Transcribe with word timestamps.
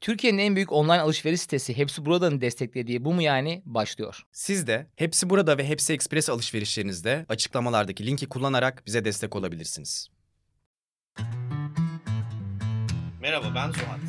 Türkiye'nin 0.00 0.38
en 0.38 0.56
büyük 0.56 0.72
online 0.72 1.00
alışveriş 1.00 1.40
sitesi 1.40 1.76
Hepsi 1.76 2.04
Burada'nın 2.04 2.40
desteklediği 2.40 3.04
Bu 3.04 3.14
Mu 3.14 3.22
Yani 3.22 3.62
başlıyor. 3.66 4.22
Siz 4.32 4.66
de 4.66 4.86
Hepsi 4.96 5.30
Burada 5.30 5.58
ve 5.58 5.68
Hepsi 5.68 5.92
Express 5.92 6.30
alışverişlerinizde 6.30 7.26
açıklamalardaki 7.28 8.06
linki 8.06 8.28
kullanarak 8.28 8.82
bize 8.86 9.04
destek 9.04 9.36
olabilirsiniz. 9.36 10.08
Merhaba 13.20 13.52
ben 13.54 13.70
Zuhat. 13.70 14.00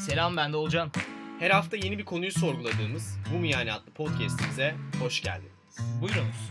Selam 0.00 0.36
ben 0.36 0.52
de 0.52 0.56
Olcan. 0.56 0.92
Her 1.38 1.50
hafta 1.50 1.76
yeni 1.76 1.98
bir 1.98 2.04
konuyu 2.04 2.32
sorguladığımız 2.32 3.16
Bu 3.34 3.38
Mu 3.38 3.46
Yani 3.46 3.72
adlı 3.72 3.90
podcastimize 3.92 4.74
hoş 5.00 5.22
geldiniz. 5.22 5.78
Buyurunuz. 6.00 6.50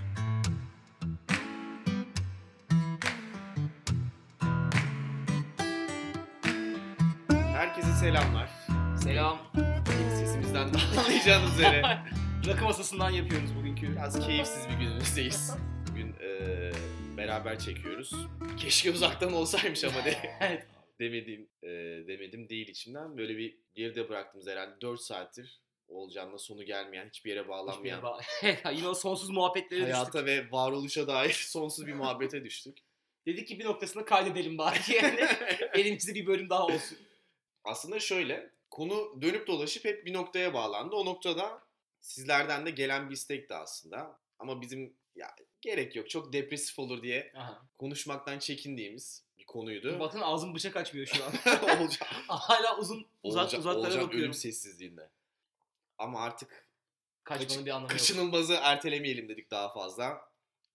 Herkese 7.54 7.94
selamlar. 7.94 8.59
Selam. 9.04 9.40
Sesimizden 10.20 10.74
de 10.74 10.78
anlayacağınız 11.00 11.54
üzere 11.54 11.82
Rakı 12.48 12.64
masasından 12.64 13.10
yapıyoruz 13.10 13.56
bugünkü. 13.56 13.92
biraz 13.92 14.28
keyifsiz 14.28 14.70
bir 14.70 14.74
günümüzdeyiz. 14.74 15.52
Bugün 15.92 16.16
eee, 16.22 16.72
beraber 17.18 17.60
çekiyoruz. 17.60 18.12
Keşke 18.60 18.92
uzaktan 18.92 19.34
olsaymış 19.34 19.84
ama 19.84 20.06
de, 20.06 20.18
Evet. 20.42 20.68
demedim, 21.00 21.50
eee, 21.64 22.08
demedim 22.08 22.50
değil 22.50 22.68
içimden. 22.68 23.18
Böyle 23.18 23.38
bir 23.38 23.58
geride 23.76 24.10
bıraktığımız 24.10 24.48
herhalde 24.48 24.82
4 24.82 25.02
saattir 25.02 25.62
Olcan'la 25.88 26.38
sonu 26.38 26.64
gelmeyen, 26.64 27.08
hiçbir 27.10 27.30
yere 27.30 27.48
bağlanmayan 27.48 28.04
Yine 28.74 28.88
o 28.88 28.94
sonsuz 28.94 29.30
muhabbetlere 29.30 29.80
düştük. 29.80 29.96
hayata 29.96 30.26
ve 30.26 30.52
varoluşa 30.52 31.08
dair 31.08 31.32
sonsuz 31.50 31.88
bir 31.88 31.94
muhabbete 31.94 32.44
düştük. 32.44 32.78
Dedik 33.28 33.48
ki 33.48 33.60
bir 33.60 33.66
noktasını 33.66 34.06
kaydedelim 34.06 34.58
bari 34.58 34.78
yani. 35.04 35.28
Elimizde 35.74 36.16
bir 36.16 36.26
bölüm 36.28 36.50
daha 36.50 36.66
olsun. 36.66 36.98
Aslında 37.64 38.00
şöyle, 38.00 38.50
konu 38.72 39.22
dönüp 39.22 39.48
dolaşıp 39.48 39.86
hep 39.86 40.06
bir 40.06 40.14
noktaya 40.14 40.54
bağlandı. 40.54 40.96
O 40.96 41.06
noktada 41.06 41.64
sizlerden 42.02 42.66
de 42.66 42.72
gelen 42.72 43.10
bir 43.10 43.14
istekti 43.14 43.54
aslında. 43.56 44.20
Ama 44.40 44.62
bizim 44.62 44.94
ya 45.16 45.36
gerek 45.62 45.96
yok 45.96 46.10
çok 46.10 46.34
depresif 46.34 46.80
olur 46.80 47.04
diye 47.04 47.32
Aha. 47.36 47.66
konuşmaktan 47.78 48.40
çekindiğimiz 48.40 49.24
bir 49.40 49.46
konuydu. 49.46 50.00
Bakın 50.00 50.22
ağzım 50.22 50.56
bıçak 50.56 50.76
açmıyor 50.76 51.08
şu 51.08 51.24
an. 51.26 51.32
Olcan, 51.64 52.08
Hala 52.28 52.78
uzun 52.78 53.06
uzak 53.24 53.46
Olcan, 53.46 53.60
uzaklara 53.60 53.80
Olcan 53.88 53.94
bakıyorum. 54.04 54.20
ölüm 54.20 54.34
sessizliğinde. 54.34 55.10
Ama 55.98 56.22
artık 56.22 56.68
Kaçmanın 57.24 57.48
kaç- 57.58 57.66
bir 57.66 57.72
anlamı 57.72 57.84
yok. 57.84 58.00
kaçınılmazı 58.00 58.54
ertelemeyelim 58.62 59.30
dedik 59.30 59.52
daha 59.52 59.70
fazla. 59.74 60.22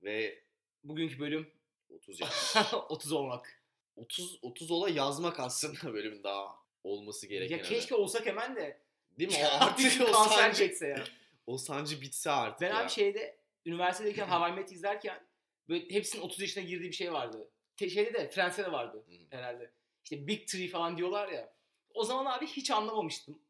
Ve 0.03 0.45
Bugünkü 0.85 1.19
bölüm 1.19 1.51
30 1.91 2.21
yaş. 2.21 2.57
30 2.89 3.13
olmak. 3.13 3.63
30 3.97 4.39
30 4.43 4.71
ola 4.71 4.89
yazmak 4.91 5.41
aslında 5.41 5.95
bölümün 5.95 6.23
daha 6.23 6.57
olması 6.85 7.27
gereken. 7.27 7.57
ya 7.57 7.63
keşke 7.63 7.95
olsak 7.95 8.27
hemen 8.27 8.57
de. 8.57 8.81
Değil 9.19 9.31
mi? 9.31 9.37
O 9.45 9.47
artık 9.65 10.01
o 10.09 10.13
kanser 10.13 10.37
sancı, 10.37 10.59
çekse 10.59 10.87
ya. 10.89 11.05
o 11.47 11.59
sancı 11.59 12.01
bitse 12.01 12.31
artık 12.31 12.61
Ben 12.61 12.71
ya. 12.75 12.81
abi 12.83 12.91
şeyde 12.91 13.39
üniversitedeyken 13.67 14.27
Hawaii 14.29 14.53
Met 14.55 14.73
izlerken 14.73 15.27
böyle 15.69 15.91
hepsinin 15.95 16.23
30 16.23 16.41
yaşına 16.41 16.65
girdiği 16.65 16.89
bir 16.89 16.93
şey 16.97 17.13
vardı. 17.13 17.51
Te- 17.77 17.91
şeyde 17.91 18.15
de 18.15 18.29
Friends'te 18.29 18.65
de 18.65 18.73
vardı 18.73 19.05
herhalde. 19.31 19.71
İşte 20.05 20.27
Big 20.27 20.47
Three 20.49 20.69
falan 20.69 20.97
diyorlar 20.97 21.29
ya. 21.29 21.55
O 21.95 22.05
zaman 22.05 22.39
abi 22.39 22.47
hiç 22.47 22.71
anlamamıştım. 22.71 23.43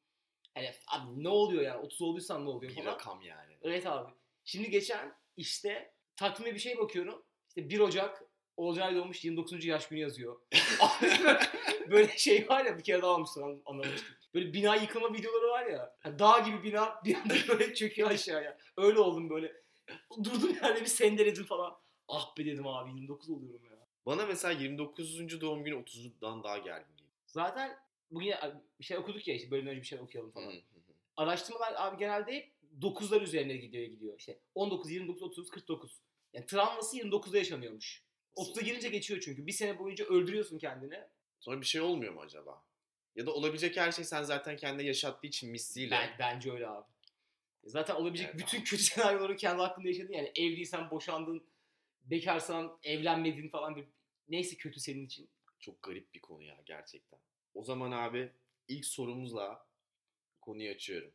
Hani 0.54 0.70
abi 0.86 1.24
ne 1.24 1.28
oluyor 1.28 1.62
yani 1.62 1.76
30 1.80 2.02
olduysan 2.02 2.44
ne 2.44 2.48
oluyor 2.48 2.72
bir 2.72 2.76
falan. 2.76 2.86
rakam 2.92 3.22
yani. 3.22 3.56
Evet 3.62 3.86
abi. 3.86 4.12
Şimdi 4.44 4.70
geçen 4.70 5.14
işte 5.36 5.94
takvime 6.16 6.54
bir 6.54 6.58
şey 6.58 6.78
bakıyorum. 6.78 7.24
İşte 7.48 7.70
1 7.70 7.80
Ocak 7.80 8.23
Olcay 8.56 8.94
doğmuş 8.94 9.24
29. 9.24 9.64
yaş 9.64 9.88
günü 9.88 10.00
yazıyor. 10.00 10.40
böyle 11.90 12.18
şey 12.18 12.48
var 12.48 12.64
ya 12.64 12.78
bir 12.78 12.82
kere 12.82 13.02
daha 13.02 13.10
almıştım 13.14 13.44
an- 13.44 13.62
anlamıştım. 13.66 14.08
Böyle 14.34 14.52
bina 14.52 14.76
yıkılma 14.76 15.12
videoları 15.12 15.48
var 15.48 15.66
ya. 15.66 15.96
dağ 16.18 16.38
gibi 16.38 16.62
bina 16.62 17.00
bir 17.04 17.14
anda 17.14 17.34
böyle 17.48 17.74
çöküyor 17.74 18.10
aşağıya. 18.10 18.58
Öyle 18.76 18.98
oldum 18.98 19.30
böyle. 19.30 19.52
Durdum 20.24 20.54
yerde 20.62 20.80
bir 20.80 20.86
sendeledim 20.86 21.44
falan. 21.44 21.76
Ah 22.08 22.36
be 22.38 22.44
dedim 22.46 22.66
abi 22.66 22.90
29 22.90 23.30
oluyorum 23.30 23.64
ya. 23.64 23.86
Bana 24.06 24.26
mesela 24.26 24.60
29. 24.60 25.40
doğum 25.40 25.64
günü 25.64 25.74
30'dan 25.74 26.42
daha 26.44 26.58
gergin 26.58 26.92
geliyor. 26.96 27.12
Zaten 27.26 27.78
bugün 28.10 28.34
bir 28.80 28.84
şey 28.84 28.96
okuduk 28.98 29.28
ya 29.28 29.34
işte 29.34 29.50
bölümden 29.50 29.70
önce 29.70 29.80
bir 29.82 29.86
şey 29.86 29.98
okuyalım 29.98 30.30
falan. 30.30 30.52
Araştırmalar 31.16 31.74
abi 31.76 31.96
genelde 31.96 32.32
hep 32.32 32.52
9'lar 32.80 33.22
üzerine 33.22 33.56
gidiyor 33.56 33.84
gidiyor. 33.84 34.18
İşte 34.18 34.38
19, 34.54 34.90
29, 34.90 35.22
30, 35.22 35.50
49. 35.50 36.00
Yani 36.32 36.46
travması 36.46 36.96
29'da 36.96 37.38
yaşanıyormuş. 37.38 38.03
30'a 38.36 38.62
girince 38.62 38.88
geçiyor 38.88 39.20
çünkü. 39.20 39.46
Bir 39.46 39.52
sene 39.52 39.78
boyunca 39.78 40.04
öldürüyorsun 40.04 40.58
kendini. 40.58 41.00
Sonra 41.40 41.60
bir 41.60 41.66
şey 41.66 41.80
olmuyor 41.80 42.12
mu 42.12 42.20
acaba? 42.20 42.64
Ya 43.16 43.26
da 43.26 43.32
olabilecek 43.34 43.76
her 43.76 43.92
şey 43.92 44.04
sen 44.04 44.22
zaten 44.22 44.56
kendine 44.56 44.86
yaşattığı 44.86 45.26
için 45.26 45.50
misliyle. 45.50 45.90
Ben, 45.90 46.10
bence 46.18 46.52
öyle 46.52 46.68
abi. 46.68 46.86
Zaten 47.64 47.94
olabilecek 47.94 48.26
Evet 48.30 48.38
bütün 48.40 48.58
abi. 48.58 48.64
kötü 48.64 48.82
senaryoları 48.82 49.36
kendi 49.36 49.62
hakkında 49.62 49.88
yaşadın. 49.88 50.12
Yani 50.12 50.32
evliysen 50.36 50.90
boşandın, 50.90 51.46
bekarsan 52.04 52.78
evlenmedin 52.82 53.48
falan. 53.48 53.76
Bir... 53.76 53.84
Neyse 54.28 54.56
kötü 54.56 54.80
senin 54.80 55.06
için. 55.06 55.28
Çok 55.60 55.82
garip 55.82 56.14
bir 56.14 56.20
konu 56.20 56.42
ya 56.42 56.56
gerçekten. 56.66 57.18
O 57.54 57.62
zaman 57.62 57.90
abi 57.92 58.32
ilk 58.68 58.84
sorumuzla 58.86 59.66
konuyu 60.40 60.70
açıyorum. 60.70 61.10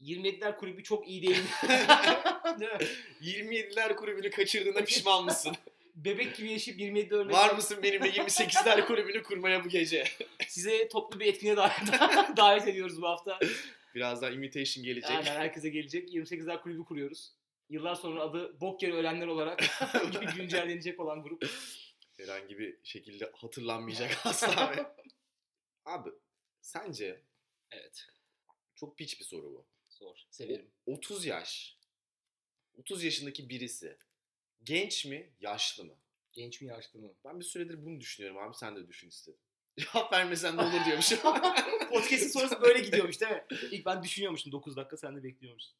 27'ler 0.00 0.56
kulübü 0.56 0.82
çok 0.82 1.08
iyi 1.08 1.22
değil. 1.22 1.42
Değil 2.60 2.72
mi? 2.72 2.78
27'ler 3.22 3.96
kulübünü 3.96 4.30
kaçırdığına 4.30 4.84
pişman 4.84 5.24
mısın? 5.24 5.56
Bebek 6.04 6.36
gibi 6.36 6.52
yaşayıp 6.52 6.80
27'de 6.80 7.14
ölmek. 7.14 7.34
Var 7.34 7.54
mısın 7.54 7.82
benimle 7.82 8.08
28'ler 8.08 8.86
kulübünü 8.86 9.22
kurmaya 9.22 9.64
bu 9.64 9.68
gece? 9.68 10.04
Size 10.48 10.88
toplu 10.88 11.20
bir 11.20 11.26
etkinliğe 11.26 11.56
davet, 11.56 11.76
davet 12.36 12.68
ediyoruz 12.68 13.02
bu 13.02 13.08
hafta. 13.08 13.38
Birazdan 13.94 14.32
invitation 14.32 14.84
gelecek. 14.84 15.10
Aynen 15.10 15.24
herkese 15.40 15.68
gelecek. 15.70 16.08
28'ler 16.14 16.62
kulübü 16.62 16.84
kuruyoruz. 16.84 17.32
Yıllar 17.68 17.94
sonra 17.94 18.20
adı 18.22 18.60
bok 18.60 18.82
yeri 18.82 18.94
ölenler 18.94 19.26
olarak 19.26 19.62
güncellenecek 20.36 21.00
olan 21.00 21.22
grup. 21.22 21.50
Herhangi 22.16 22.58
bir 22.58 22.76
şekilde 22.84 23.30
hatırlanmayacak 23.34 24.26
asla. 24.26 24.76
ve- 24.76 24.86
Abi 25.84 26.10
sence 26.60 27.22
Evet. 27.70 28.06
çok 28.74 28.98
piç 28.98 29.20
bir 29.20 29.24
soru 29.24 29.42
bu. 29.52 29.66
Zor. 29.88 30.16
Severim. 30.30 30.70
30 30.86 31.26
yaş. 31.26 31.76
30 32.78 33.04
yaşındaki 33.04 33.48
birisi 33.48 33.98
genç 34.64 35.04
mi, 35.04 35.32
yaşlı 35.40 35.84
mı? 35.84 35.94
Genç 36.32 36.60
mi 36.60 36.68
yaşlı 36.68 37.00
mı? 37.00 37.14
Ben 37.24 37.40
bir 37.40 37.44
süredir 37.44 37.84
bunu 37.84 38.00
düşünüyorum 38.00 38.38
abi 38.38 38.54
sen 38.54 38.76
de 38.76 38.88
düşün 38.88 39.08
istedim. 39.08 39.40
Cevap 39.78 40.12
vermesen 40.12 40.56
ne 40.56 40.62
olur 40.62 40.84
diyormuşum. 40.84 41.18
Podcast'in 41.90 42.28
sonrası 42.28 42.62
böyle 42.62 42.80
gidiyormuş 42.80 43.20
değil 43.20 43.32
mi? 43.32 43.44
İlk 43.70 43.86
ben 43.86 44.02
düşünüyormuşum 44.02 44.52
9 44.52 44.76
dakika 44.76 44.96
sen 44.96 45.16
de 45.16 45.22
bekliyormuşsun. 45.22 45.76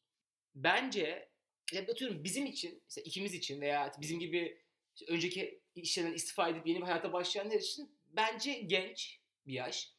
Bence 0.55 1.29
ya 1.73 1.81
atıyorum 1.81 2.23
bizim 2.23 2.45
için, 2.45 2.83
işte 2.89 3.01
ikimiz 3.01 3.33
için 3.33 3.61
veya 3.61 3.91
bizim 4.01 4.19
gibi 4.19 4.61
işte 4.95 5.13
önceki 5.13 5.61
işlerden 5.75 6.13
istifa 6.13 6.49
edip 6.49 6.67
yeni 6.67 6.77
bir 6.77 6.85
hayata 6.85 7.13
başlayanlar 7.13 7.55
için 7.55 7.95
bence 8.07 8.53
genç 8.53 9.19
bir 9.45 9.53
yaş. 9.53 9.93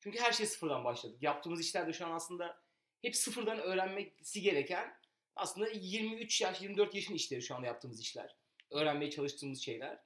Çünkü 0.00 0.18
her 0.18 0.32
şey 0.32 0.46
sıfırdan 0.46 0.84
başladık. 0.84 1.22
Yaptığımız 1.22 1.60
işler 1.60 1.88
de 1.88 1.92
şu 1.92 2.06
an 2.06 2.10
aslında 2.10 2.62
hep 3.02 3.16
sıfırdan 3.16 3.58
öğrenmesi 3.58 4.42
gereken 4.42 5.00
aslında 5.36 5.68
23 5.68 6.40
yaş, 6.40 6.62
24 6.62 6.94
yaşın 6.94 7.14
işleri 7.14 7.42
şu 7.42 7.54
anda 7.54 7.66
yaptığımız 7.66 8.00
işler. 8.00 8.36
Öğrenmeye 8.70 9.10
çalıştığımız 9.10 9.62
şeyler. 9.62 9.98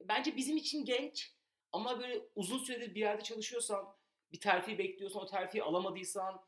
Bence 0.00 0.36
bizim 0.36 0.56
için 0.56 0.84
genç 0.84 1.32
ama 1.72 2.00
böyle 2.00 2.20
uzun 2.34 2.58
süredir 2.58 2.94
bir 2.94 3.00
yerde 3.00 3.22
çalışıyorsan, 3.22 3.94
bir 4.32 4.40
terfi 4.40 4.78
bekliyorsan, 4.78 5.22
o 5.22 5.26
terfiyi 5.26 5.62
alamadıysan, 5.64 6.44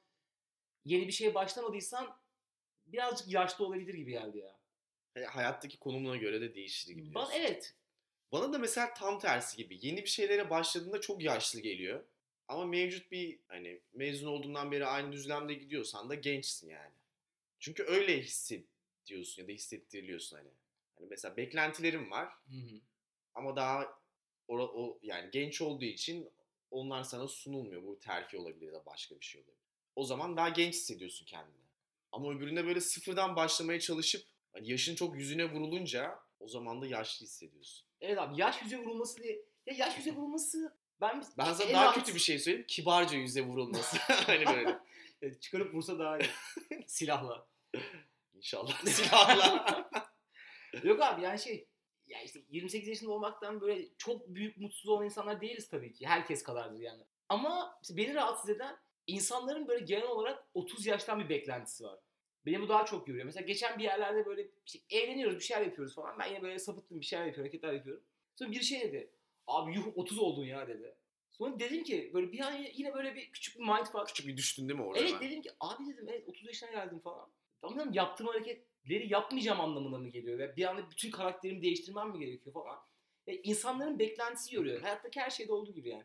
yeni 0.84 1.06
bir 1.06 1.12
şeye 1.12 1.34
başlamadıysan 1.34 2.16
birazcık 2.86 3.28
yaşlı 3.28 3.66
olabilir 3.66 3.94
gibi 3.94 4.10
geldi 4.10 4.38
ya. 4.38 4.58
Yani 5.16 5.26
Hayattaki 5.26 5.78
konumuna 5.78 6.16
göre 6.16 6.40
de 6.40 6.54
değişir 6.54 6.90
gibi. 6.90 7.14
Bana, 7.14 7.26
diyorsun. 7.30 7.40
evet. 7.40 7.74
Bana 8.32 8.52
da 8.52 8.58
mesela 8.58 8.94
tam 8.94 9.18
tersi 9.18 9.56
gibi. 9.56 9.78
Yeni 9.86 10.02
bir 10.02 10.08
şeylere 10.08 10.50
başladığında 10.50 11.00
çok 11.00 11.22
yaşlı 11.22 11.60
geliyor. 11.60 12.04
Ama 12.48 12.64
mevcut 12.64 13.10
bir 13.10 13.38
hani 13.48 13.80
mezun 13.92 14.26
olduğundan 14.26 14.72
beri 14.72 14.86
aynı 14.86 15.12
düzlemde 15.12 15.54
gidiyorsan 15.54 16.08
da 16.08 16.14
gençsin 16.14 16.68
yani. 16.68 16.94
Çünkü 17.64 17.82
öyle 17.84 18.20
hissediyorsun 18.22 19.42
ya 19.42 19.48
da 19.48 19.52
hissettiriliyorsun 19.52 20.36
hani. 20.36 20.50
Hani 20.98 21.06
mesela 21.10 21.36
beklentilerim 21.36 22.10
var 22.10 22.28
Hı 22.48 22.56
hı. 22.56 22.80
ama 23.34 23.56
daha 23.56 23.98
o, 24.48 24.58
o 24.58 24.98
yani 25.02 25.30
genç 25.30 25.60
olduğu 25.60 25.84
için 25.84 26.30
onlar 26.70 27.02
sana 27.02 27.28
sunulmuyor. 27.28 27.82
Bu 27.82 28.00
terfi 28.00 28.38
olabilir 28.38 28.66
ya 28.66 28.72
da 28.72 28.86
başka 28.86 29.20
bir 29.20 29.24
şey 29.24 29.40
olabilir. 29.40 29.58
O 29.96 30.04
zaman 30.04 30.36
daha 30.36 30.48
genç 30.48 30.74
hissediyorsun 30.74 31.26
kendini. 31.26 31.64
Ama 32.12 32.32
öbüründe 32.34 32.66
böyle 32.66 32.80
sıfırdan 32.80 33.36
başlamaya 33.36 33.80
çalışıp 33.80 34.26
hani 34.52 34.70
yaşın 34.70 34.94
çok 34.94 35.16
yüzüne 35.16 35.52
vurulunca 35.52 36.18
o 36.40 36.48
zaman 36.48 36.82
da 36.82 36.86
yaşlı 36.86 37.26
hissediyorsun. 37.26 37.86
Evet 38.00 38.18
abi 38.18 38.40
yaş 38.40 38.62
yüze 38.62 38.78
vurulması 38.78 39.22
diye. 39.22 39.44
Ya 39.66 39.74
yaş 39.74 39.98
yüze 39.98 40.14
vurulması 40.14 40.76
ben 41.00 41.24
Ben 41.38 41.52
sana 41.52 41.72
daha 41.72 41.84
rahat- 41.84 41.94
kötü 41.94 42.14
bir 42.14 42.20
şey 42.20 42.38
söyleyeyim. 42.38 42.66
Kibarca 42.68 43.16
yüze 43.16 43.42
vurulması. 43.46 43.96
hani 44.12 44.46
böyle. 44.46 44.78
Çıkarıp 45.40 45.74
vursa 45.74 45.98
daha 45.98 46.18
iyi. 46.18 46.30
Silahla. 46.86 47.53
İnşallah 48.34 48.80
silahla. 48.86 49.90
Yok 50.82 51.02
abi 51.02 51.22
yani 51.22 51.38
şey 51.38 51.68
ya 52.06 52.22
işte 52.22 52.40
28 52.48 52.88
yaşında 52.88 53.10
olmaktan 53.10 53.60
böyle 53.60 53.88
çok 53.98 54.28
büyük 54.28 54.56
mutsuz 54.58 54.88
olan 54.88 55.04
insanlar 55.04 55.40
değiliz 55.40 55.68
tabii 55.68 55.92
ki. 55.92 56.06
Herkes 56.06 56.42
kadardır 56.42 56.80
yani. 56.80 57.02
Ama 57.28 57.80
beni 57.90 58.14
rahatsız 58.14 58.50
eden 58.50 58.76
insanların 59.06 59.68
böyle 59.68 59.84
genel 59.84 60.08
olarak 60.08 60.46
30 60.54 60.86
yaştan 60.86 61.20
bir 61.20 61.28
beklentisi 61.28 61.84
var. 61.84 62.00
Beni 62.46 62.60
bu 62.60 62.68
daha 62.68 62.84
çok 62.84 63.06
görüyor. 63.06 63.24
Mesela 63.24 63.46
geçen 63.46 63.78
bir 63.78 63.84
yerlerde 63.84 64.26
böyle 64.26 64.48
işte 64.66 64.78
eğleniyoruz, 64.90 65.38
bir 65.38 65.44
şeyler 65.44 65.62
yapıyoruz 65.62 65.94
falan. 65.94 66.18
Ben 66.18 66.26
yine 66.26 66.42
böyle 66.42 66.58
sapıttım, 66.58 67.00
bir 67.00 67.04
şeyler 67.04 67.26
yapıyorum, 67.26 67.48
hareketler 67.48 67.72
yapıyorum. 67.72 68.04
Sonra 68.36 68.50
bir 68.50 68.60
şey 68.60 68.80
dedi. 68.80 69.10
Abi 69.46 69.74
yuh 69.74 69.86
30 69.94 70.18
oldun 70.18 70.44
ya 70.44 70.68
dedi. 70.68 70.94
Sonra 71.30 71.58
dedim 71.58 71.84
ki 71.84 72.10
böyle 72.14 72.32
bir 72.32 72.40
an 72.40 72.66
yine 72.74 72.94
böyle 72.94 73.14
bir 73.14 73.30
küçük 73.32 73.58
bir 73.58 73.64
mindfuck. 73.64 74.06
Küçük 74.06 74.26
bir 74.26 74.36
düştün 74.36 74.68
değil 74.68 74.80
mi 74.80 74.86
orada? 74.86 74.98
Evet 74.98 75.10
hemen? 75.10 75.22
dedim 75.22 75.42
ki 75.42 75.50
abi 75.60 75.86
dedim 75.86 76.06
evet 76.08 76.28
30 76.28 76.46
yaşına 76.46 76.70
geldim 76.70 76.98
falan. 76.98 77.30
Tamam 77.64 77.78
dedim 77.78 77.92
yaptığım 77.92 78.26
hareketleri 78.26 79.12
yapmayacağım 79.12 79.60
anlamına 79.60 79.98
mı 79.98 80.08
geliyor? 80.08 80.38
Ve 80.38 80.56
bir 80.56 80.64
anda 80.64 80.90
bütün 80.90 81.10
karakterimi 81.10 81.62
değiştirmem 81.62 82.10
mi 82.10 82.18
gerekiyor 82.18 82.54
falan. 82.54 82.78
Ve 83.28 83.42
insanların 83.42 83.98
beklentisi 83.98 84.56
yoruyor. 84.56 84.80
Hayattaki 84.80 85.20
her 85.20 85.30
şeyde 85.30 85.52
olduğu 85.52 85.72
gibi 85.74 85.88
yani. 85.88 86.04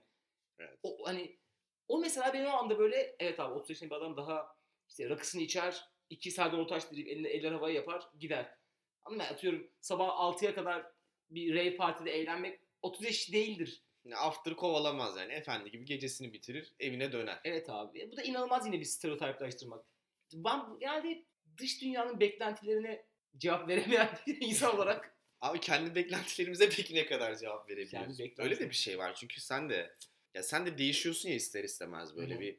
Evet. 0.60 0.80
O 0.84 1.08
hani 1.08 1.40
o 1.88 2.00
mesela 2.00 2.34
benim 2.34 2.46
o 2.46 2.50
anda 2.50 2.80
böyle 2.80 3.16
evet 3.20 3.40
abi 3.40 3.54
30 3.54 3.70
yaşında 3.70 3.90
bir 3.90 3.96
adam 3.96 4.18
daha 4.18 4.56
işte 4.90 5.10
rakısını 5.10 5.42
içer, 5.42 5.90
iki 6.10 6.32
Serdar 6.32 6.58
Ortaç 6.58 6.92
deyip 6.92 7.08
elinde 7.08 7.30
eller 7.30 7.52
havaya 7.52 7.76
yapar 7.76 8.10
gider. 8.20 8.56
Ama 9.04 9.20
ben 9.20 9.34
atıyorum 9.34 9.72
sabah 9.82 10.08
6'ya 10.08 10.56
kadar 10.56 10.86
bir 11.30 11.56
rave 11.56 11.76
partide 11.76 12.12
eğlenmek 12.12 12.60
30 12.82 13.06
yaş 13.06 13.32
değildir. 13.32 13.84
After 14.16 14.56
kovalamaz 14.56 15.18
yani. 15.18 15.34
Efendi 15.34 15.72
gibi 15.72 15.86
gecesini 15.86 16.34
bitirir, 16.34 16.74
evine 16.80 17.12
döner. 17.12 17.40
Evet 17.44 17.70
abi. 17.70 18.12
Bu 18.12 18.18
da 18.18 18.24
inanılmaz 18.24 18.66
yine 18.66 18.80
bir 18.80 18.86
stereotiplaştırmak. 18.86 19.86
Ben 20.34 20.80
genelde 20.80 21.26
dış 21.60 21.82
dünyanın 21.82 22.20
beklentilerine 22.20 23.06
cevap 23.38 23.68
veremeyen 23.68 24.18
bir 24.28 24.42
insan 24.42 24.76
olarak 24.76 25.16
Abi 25.42 25.60
kendi 25.60 25.96
beklentilerimize 25.96 26.70
peki 26.70 26.96
ne 26.96 27.06
kadar 27.06 27.36
cevap 27.36 27.70
beklentilerimize. 27.70 28.32
Öyle 28.38 28.60
de 28.60 28.70
bir 28.70 28.76
şey 28.76 28.98
var 28.98 29.16
çünkü 29.16 29.42
sen 29.42 29.70
de 29.70 29.96
ya 30.34 30.44
sen 30.44 30.66
de 30.66 30.78
değişiyorsun 30.78 31.30
ya 31.30 31.36
ister 31.36 31.64
istemez 31.64 32.16
böyle 32.16 32.36
Hı 32.36 32.40
bir 32.40 32.58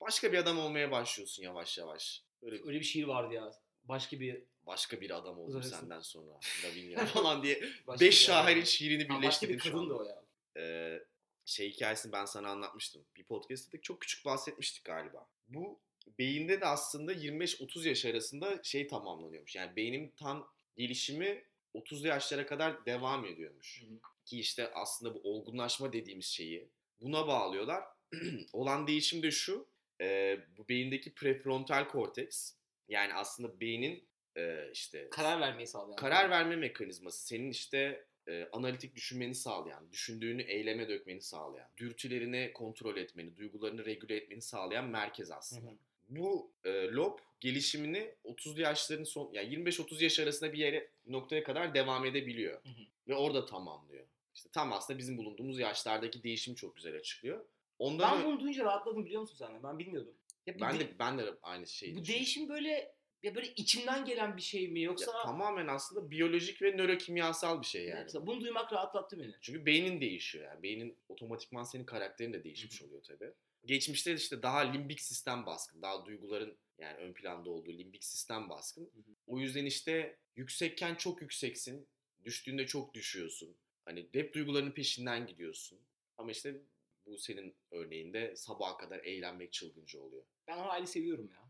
başka 0.00 0.32
bir 0.32 0.38
adam 0.38 0.58
olmaya 0.58 0.90
başlıyorsun 0.90 1.42
yavaş 1.42 1.78
yavaş. 1.78 2.24
Böyle 2.42 2.60
öyle 2.64 2.80
bir 2.80 2.84
şiir 2.84 3.04
vardı 3.04 3.34
ya. 3.34 3.50
Başka 3.84 4.20
bir 4.20 4.42
başka 4.66 5.00
bir 5.00 5.10
adam 5.10 5.38
oldum 5.38 5.56
Uzarsın. 5.58 5.80
senden 5.80 6.00
sonra. 6.00 6.40
Lavinia 6.64 7.06
falan 7.06 7.42
diye. 7.42 7.62
başka 7.86 8.06
Beş 8.06 8.18
şairin 8.18 8.64
şiirini 8.64 9.02
Ha, 9.02 9.08
Başka 9.08 9.20
birleştirdim 9.22 9.56
bir 9.56 9.60
kadın 9.62 9.90
da 9.90 9.94
o 9.94 10.04
ya. 10.04 10.24
Ee, 10.56 11.04
şey 11.44 11.70
hikayesini 11.72 12.12
ben 12.12 12.24
sana 12.24 12.48
anlatmıştım. 12.50 13.04
Bir 13.16 13.24
podcast'ta 13.24 13.78
da 13.78 13.82
çok 13.82 14.00
küçük 14.00 14.24
bahsetmiştik 14.24 14.84
galiba. 14.84 15.28
Bu 15.48 15.80
beyinde 16.18 16.60
de 16.60 16.66
aslında 16.66 17.12
25-30 17.12 17.88
yaş 17.88 18.04
arasında 18.04 18.62
şey 18.62 18.86
tamamlanıyormuş. 18.88 19.56
Yani 19.56 19.76
beynin 19.76 20.12
tam 20.16 20.48
gelişimi 20.76 21.44
30'lu 21.74 22.06
yaşlara 22.08 22.46
kadar 22.46 22.86
devam 22.86 23.24
ediyormuş. 23.24 23.82
Hı 23.82 23.86
hı. 23.94 23.98
Ki 24.24 24.40
işte 24.40 24.70
aslında 24.74 25.14
bu 25.14 25.20
olgunlaşma 25.22 25.92
dediğimiz 25.92 26.26
şeyi 26.26 26.68
buna 27.00 27.26
bağlıyorlar. 27.26 27.84
Olan 28.52 28.86
değişim 28.86 29.22
de 29.22 29.30
şu. 29.30 29.66
e, 30.00 30.38
bu 30.56 30.68
beyindeki 30.68 31.14
prefrontal 31.14 31.88
korteks 31.88 32.52
yani 32.88 33.14
aslında 33.14 33.60
beynin 33.60 34.08
e, 34.36 34.70
işte 34.72 35.08
Karar 35.10 35.40
vermeyi 35.40 35.66
sağlayan. 35.66 35.96
karar 35.96 36.30
verme 36.30 36.56
mekanizması 36.56 37.26
senin 37.26 37.50
işte 37.50 38.06
e, 38.28 38.48
analitik 38.52 38.94
düşünmeni 38.96 39.34
sağlayan, 39.34 39.92
düşündüğünü 39.92 40.42
eyleme 40.42 40.88
dökmeni 40.88 41.20
sağlayan, 41.22 41.68
dürtülerini 41.76 42.50
kontrol 42.54 42.96
etmeni, 42.96 43.36
duygularını 43.36 43.84
regüle 43.84 44.16
etmeni 44.16 44.42
sağlayan 44.42 44.84
merkez 44.88 45.30
Hı 45.30 45.34
aslında. 45.34 45.70
hı. 45.70 45.74
Bu 46.10 46.52
e, 46.64 46.70
lob 46.88 47.18
gelişimini 47.40 48.14
30'lu 48.24 48.60
yaşların 48.60 49.04
son 49.04 49.32
yani 49.32 49.54
25-30 49.54 50.02
yaş 50.04 50.20
arasında 50.20 50.52
bir 50.52 50.58
yere 50.58 50.90
noktaya 51.06 51.42
kadar 51.44 51.74
devam 51.74 52.04
edebiliyor. 52.04 52.62
Hı 52.64 52.68
hı. 52.68 52.82
Ve 53.08 53.14
orada 53.14 53.44
tamamlıyor. 53.44 54.06
İşte 54.34 54.48
tam 54.52 54.72
aslında 54.72 54.98
bizim 54.98 55.16
bulunduğumuz 55.18 55.58
yaşlardaki 55.58 56.22
değişim 56.22 56.54
çok 56.54 56.76
güzel 56.76 56.96
açıklıyor. 56.96 57.44
Ondan 57.78 58.18
Ben 58.18 58.26
bunu 58.26 58.40
duyunca 58.40 58.64
rahatladım 58.64 59.04
biliyor 59.04 59.20
musun 59.20 59.36
sen? 59.38 59.62
Ben 59.62 59.78
bilmiyordum. 59.78 60.14
Ya 60.46 60.60
ben 60.60 60.74
de- 60.74 60.80
de 60.80 60.98
ben 60.98 61.18
de 61.18 61.34
aynı 61.42 61.66
şeyi 61.66 61.96
bu 61.96 62.04
değişim 62.06 62.48
böyle 62.48 62.94
ya 63.22 63.34
böyle 63.34 63.52
içimden 63.56 64.04
gelen 64.04 64.36
bir 64.36 64.42
şey 64.42 64.68
mi 64.68 64.82
yoksa 64.82 65.12
Ya 65.16 65.22
tamamen 65.22 65.66
aslında 65.66 66.10
biyolojik 66.10 66.62
ve 66.62 66.76
nörokimyasal 66.76 67.60
bir 67.60 67.66
şey 67.66 67.84
yani. 67.86 68.02
Mesela 68.02 68.26
bunu 68.26 68.40
duymak 68.40 68.72
rahatlattı 68.72 69.18
beni. 69.20 69.34
Çünkü 69.40 69.66
beynin 69.66 70.00
değişiyor 70.00 70.44
yani. 70.44 70.62
Beynin 70.62 70.96
otomatikman 71.08 71.64
senin 71.64 71.84
karakterin 71.84 72.32
de 72.32 72.44
değişmiş 72.44 72.82
oluyor 72.82 73.02
tabii. 73.02 73.32
Geçmişte 73.64 74.14
işte 74.14 74.42
daha 74.42 74.58
limbik 74.58 75.00
sistem 75.00 75.46
baskın. 75.46 75.82
Daha 75.82 76.06
duyguların 76.06 76.58
yani 76.78 76.96
ön 76.96 77.12
planda 77.12 77.50
olduğu 77.50 77.72
limbik 77.72 78.04
sistem 78.04 78.48
baskın. 78.48 78.82
hı. 78.84 79.10
O 79.26 79.38
yüzden 79.38 79.64
işte 79.64 80.16
yüksekken 80.36 80.94
çok 80.94 81.22
yükseksin. 81.22 81.88
Düştüğünde 82.24 82.66
çok 82.66 82.94
düşüyorsun. 82.94 83.56
Hani 83.84 84.08
hep 84.12 84.34
duygularının 84.34 84.70
peşinden 84.70 85.26
gidiyorsun. 85.26 85.78
Ama 86.18 86.30
işte 86.30 86.60
bu 87.06 87.18
senin 87.18 87.54
örneğinde 87.70 88.36
sabaha 88.36 88.76
kadar 88.76 88.98
eğlenmek 88.98 89.52
çılgınca 89.52 90.00
oluyor. 90.00 90.22
Ben 90.48 90.58
o 90.58 90.60
hali 90.60 90.86
seviyorum 90.86 91.30
ya. 91.30 91.40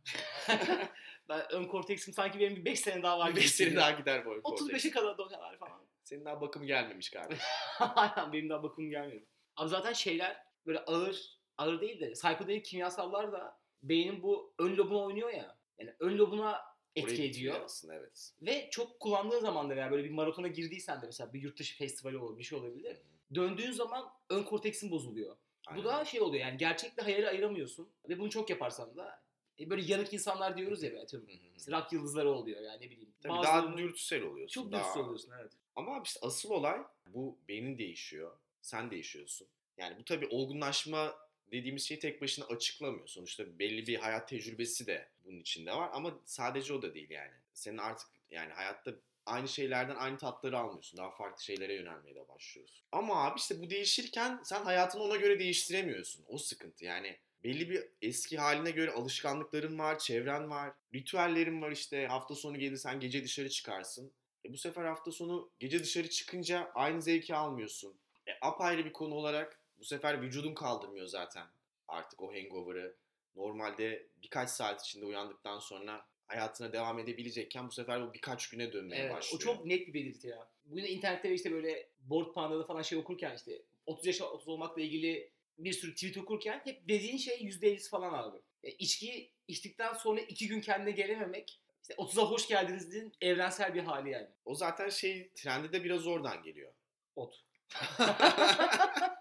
ben 1.29 1.53
ön 1.53 1.65
korteksim 1.65 2.15
sanki 2.15 2.39
benim 2.41 2.57
bir 2.57 2.65
5 2.65 2.81
sene 2.81 3.03
daha 3.03 3.19
var. 3.19 3.29
Bir 3.29 3.33
gibi 3.33 3.41
beş 3.41 3.51
sene 3.51 3.67
hissediyorum. 3.69 3.89
daha 3.89 4.01
gider 4.01 4.27
boy 4.27 4.37
35'e 4.39 4.91
kadar 4.91 5.19
da 5.19 5.23
o 5.23 5.29
kadar 5.29 5.57
falan. 5.57 5.87
Senin 6.05 6.25
daha 6.25 6.41
bakım 6.41 6.67
gelmemiş 6.67 7.11
kardeşim. 7.11 7.45
Aynen 7.79 8.33
benim 8.33 8.49
daha 8.49 8.63
bakımım 8.63 8.91
gelmedi. 8.91 9.27
Abi 9.57 9.69
zaten 9.69 9.93
şeyler 9.93 10.43
böyle 10.67 10.79
ağır, 10.79 11.40
ağır 11.61 11.81
değil 11.81 12.01
de 12.01 12.13
psikodelik 12.13 12.65
kimyasallar 12.65 13.33
da 13.33 13.59
beynin 13.83 14.23
bu 14.23 14.53
ön 14.59 14.77
lobuna 14.77 14.99
oynuyor 14.99 15.31
ya. 15.31 15.57
Yani 15.79 15.95
ön 16.01 16.19
lobuna 16.19 16.61
etki 16.97 17.25
ediyor. 17.25 17.61
aslında 17.65 17.95
evet. 17.95 18.33
Ve 18.43 18.69
çok 18.71 19.01
kullandığın 19.01 19.41
zaman 19.41 19.71
da 19.71 19.77
veya 19.77 19.91
böyle 19.91 20.05
bir 20.05 20.11
maratona 20.11 20.49
girdiysen 20.49 21.03
de 21.03 21.07
mesela 21.07 21.33
bir 21.33 21.43
yurt 21.43 21.59
dışı 21.59 21.77
festivali 21.77 22.19
olur, 22.19 22.39
bir 22.39 22.43
şey 22.43 22.59
olabilir. 22.59 22.97
Döndüğün 23.35 23.73
zaman 23.73 24.13
ön 24.31 24.43
korteksin 24.43 24.91
bozuluyor. 24.91 25.37
Aynen. 25.67 25.83
Bu 25.83 25.89
da 25.89 26.05
şey 26.05 26.21
oluyor 26.21 26.45
yani 26.45 26.57
gerçekle 26.57 27.03
hayali 27.03 27.29
ayıramıyorsun. 27.29 27.89
Ve 28.09 28.19
bunu 28.19 28.31
çok 28.31 28.51
yaparsan 28.51 28.97
da 28.97 29.23
e, 29.61 29.71
böyle 29.71 29.93
yanık 29.93 30.13
insanlar 30.13 30.57
diyoruz 30.57 30.83
ya 30.83 31.03
atıyorum. 31.03 31.29
İşte 31.57 31.73
rock 31.73 31.93
yıldızları 31.93 32.31
oluyor 32.31 32.61
yani 32.61 32.81
ne 32.87 32.91
bileyim. 32.91 33.15
Tabii 33.21 33.33
daha 33.43 33.77
dürtüsel 33.77 34.23
oluyorsun. 34.23 34.63
Çok 34.63 34.73
daha- 34.73 34.81
dürtüsel 34.81 35.03
oluyorsun 35.03 35.33
evet. 35.41 35.53
Ama 35.77 36.03
işte 36.05 36.21
asıl 36.23 36.51
olay 36.51 36.81
bu 37.07 37.39
beynin 37.49 37.79
değişiyor. 37.79 38.37
Sen 38.63 38.91
değişiyorsun. 38.91 39.49
Yani 39.77 39.99
bu 39.99 40.05
tabii 40.05 40.27
olgunlaşma 40.27 41.15
dediğimiz 41.53 41.89
şeyi 41.89 42.01
tek 42.01 42.23
başına 42.23 42.45
açıklamıyor. 42.45 43.09
Sonuçta 43.09 43.59
belli 43.59 43.87
bir 43.87 43.97
hayat 43.97 44.29
tecrübesi 44.29 44.87
de 44.87 45.09
bunun 45.25 45.41
içinde 45.41 45.73
var 45.73 45.91
ama 45.93 46.21
sadece 46.25 46.75
o 46.75 46.83
da 46.83 46.95
değil 46.95 47.11
yani. 47.11 47.33
Senin 47.55 47.79
artık 47.79 48.09
yani 48.31 48.53
hayatta 48.53 48.95
aynı 49.27 49.49
şeylerden 49.49 49.97
aynı 49.97 50.19
tatları 50.19 50.59
almıyorsun. 50.59 50.99
Daha 50.99 51.11
farklı 51.11 51.45
şeylere 51.45 51.75
yönelmeye 51.75 52.15
de 52.15 52.29
başlıyorsun. 52.29 52.87
Ama 52.93 53.25
abi 53.25 53.39
işte 53.39 53.63
bu 53.63 53.71
değişirken 53.71 54.41
sen 54.45 54.63
hayatını 54.63 55.03
ona 55.03 55.17
göre 55.17 55.39
değiştiremiyorsun. 55.39 56.25
O 56.29 56.39
sıkıntı 56.39 56.85
yani. 56.85 57.19
Belli 57.45 57.71
bir 57.71 57.85
eski 58.03 58.39
haline 58.39 58.71
göre 58.71 58.91
alışkanlıkların 58.91 59.79
var, 59.79 59.99
çevren 59.99 60.51
var, 60.51 60.73
ritüellerin 60.95 61.63
var 61.63 61.71
işte. 61.71 62.07
Hafta 62.07 62.35
sonu 62.35 62.59
gelirsen 62.59 63.01
gece 63.01 63.25
dışarı 63.25 63.49
çıkarsın. 63.51 64.13
E 64.45 64.53
bu 64.53 64.57
sefer 64.57 64.85
hafta 64.85 65.13
sonu 65.13 65.51
gece 65.59 65.79
dışarı 65.79 66.11
çıkınca 66.11 66.71
aynı 66.75 67.03
zevki 67.03 67.35
almıyorsun. 67.35 68.01
E 68.27 68.33
apayrı 68.41 68.85
bir 68.85 68.93
konu 68.93 69.15
olarak 69.15 69.60
bu 69.81 69.85
sefer 69.85 70.23
vücudun 70.23 70.55
kaldırmıyor 70.55 71.07
zaten 71.07 71.47
artık 71.89 72.23
o 72.23 72.33
hangover'ı. 72.35 72.97
Normalde 73.37 74.07
birkaç 74.23 74.51
saat 74.51 74.87
içinde 74.87 75.05
uyandıktan 75.05 75.59
sonra 75.59 76.07
hayatına 76.27 76.73
devam 76.73 76.99
edebilecekken 76.99 77.69
bu 77.69 77.73
sefer 77.73 78.09
bu 78.09 78.15
birkaç 78.15 78.49
güne 78.49 78.73
dönmeye 78.73 79.03
Evet, 79.03 79.13
o 79.13 79.17
başlıyor. 79.17 79.41
çok 79.41 79.67
net 79.67 79.87
bir 79.89 79.95
belirti 79.95 80.29
ya. 80.29 80.49
Bugün 80.65 80.85
internette 80.85 81.35
işte 81.35 81.53
böyle 81.53 81.89
board 82.01 82.33
panda'da 82.35 82.65
falan 82.65 82.83
şey 82.83 82.99
okurken 82.99 83.37
işte 83.37 83.63
30 83.87 84.07
yaş 84.07 84.21
30 84.21 84.49
olmakla 84.49 84.83
ilgili 84.83 85.31
bir 85.59 85.73
sürü 85.73 85.95
tweet 85.95 86.17
okurken 86.19 86.61
hep 86.65 86.89
dediğin 86.89 87.17
şey 87.17 87.37
%50'si 87.37 87.89
falan 87.91 88.13
abi. 88.13 88.39
E, 88.65 88.71
içki 88.71 89.31
içtikten 89.49 89.95
sonra 89.95 90.21
iki 90.21 90.49
gün 90.49 90.61
kendine 90.61 90.91
gelememek 90.91 91.61
işte 91.83 91.95
30'a 91.95 92.31
hoş 92.31 92.49
geldiniz'in 92.49 93.13
evrensel 93.21 93.75
bir 93.75 93.81
hali 93.83 94.11
yani. 94.11 94.29
O 94.45 94.55
zaten 94.55 94.89
şey 94.89 95.31
trendi 95.35 95.73
de 95.73 95.85
biraz 95.85 96.07
oradan 96.07 96.43
geliyor. 96.43 96.73
Ot. 97.17 97.45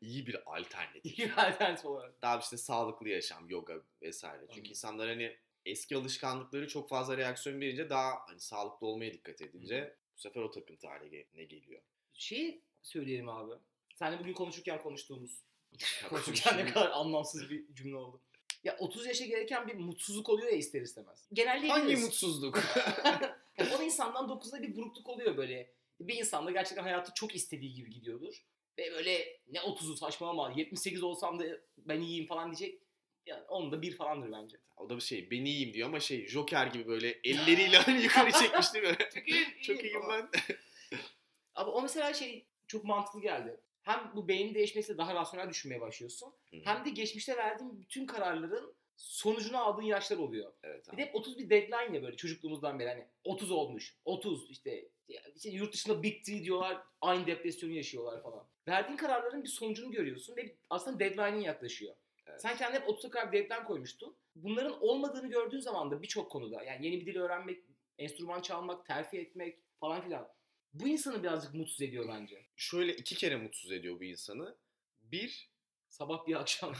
İyi 0.00 0.26
bir 0.26 0.56
alternatif. 0.56 1.04
İyi 1.04 1.28
bir 1.28 1.48
alternatif 1.48 1.84
olarak. 1.84 2.22
Daha 2.22 2.38
işte 2.38 2.56
sağlıklı 2.56 3.08
yaşam, 3.08 3.50
yoga 3.50 3.74
vesaire. 4.02 4.40
Çünkü 4.40 4.52
Anladım. 4.52 4.70
insanlar 4.70 5.08
hani 5.08 5.36
eski 5.66 5.96
alışkanlıkları 5.96 6.68
çok 6.68 6.88
fazla 6.88 7.16
reaksiyon 7.16 7.60
verince 7.60 7.90
daha 7.90 8.14
hani 8.26 8.40
sağlıklı 8.40 8.86
olmaya 8.86 9.12
dikkat 9.12 9.42
edince 9.42 9.96
bu 10.16 10.20
sefer 10.20 10.40
o 10.40 10.50
takıntı 10.50 10.88
haline 10.88 11.44
geliyor. 11.44 11.82
Şey 12.14 12.60
söyleyelim 12.82 13.28
abi. 13.28 13.54
Seninle 13.96 14.20
bugün 14.20 14.32
konuşurken 14.32 14.82
konuştuğumuz. 14.82 15.42
Konuşurken 16.08 16.58
ne 16.58 16.66
kadar 16.66 16.90
anlamsız 16.90 17.50
bir 17.50 17.74
cümle 17.74 17.96
oldu. 17.96 18.20
Ya 18.64 18.76
30 18.78 19.06
yaşa 19.06 19.24
gereken 19.24 19.68
bir 19.68 19.74
mutsuzluk 19.74 20.28
oluyor 20.28 20.48
ya 20.48 20.56
ister 20.56 20.82
istemez. 20.82 21.28
Genelleyebiliriz. 21.32 21.82
Hangi 21.82 21.96
mutsuzluk? 21.96 22.58
yani 23.58 23.76
o 23.78 23.82
insandan 23.82 24.28
9'da 24.28 24.62
bir 24.62 24.76
burukluk 24.76 25.08
oluyor 25.08 25.36
böyle. 25.36 25.70
Bir 26.00 26.14
insan 26.14 26.46
da 26.46 26.50
gerçekten 26.50 26.82
hayatı 26.82 27.14
çok 27.14 27.34
istediği 27.34 27.74
gibi 27.74 27.90
gidiyordur. 27.90 28.44
Ve 28.78 28.92
böyle 28.92 29.40
ne 29.48 29.58
30'u 29.58 29.96
saçmalama 29.96 30.52
78 30.56 31.02
olsam 31.02 31.38
da 31.38 31.44
ben 31.78 32.00
iyiyim 32.00 32.26
falan 32.26 32.46
diyecek. 32.56 32.80
Yani 33.26 33.42
onun 33.48 33.72
da 33.72 33.82
bir 33.82 33.96
falandır 33.96 34.32
bence. 34.32 34.56
o 34.76 34.88
da 34.90 34.96
bir 34.96 35.00
şey 35.00 35.30
beni 35.30 35.48
iyiyim 35.50 35.74
diyor 35.74 35.88
ama 35.88 36.00
şey 36.00 36.26
Joker 36.26 36.66
gibi 36.66 36.86
böyle 36.86 37.20
elleriyle 37.24 37.76
hani 37.86 38.02
yukarı 38.02 38.32
çekmiş 38.32 38.74
değil 38.74 38.84
mi? 38.84 38.96
Çok 39.14 39.28
iyiyim, 39.28 39.48
çok 39.62 39.84
iyiyim 39.84 40.02
ben. 40.10 40.28
Ama 41.54 41.72
o 41.72 41.82
mesela 41.82 42.14
şey 42.14 42.46
çok 42.66 42.84
mantıklı 42.84 43.20
geldi. 43.20 43.60
hem 43.82 44.12
bu 44.14 44.28
beynin 44.28 44.54
değişmesiyle 44.54 44.98
daha 44.98 45.14
rasyonel 45.14 45.50
düşünmeye 45.50 45.80
başlıyorsun. 45.80 46.34
Hı 46.50 46.56
hı. 46.56 46.60
Hem 46.64 46.84
de 46.84 46.90
geçmişte 46.90 47.36
verdiğin 47.36 47.80
bütün 47.80 48.06
kararların 48.06 48.74
sonucunu 48.96 49.58
aldığın 49.58 49.82
yaşlar 49.82 50.16
oluyor. 50.16 50.52
Evet 50.62 50.92
Bir 50.92 50.96
de 50.96 51.02
hep 51.02 51.14
30 51.14 51.38
bir 51.38 51.50
deadline 51.50 51.96
ya 51.96 52.02
böyle 52.02 52.16
çocukluğumuzdan 52.16 52.78
beri 52.78 52.88
hani 52.88 53.06
30 53.24 53.50
olmuş. 53.50 53.96
30 54.04 54.50
işte, 54.50 54.88
işte 55.34 55.50
yurt 55.50 55.72
dışında 55.72 56.02
bitti 56.02 56.44
diyorlar. 56.44 56.82
Aynı 57.00 57.26
depresyonu 57.26 57.72
yaşıyorlar 57.72 58.22
falan. 58.22 58.46
Verdiğin 58.68 58.96
kararların 58.96 59.42
bir 59.42 59.48
sonucunu 59.48 59.90
görüyorsun 59.90 60.36
ve 60.36 60.56
aslında 60.70 60.98
deadline'in 60.98 61.40
yaklaşıyor. 61.40 61.94
Evet. 62.26 62.42
Sen 62.42 62.56
kendine 62.56 62.80
hep 62.80 62.88
30'a 62.88 63.10
kadar 63.10 63.32
bir 63.32 63.38
deadline 63.38 63.64
koymuştun. 63.64 64.16
Bunların 64.36 64.82
olmadığını 64.82 65.30
gördüğün 65.30 65.60
zaman 65.60 65.90
da 65.90 66.02
birçok 66.02 66.30
konuda 66.30 66.64
yani 66.64 66.86
yeni 66.86 67.00
bir 67.00 67.06
dil 67.06 67.16
öğrenmek, 67.16 67.64
enstrüman 67.98 68.40
çalmak, 68.40 68.86
terfi 68.86 69.18
etmek 69.18 69.58
falan 69.80 70.02
filan. 70.02 70.28
Bu 70.74 70.88
insanı 70.88 71.22
birazcık 71.22 71.54
mutsuz 71.54 71.82
ediyor 71.82 72.08
bence. 72.08 72.46
Şöyle 72.56 72.96
iki 72.96 73.14
kere 73.14 73.36
mutsuz 73.36 73.72
ediyor 73.72 74.00
bu 74.00 74.04
insanı. 74.04 74.56
Bir, 75.02 75.50
Sabah 75.94 76.26
bir 76.26 76.34
akşam. 76.34 76.72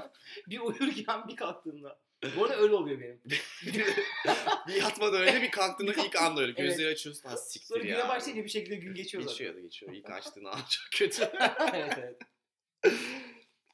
bir 0.48 0.60
uyurken 0.60 1.28
bir 1.28 1.36
kalktığımda. 1.36 1.98
Bu 2.36 2.44
arada 2.44 2.56
öyle 2.56 2.74
oluyor 2.74 3.00
benim. 3.00 3.20
bir 4.68 4.74
yatmadan 4.74 5.22
önce 5.22 5.42
bir 5.42 5.50
kalktığında 5.50 5.92
ilk 5.92 6.16
anda 6.16 6.40
öyle. 6.40 6.54
Evet. 6.56 6.70
Gözleri 6.70 6.92
açıyorsun. 6.92 7.28
Ha 7.28 7.36
siktir 7.36 7.66
Sonra 7.66 7.84
ya. 7.84 7.96
güne 7.96 8.08
başlayınca 8.08 8.44
bir 8.44 8.50
şekilde 8.50 8.76
gün 8.76 8.94
geçiyor 8.94 9.22
zaten. 9.22 9.32
Geçiyor 9.32 9.54
da 9.54 9.60
geçiyor. 9.60 9.92
İlk 9.92 10.10
açtığın 10.10 10.44
an 10.44 10.58
çok 10.70 10.84
kötü. 10.92 11.22
evet 11.74 11.98
evet. 11.98 12.22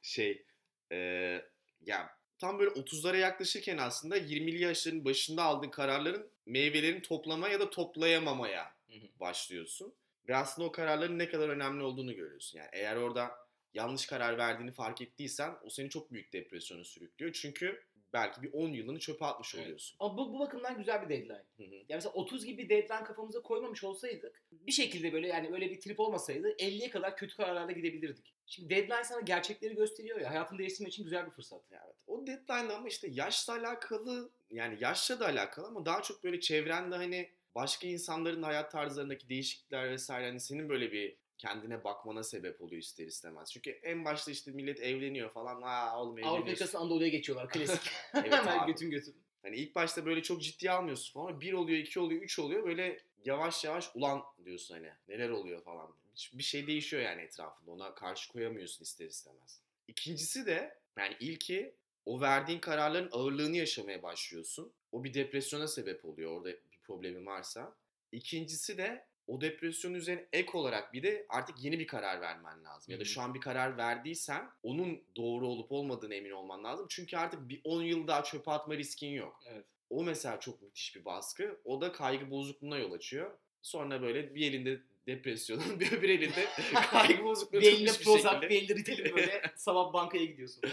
şey 0.01 0.45
e, 0.91 0.97
ya 1.81 2.09
tam 2.39 2.59
böyle 2.59 2.69
30'lara 2.69 3.17
yaklaşırken 3.17 3.77
aslında 3.77 4.17
20'li 4.17 4.61
yaşların 4.61 5.05
başında 5.05 5.43
aldığın 5.43 5.69
kararların 5.69 6.31
meyvelerini 6.45 7.01
toplama 7.01 7.49
ya 7.49 7.59
da 7.59 7.69
toplayamamaya 7.69 8.75
başlıyorsun. 9.19 9.93
Ve 10.27 10.35
aslında 10.35 10.67
o 10.67 10.71
kararların 10.71 11.19
ne 11.19 11.29
kadar 11.29 11.49
önemli 11.49 11.83
olduğunu 11.83 12.15
görüyorsun. 12.15 12.57
Yani 12.57 12.69
eğer 12.73 12.95
orada 12.95 13.46
yanlış 13.73 14.05
karar 14.05 14.37
verdiğini 14.37 14.71
fark 14.71 15.01
ettiysen 15.01 15.55
o 15.63 15.69
seni 15.69 15.89
çok 15.89 16.11
büyük 16.11 16.33
depresyona 16.33 16.83
sürüklüyor. 16.83 17.33
Çünkü 17.33 17.83
belki 18.13 18.41
bir 18.41 18.53
10 18.53 18.69
yılını 18.69 18.99
çöpe 18.99 19.25
atmış 19.25 19.55
Evet. 19.55 19.65
oluyorsun. 19.65 19.97
Ama 19.99 20.17
bu, 20.17 20.33
bu 20.33 20.39
bakımdan 20.39 20.77
güzel 20.77 21.01
bir 21.01 21.09
deadline. 21.09 21.45
Hı 21.57 21.63
hı. 21.63 21.75
Yani 21.75 21.85
mesela 21.89 22.13
30 22.13 22.45
gibi 22.45 22.63
bir 22.63 22.69
deadline 22.69 23.03
kafamıza 23.03 23.41
koymamış 23.41 23.83
olsaydık 23.83 24.43
bir 24.51 24.71
şekilde 24.71 25.13
böyle 25.13 25.27
yani 25.27 25.49
öyle 25.53 25.69
bir 25.71 25.79
trip 25.79 25.99
olmasaydı 25.99 26.51
50'ye 26.51 26.89
kadar 26.89 27.17
kötü 27.17 27.35
kararlarla 27.35 27.71
gidebilirdik. 27.71 28.33
Şimdi 28.45 28.69
deadline 28.69 29.03
sana 29.03 29.21
gerçekleri 29.21 29.75
gösteriyor 29.75 30.21
ya 30.21 30.29
hayatını 30.29 30.59
değiştirmek 30.59 30.93
için 30.93 31.03
güzel 31.03 31.25
bir 31.25 31.31
fırsat. 31.31 31.61
Evet. 31.71 31.95
O 32.07 32.27
deadline 32.27 32.73
ama 32.73 32.87
işte 32.87 33.07
yaşla 33.11 33.53
alakalı 33.53 34.29
yani 34.51 34.77
yaşla 34.79 35.19
da 35.19 35.25
alakalı 35.25 35.67
ama 35.67 35.85
daha 35.85 36.01
çok 36.01 36.23
böyle 36.23 36.39
çevrende 36.39 36.95
hani 36.95 37.29
başka 37.55 37.87
insanların 37.87 38.43
hayat 38.43 38.71
tarzlarındaki 38.71 39.29
değişiklikler 39.29 39.89
vesaire 39.89 40.27
hani 40.27 40.39
senin 40.39 40.69
böyle 40.69 40.91
bir 40.91 41.15
kendine 41.37 41.83
bakmana 41.83 42.23
sebep 42.23 42.61
oluyor 42.61 42.81
ister 42.81 43.05
istemez. 43.07 43.51
Çünkü 43.51 43.69
en 43.69 44.05
başta 44.05 44.31
işte 44.31 44.51
millet 44.51 44.79
evleniyor 44.79 45.29
falan. 45.29 45.61
Aa 45.61 46.01
oğlum 46.01 46.09
Avrupa 46.11 46.27
evleniyorsun. 46.29 46.47
yakası 46.49 46.77
Anadolu'ya 46.77 47.09
geçiyorlar 47.09 47.49
klasik. 47.49 47.91
Evet 48.13 48.33
Hemen 48.33 48.59
abi. 48.59 48.71
götün 48.71 48.89
götün. 48.91 49.15
Hani 49.41 49.55
ilk 49.55 49.75
başta 49.75 50.05
böyle 50.05 50.23
çok 50.23 50.41
ciddiye 50.41 50.71
almıyorsun 50.71 51.13
falan. 51.13 51.41
Bir 51.41 51.53
oluyor, 51.53 51.79
iki 51.79 51.99
oluyor, 51.99 52.21
üç 52.21 52.39
oluyor. 52.39 52.63
Böyle 52.65 52.99
yavaş 53.25 53.63
yavaş 53.63 53.89
ulan 53.95 54.21
diyorsun 54.45 54.75
hani 54.75 54.89
neler 55.07 55.29
oluyor 55.29 55.63
falan. 55.63 55.95
Bir 56.33 56.43
şey 56.43 56.67
değişiyor 56.67 57.01
yani 57.03 57.21
etrafında. 57.21 57.71
Ona 57.71 57.95
karşı 57.95 58.31
koyamıyorsun 58.33 58.83
ister 58.83 59.05
istemez. 59.05 59.59
İkincisi 59.87 60.45
de 60.45 60.77
yani 60.97 61.15
ilki 61.19 61.73
o 62.05 62.21
verdiğin 62.21 62.59
kararların 62.59 63.09
ağırlığını 63.11 63.57
yaşamaya 63.57 64.03
başlıyorsun. 64.03 64.71
O 64.91 65.03
bir 65.03 65.13
depresyona 65.13 65.67
sebep 65.67 66.05
oluyor 66.05 66.31
orada 66.31 66.49
bir 66.49 66.79
problemin 66.83 67.25
varsa. 67.25 67.75
İkincisi 68.11 68.77
de 68.77 69.05
o 69.27 69.41
depresyon 69.41 69.93
üzerine 69.93 70.25
ek 70.33 70.49
olarak 70.53 70.93
bir 70.93 71.03
de 71.03 71.25
artık 71.29 71.63
yeni 71.63 71.79
bir 71.79 71.87
karar 71.87 72.21
vermen 72.21 72.63
lazım. 72.63 72.93
Ya 72.93 72.99
da 72.99 73.05
şu 73.05 73.21
an 73.21 73.33
bir 73.33 73.41
karar 73.41 73.77
verdiysen 73.77 74.49
onun 74.63 75.01
doğru 75.15 75.47
olup 75.47 75.71
olmadığına 75.71 76.13
emin 76.13 76.31
olman 76.31 76.63
lazım. 76.63 76.85
Çünkü 76.89 77.17
artık 77.17 77.49
bir 77.49 77.61
10 77.63 77.83
yıl 77.83 78.07
daha 78.07 78.23
çöpe 78.23 78.51
atma 78.51 78.77
riskin 78.77 79.09
yok. 79.09 79.43
Evet. 79.45 79.65
O 79.89 80.03
mesela 80.03 80.39
çok 80.39 80.61
müthiş 80.61 80.95
bir 80.95 81.05
baskı. 81.05 81.59
O 81.65 81.81
da 81.81 81.91
kaygı 81.91 82.31
bozukluğuna 82.31 82.77
yol 82.77 82.91
açıyor. 82.91 83.31
Sonra 83.61 84.01
böyle 84.01 84.35
bir 84.35 84.47
elinde 84.47 84.81
depresyonun 85.07 85.79
bir 85.79 85.91
öbür 85.91 86.09
elinde 86.09 86.45
kaygı 86.91 87.23
bozukluğu 87.23 87.61
bir 87.61 88.03
Prozac, 88.03 88.41
bir 88.41 88.49
elinde 88.49 88.75
Ritalin 88.75 89.05
böyle 89.15 89.41
sabah 89.55 89.93
bankaya 89.93 90.25
gidiyorsun. 90.25 90.63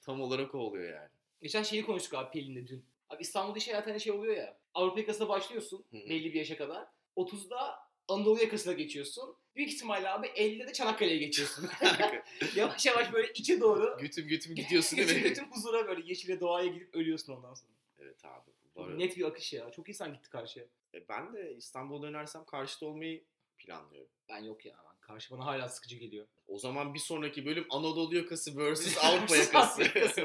Tam 0.00 0.20
olarak 0.20 0.54
o 0.54 0.58
oluyor 0.58 0.94
yani. 0.94 1.08
Geçen 1.42 1.62
şeyi 1.62 1.86
konuştuk 1.86 2.14
abi 2.14 2.30
Pelin'le 2.30 2.66
dün. 2.66 2.84
Abi 3.08 3.22
İstanbul'da 3.22 3.58
iş 3.58 3.68
hayatı 3.68 3.90
hani 3.90 4.00
şey 4.00 4.12
oluyor 4.12 4.36
ya. 4.36 4.58
Avrupa 4.74 5.00
yakasına 5.00 5.28
başlıyorsun 5.28 5.84
belli 5.92 6.32
bir 6.32 6.38
yaşa 6.38 6.56
kadar. 6.56 6.86
30'da 7.16 7.87
Anadolu 8.08 8.40
yakasına 8.40 8.72
geçiyorsun. 8.72 9.36
Büyük 9.56 9.70
ihtimalle 9.70 10.10
abi 10.10 10.26
50'de 10.26 10.66
de 10.66 10.72
Çanakkale'ye 10.72 11.18
geçiyorsun. 11.18 11.68
yavaş 12.56 12.86
yavaş 12.86 13.12
böyle 13.12 13.32
içe 13.34 13.60
doğru 13.60 13.96
götüm 14.00 14.28
götüm 14.28 14.54
gidiyorsun 14.54 14.98
değil 14.98 15.16
mi? 15.16 15.30
bütün 15.30 15.44
huzura 15.44 15.88
böyle 15.88 16.02
yeşile 16.06 16.40
doğaya 16.40 16.66
gidip 16.66 16.94
ölüyorsun 16.94 17.32
ondan 17.32 17.54
sonra. 17.54 17.72
evet 17.98 18.24
abi. 18.24 18.50
Öyle. 18.76 18.98
Net 18.98 19.16
bir 19.16 19.24
akış 19.24 19.52
ya. 19.52 19.70
Çok 19.70 19.88
insan 19.88 20.12
gitti 20.12 20.30
karşıya. 20.30 20.64
E, 20.94 21.08
ben 21.08 21.32
de 21.32 21.54
İstanbul'a 21.56 22.02
dönersem 22.02 22.44
karşıda 22.44 22.86
olmayı 22.86 23.24
planlıyorum. 23.58 24.10
Ben 24.28 24.38
yok 24.38 24.66
ya. 24.66 24.74
Ben 24.84 25.00
Karşı 25.00 25.30
bana 25.30 25.46
hala 25.46 25.68
sıkıcı 25.68 25.96
geliyor. 25.96 26.26
O 26.48 26.58
zaman 26.58 26.94
bir 26.94 26.98
sonraki 26.98 27.46
bölüm 27.46 27.66
Anadolu 27.70 28.16
yakası 28.16 28.74
vs 28.74 28.98
Avrupa 29.04 29.36
yakası. 29.36 29.82
evet, 29.94 30.18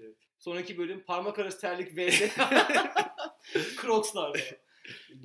evet. 0.00 0.16
Sonraki 0.38 0.78
bölüm 0.78 1.04
parmak 1.04 1.38
arası 1.38 1.60
terlik 1.60 1.98
vs. 1.98 2.36
Crocs'lar. 3.82 4.54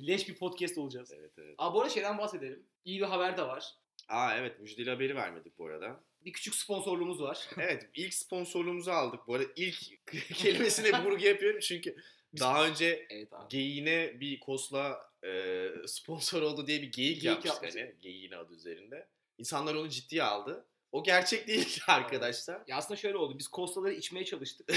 Leş 0.06 0.28
bir 0.28 0.34
podcast 0.34 0.78
olacağız. 0.78 1.12
evet 1.18 1.32
evet. 1.38 1.54
Aa, 1.58 1.74
bu 1.74 1.80
arada 1.80 1.90
şeyden 1.94 2.18
bahsedelim. 2.18 2.66
İyi 2.84 3.00
bir 3.00 3.06
haber 3.06 3.36
de 3.36 3.42
var. 3.42 3.64
Aa 4.08 4.36
evet 4.36 4.60
müjdeli 4.60 4.90
haberi 4.90 5.16
vermedik 5.16 5.58
bu 5.58 5.66
arada. 5.66 6.00
Bir 6.24 6.32
küçük 6.32 6.54
sponsorluğumuz 6.54 7.22
var. 7.22 7.48
Evet 7.58 7.90
ilk 7.94 8.14
sponsorluğumuzu 8.14 8.90
aldık. 8.90 9.20
Bu 9.26 9.34
arada 9.34 9.48
ilk 9.56 9.78
kelimesine 10.34 11.04
vurgu 11.04 11.24
yapıyorum 11.24 11.60
çünkü 11.60 11.96
daha 12.40 12.66
önce 12.66 13.06
evet 13.10 13.32
abi. 13.32 13.48
Geyiğine 13.48 14.20
bir 14.20 14.40
Kosla 14.40 15.10
e, 15.24 15.66
sponsor 15.86 16.42
oldu 16.42 16.66
diye 16.66 16.82
bir 16.82 16.92
geyik, 16.92 16.94
Geyik 17.22 17.24
yapmıştık 17.24 17.54
yapmıştık. 17.54 17.82
hani 17.82 18.00
Geyiğin 18.00 18.32
adı 18.32 18.54
üzerinde. 18.54 19.08
İnsanlar 19.38 19.74
onu 19.74 19.88
ciddiye 19.88 20.22
aldı. 20.22 20.66
O 20.92 21.02
gerçek 21.04 21.48
değil 21.48 21.80
arkadaşlar. 21.88 22.62
Ya 22.66 22.76
aslında 22.76 22.96
şöyle 23.00 23.16
oldu. 23.16 23.38
Biz 23.38 23.48
kostaları 23.48 23.92
içmeye 23.92 24.24
çalıştık. 24.24 24.70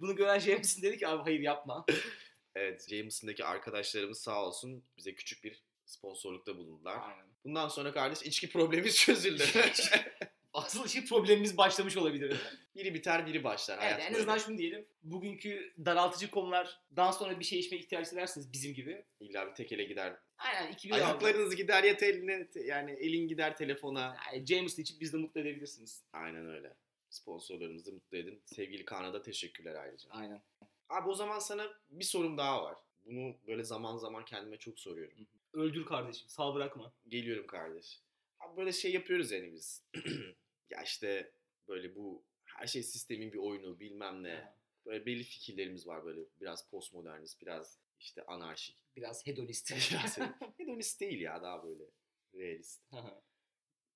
Bunu 0.00 0.16
gören 0.16 0.38
Jameson 0.38 0.82
dedi 0.82 0.98
ki 0.98 1.08
abi 1.08 1.22
hayır 1.22 1.40
yapma. 1.40 1.86
Evet 2.58 2.88
Jameson'daki 2.88 3.44
arkadaşlarımız 3.44 4.18
sağ 4.20 4.46
olsun 4.46 4.84
bize 4.96 5.14
küçük 5.14 5.44
bir 5.44 5.62
sponsorlukta 5.86 6.56
bulundular. 6.56 7.00
Aynen. 7.00 7.26
Bundan 7.44 7.68
sonra 7.68 7.92
kardeş 7.92 8.22
içki 8.22 8.50
problemimiz 8.50 8.96
çözüldü. 9.00 9.42
Asıl 10.52 10.86
işi 10.86 11.04
problemimiz 11.04 11.56
başlamış 11.56 11.96
olabilir. 11.96 12.36
biri 12.76 12.94
biter 12.94 13.26
biri 13.26 13.44
başlar. 13.44 13.78
Evet, 13.82 14.04
en 14.10 14.14
azından 14.14 14.38
şunu 14.38 14.58
diyelim. 14.58 14.86
Bugünkü 15.02 15.74
daraltıcı 15.84 16.30
konulardan 16.30 17.10
sonra 17.10 17.40
bir 17.40 17.44
şey 17.44 17.58
içmeye 17.58 17.78
ihtiyaç 17.78 18.06
hissedersiniz 18.06 18.52
bizim 18.52 18.74
gibi. 18.74 19.04
İlla 19.20 19.46
bir 19.50 19.54
tekele 19.54 19.84
gider. 19.84 20.16
Aynen 20.38 20.72
iki 20.72 20.88
bir 20.88 20.94
Ayaklarınız 20.94 21.56
gider 21.56 21.84
ya 21.84 21.96
teline, 21.96 22.50
te- 22.50 22.64
yani 22.64 22.90
elin 22.92 23.28
gider 23.28 23.56
telefona. 23.56 24.16
Yani 24.32 24.46
Jameson 24.46 24.82
içip 24.82 25.00
biz 25.00 25.12
de 25.12 25.16
mutlu 25.16 25.40
edebilirsiniz. 25.40 26.02
Aynen 26.12 26.48
öyle. 26.48 26.74
Sponsorlarımızı 27.10 27.92
mutlu 27.92 28.18
edin. 28.18 28.42
Sevgili 28.46 28.84
Kaan'a 28.84 29.12
da 29.12 29.22
teşekkürler 29.22 29.74
ayrıca. 29.74 30.10
Aynen. 30.10 30.42
Abi 30.88 31.08
o 31.08 31.14
zaman 31.14 31.38
sana 31.38 31.68
bir 31.90 32.04
sorum 32.04 32.38
daha 32.38 32.64
var. 32.64 32.78
Bunu 33.04 33.36
böyle 33.46 33.64
zaman 33.64 33.96
zaman 33.96 34.24
kendime 34.24 34.56
çok 34.56 34.78
soruyorum. 34.78 35.26
Öldür 35.52 35.86
kardeşim. 35.86 36.28
Sağ 36.28 36.54
bırakma. 36.54 36.92
Geliyorum 37.08 37.46
kardeş. 37.46 38.00
Abi 38.40 38.56
böyle 38.56 38.72
şey 38.72 38.92
yapıyoruz 38.92 39.30
yani 39.30 39.52
biz. 39.52 39.82
ya 40.70 40.82
işte 40.82 41.32
böyle 41.68 41.94
bu 41.94 42.22
her 42.44 42.66
şey 42.66 42.82
sistemin 42.82 43.32
bir 43.32 43.38
oyunu 43.38 43.80
bilmem 43.80 44.22
ne. 44.22 44.52
Böyle 44.86 45.06
belli 45.06 45.22
fikirlerimiz 45.22 45.86
var 45.86 46.04
böyle 46.04 46.20
biraz 46.40 46.70
postmodernist, 46.70 47.40
biraz 47.42 47.78
işte 48.00 48.26
anarşik. 48.26 48.76
Biraz 48.96 49.26
hedonist. 49.26 49.72
Biraz 49.90 50.18
hedonist 50.58 51.00
değil 51.00 51.20
ya 51.20 51.42
daha 51.42 51.62
böyle 51.62 51.84
realist. 52.34 52.82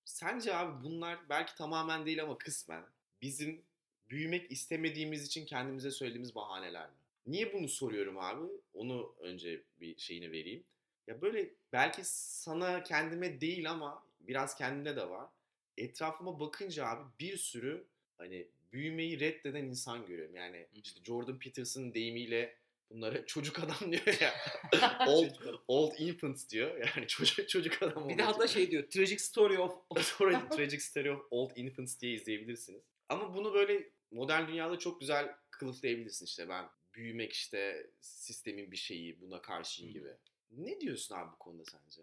Sence 0.04 0.54
abi 0.54 0.84
bunlar 0.84 1.28
belki 1.28 1.54
tamamen 1.54 2.06
değil 2.06 2.22
ama 2.22 2.38
kısmen 2.38 2.86
bizim 3.22 3.64
büyümek 4.12 4.52
istemediğimiz 4.52 5.26
için 5.26 5.46
kendimize 5.46 5.90
söylediğimiz 5.90 6.34
bahaneler 6.34 6.86
mi? 6.86 6.96
Niye 7.26 7.52
bunu 7.52 7.68
soruyorum 7.68 8.18
abi? 8.18 8.46
Onu 8.74 9.14
önce 9.20 9.62
bir 9.80 9.98
şeyini 9.98 10.32
vereyim. 10.32 10.64
Ya 11.06 11.22
böyle 11.22 11.50
belki 11.72 12.00
sana 12.04 12.82
kendime 12.82 13.40
değil 13.40 13.70
ama 13.70 14.04
biraz 14.20 14.56
kendine 14.56 14.96
de 14.96 15.10
var. 15.10 15.28
Etrafıma 15.76 16.40
bakınca 16.40 16.86
abi 16.86 17.02
bir 17.20 17.36
sürü 17.36 17.84
hani 18.18 18.46
büyümeyi 18.72 19.20
reddeden 19.20 19.64
insan 19.64 20.06
görüyorum. 20.06 20.36
Yani 20.36 20.66
işte 20.84 21.00
Jordan 21.04 21.38
Peterson 21.38 21.94
deyimiyle 21.94 22.56
bunlara 22.90 23.26
çocuk 23.26 23.58
adam 23.58 23.92
diyor 23.92 24.20
ya. 24.20 24.34
old, 25.06 25.30
old 25.68 25.98
infants 25.98 26.48
diyor. 26.48 26.76
Yani 26.76 27.06
çocuk, 27.06 27.48
çocuk 27.48 27.82
adam 27.82 28.08
bir 28.08 28.18
de 28.18 28.22
hatta 28.22 28.48
şey 28.48 28.70
diyor. 28.70 28.90
Tragic 28.90 29.18
story 29.18 29.58
of... 29.58 29.78
Sonra 30.00 30.48
Tragic 30.48 30.80
Story 30.80 31.12
of 31.12 31.26
Old 31.30 31.56
Infants 31.56 32.00
diye 32.00 32.12
izleyebilirsiniz. 32.12 32.82
Ama 33.08 33.34
bunu 33.34 33.54
böyle 33.54 33.90
modern 34.12 34.48
dünyada 34.48 34.78
çok 34.78 35.00
güzel 35.00 35.36
kılıflayabilirsin 35.50 36.26
işte 36.26 36.48
ben 36.48 36.68
büyümek 36.94 37.32
işte 37.32 37.90
sistemin 38.00 38.70
bir 38.70 38.76
şeyi 38.76 39.20
buna 39.20 39.42
karşıyım 39.42 39.92
gibi. 39.92 40.16
Ne 40.50 40.80
diyorsun 40.80 41.14
abi 41.14 41.32
bu 41.32 41.38
konuda 41.38 41.64
sence? 41.64 42.02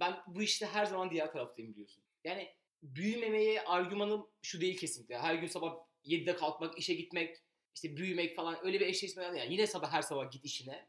ben 0.00 0.16
bu 0.26 0.42
işte 0.42 0.66
her 0.66 0.86
zaman 0.86 1.10
diğer 1.10 1.32
taraftayım 1.32 1.72
biliyorsun. 1.72 2.04
Yani 2.24 2.54
büyümemeye 2.82 3.64
argümanım 3.64 4.30
şu 4.42 4.60
değil 4.60 4.78
kesinlikle. 4.78 5.18
Her 5.18 5.34
gün 5.34 5.46
sabah 5.46 5.74
7'de 6.04 6.36
kalkmak, 6.36 6.78
işe 6.78 6.94
gitmek, 6.94 7.36
işte 7.74 7.96
büyümek 7.96 8.36
falan 8.36 8.66
öyle 8.66 8.80
bir 8.80 8.86
eşleşme 8.86 9.22
yani 9.22 9.52
yine 9.52 9.66
sabah 9.66 9.92
her 9.92 10.02
sabah 10.02 10.30
git 10.30 10.44
işine. 10.44 10.88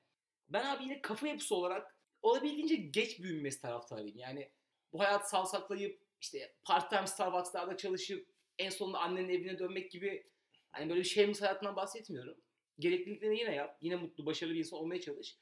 Ben 0.50 0.66
abi 0.66 0.84
yine 0.84 1.02
kafa 1.02 1.28
yapısı 1.28 1.56
olarak 1.56 1.96
olabildiğince 2.22 2.76
geç 2.76 3.20
büyümesi 3.20 3.62
taraftarıyım. 3.62 4.18
Yani 4.18 4.50
bu 4.94 5.00
hayat 5.00 5.30
savsaklayıp 5.30 6.02
işte 6.22 6.56
part 6.64 6.90
time 6.90 7.08
Starbucks'larda 7.08 7.78
çalışıp 7.78 8.28
en 8.58 8.70
sonunda 8.70 9.00
annenin 9.00 9.30
evine 9.30 9.60
dönmek 9.60 9.92
gibi 9.92 10.26
hani 10.72 10.90
böyle 10.90 11.00
bir 11.00 11.06
şeyimiz 11.06 11.42
hayatından 11.42 11.76
bahsetmiyorum. 11.76 12.38
Gerekliliklerini 12.80 13.40
yine 13.40 13.56
yap. 13.56 13.78
Yine 13.82 13.96
mutlu, 13.96 14.26
başarılı 14.26 14.54
bir 14.54 14.60
insan 14.60 14.80
olmaya 14.80 15.02
çalış. 15.02 15.38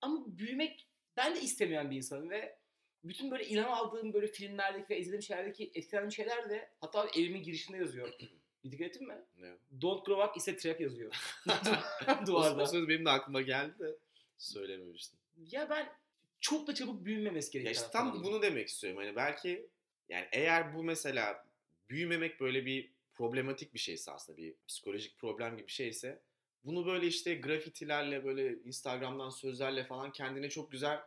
Ama 0.00 0.38
büyümek 0.38 0.86
ben 1.16 1.34
de 1.36 1.40
istemeyen 1.40 1.90
bir 1.90 1.96
insanım 1.96 2.30
ve 2.30 2.58
bütün 3.04 3.30
böyle 3.30 3.46
ilham 3.46 3.72
aldığım 3.72 4.12
böyle 4.12 4.26
filmlerdeki 4.26 4.90
ve 4.90 4.98
izlediğim 4.98 5.22
şeylerdeki 5.22 5.70
etkilendiğim 5.74 6.12
şeyler 6.12 6.50
de 6.50 6.70
hatta 6.80 7.08
evimin 7.16 7.42
girişinde 7.42 7.76
yazıyor. 7.76 8.12
Dikkat 8.64 8.80
ettin 8.86 9.08
mi? 9.08 9.14
Ne? 9.36 9.52
Don't 9.80 10.06
grow 10.06 10.24
up 10.24 10.36
is 10.36 10.48
a 10.48 10.56
trap 10.56 10.80
yazıyor. 10.80 11.14
O, 12.22 12.26
Duvarda. 12.26 12.62
o 12.62 12.66
söz 12.66 12.88
benim 12.88 13.04
de 13.04 13.10
aklıma 13.10 13.40
geldi 13.42 13.78
de 13.78 13.96
söylememiştim. 14.38 15.18
Ya 15.50 15.70
ben 15.70 15.88
çok 16.40 16.66
da 16.66 16.74
çabuk 16.74 17.04
büyümemesi 17.04 17.46
Ya 17.58 17.62
gerekiyor. 17.62 17.84
işte 17.84 17.92
tam 17.98 18.24
bunu 18.24 18.42
demek 18.42 18.68
istiyorum. 18.68 18.98
Hani 19.02 19.16
belki 19.16 19.66
yani 20.08 20.26
eğer 20.32 20.74
bu 20.74 20.82
mesela 20.84 21.44
büyümemek 21.90 22.40
böyle 22.40 22.66
bir 22.66 22.90
problematik 23.18 23.74
bir 23.74 23.78
şeyse 23.78 24.10
aslında 24.12 24.38
bir 24.38 24.54
psikolojik 24.68 25.18
problem 25.18 25.56
gibi 25.56 25.66
bir 25.66 25.72
şeyse 25.72 26.22
bunu 26.64 26.86
böyle 26.86 27.06
işte 27.06 27.34
grafitilerle 27.34 28.24
böyle 28.24 28.62
Instagram'dan 28.62 29.30
sözlerle 29.30 29.84
falan 29.84 30.12
kendine 30.12 30.50
çok 30.50 30.72
güzel 30.72 31.00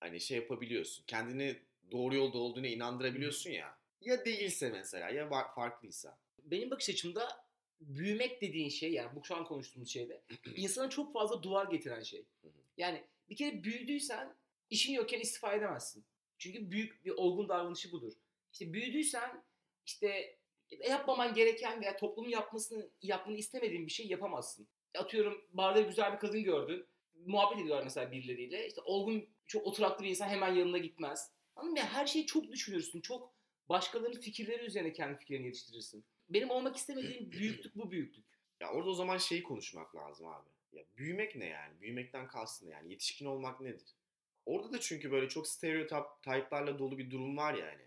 hani 0.00 0.20
şey 0.20 0.38
yapabiliyorsun. 0.38 1.04
Kendini 1.06 1.62
doğru 1.90 2.14
yolda 2.14 2.38
olduğuna 2.38 2.66
inandırabiliyorsun 2.66 3.50
ya. 3.50 3.78
Ya 4.00 4.24
değilse 4.24 4.70
mesela 4.70 5.10
ya 5.10 5.30
farklıysa. 5.54 6.18
Benim 6.44 6.70
bakış 6.70 6.90
açımda 6.90 7.28
büyümek 7.80 8.40
dediğin 8.40 8.68
şey 8.68 8.92
yani 8.92 9.16
bu 9.16 9.24
şu 9.24 9.36
an 9.36 9.44
konuştuğumuz 9.44 9.90
şeyde 9.90 10.22
insana 10.56 10.90
çok 10.90 11.12
fazla 11.12 11.42
duvar 11.42 11.66
getiren 11.66 12.02
şey. 12.02 12.26
Yani 12.76 13.04
bir 13.28 13.36
kere 13.36 13.64
büyüdüysen 13.64 14.36
işin 14.70 14.92
yokken 14.92 15.20
istifa 15.20 15.52
edemezsin. 15.52 16.04
Çünkü 16.38 16.70
büyük 16.70 17.04
bir 17.04 17.10
olgun 17.10 17.48
davranışı 17.48 17.92
budur. 17.92 18.12
İşte 18.52 18.72
büyüdüysen 18.72 19.44
işte 19.86 20.39
yapmaman 20.88 21.34
gereken 21.34 21.80
veya 21.80 21.96
toplumun 21.96 22.28
yapmasını 22.28 22.90
yapmanı 23.02 23.36
istemediğin 23.36 23.86
bir 23.86 23.92
şey 23.92 24.06
yapamazsın. 24.06 24.68
Atıyorum 24.98 25.44
barda 25.52 25.80
güzel 25.80 26.12
bir 26.12 26.18
kadın 26.18 26.44
gördün. 26.44 26.86
Muhabbet 27.26 27.58
ediyorlar 27.58 27.84
mesela 27.84 28.12
birileriyle. 28.12 28.66
İşte 28.66 28.80
olgun, 28.84 29.28
çok 29.46 29.66
oturaklı 29.66 30.04
bir 30.04 30.10
insan 30.10 30.28
hemen 30.28 30.54
yanına 30.54 30.78
gitmez. 30.78 31.30
Anladın 31.56 31.72
mı? 31.72 31.78
Yani 31.78 31.88
her 31.88 32.06
şeyi 32.06 32.26
çok 32.26 32.52
düşünürsün. 32.52 33.00
Çok 33.00 33.32
başkalarının 33.68 34.20
fikirleri 34.20 34.64
üzerine 34.64 34.92
kendi 34.92 35.18
fikirlerini 35.18 35.46
yetiştirirsin. 35.46 36.04
Benim 36.28 36.50
olmak 36.50 36.76
istemediğim 36.76 37.32
büyüklük 37.32 37.76
bu 37.76 37.90
büyüklük. 37.90 38.24
Ya 38.60 38.72
orada 38.72 38.90
o 38.90 38.94
zaman 38.94 39.18
şeyi 39.18 39.42
konuşmak 39.42 39.96
lazım 39.96 40.26
abi. 40.26 40.48
Ya 40.72 40.84
büyümek 40.96 41.36
ne 41.36 41.46
yani? 41.46 41.80
Büyümekten 41.80 42.28
kastın 42.28 42.66
ne 42.66 42.70
yani? 42.70 42.90
Yetişkin 42.90 43.26
olmak 43.26 43.60
nedir? 43.60 43.96
Orada 44.46 44.72
da 44.72 44.80
çünkü 44.80 45.10
böyle 45.10 45.28
çok 45.28 45.48
stereotiplerle 45.48 46.78
dolu 46.78 46.98
bir 46.98 47.10
durum 47.10 47.36
var 47.36 47.54
yani. 47.54 47.82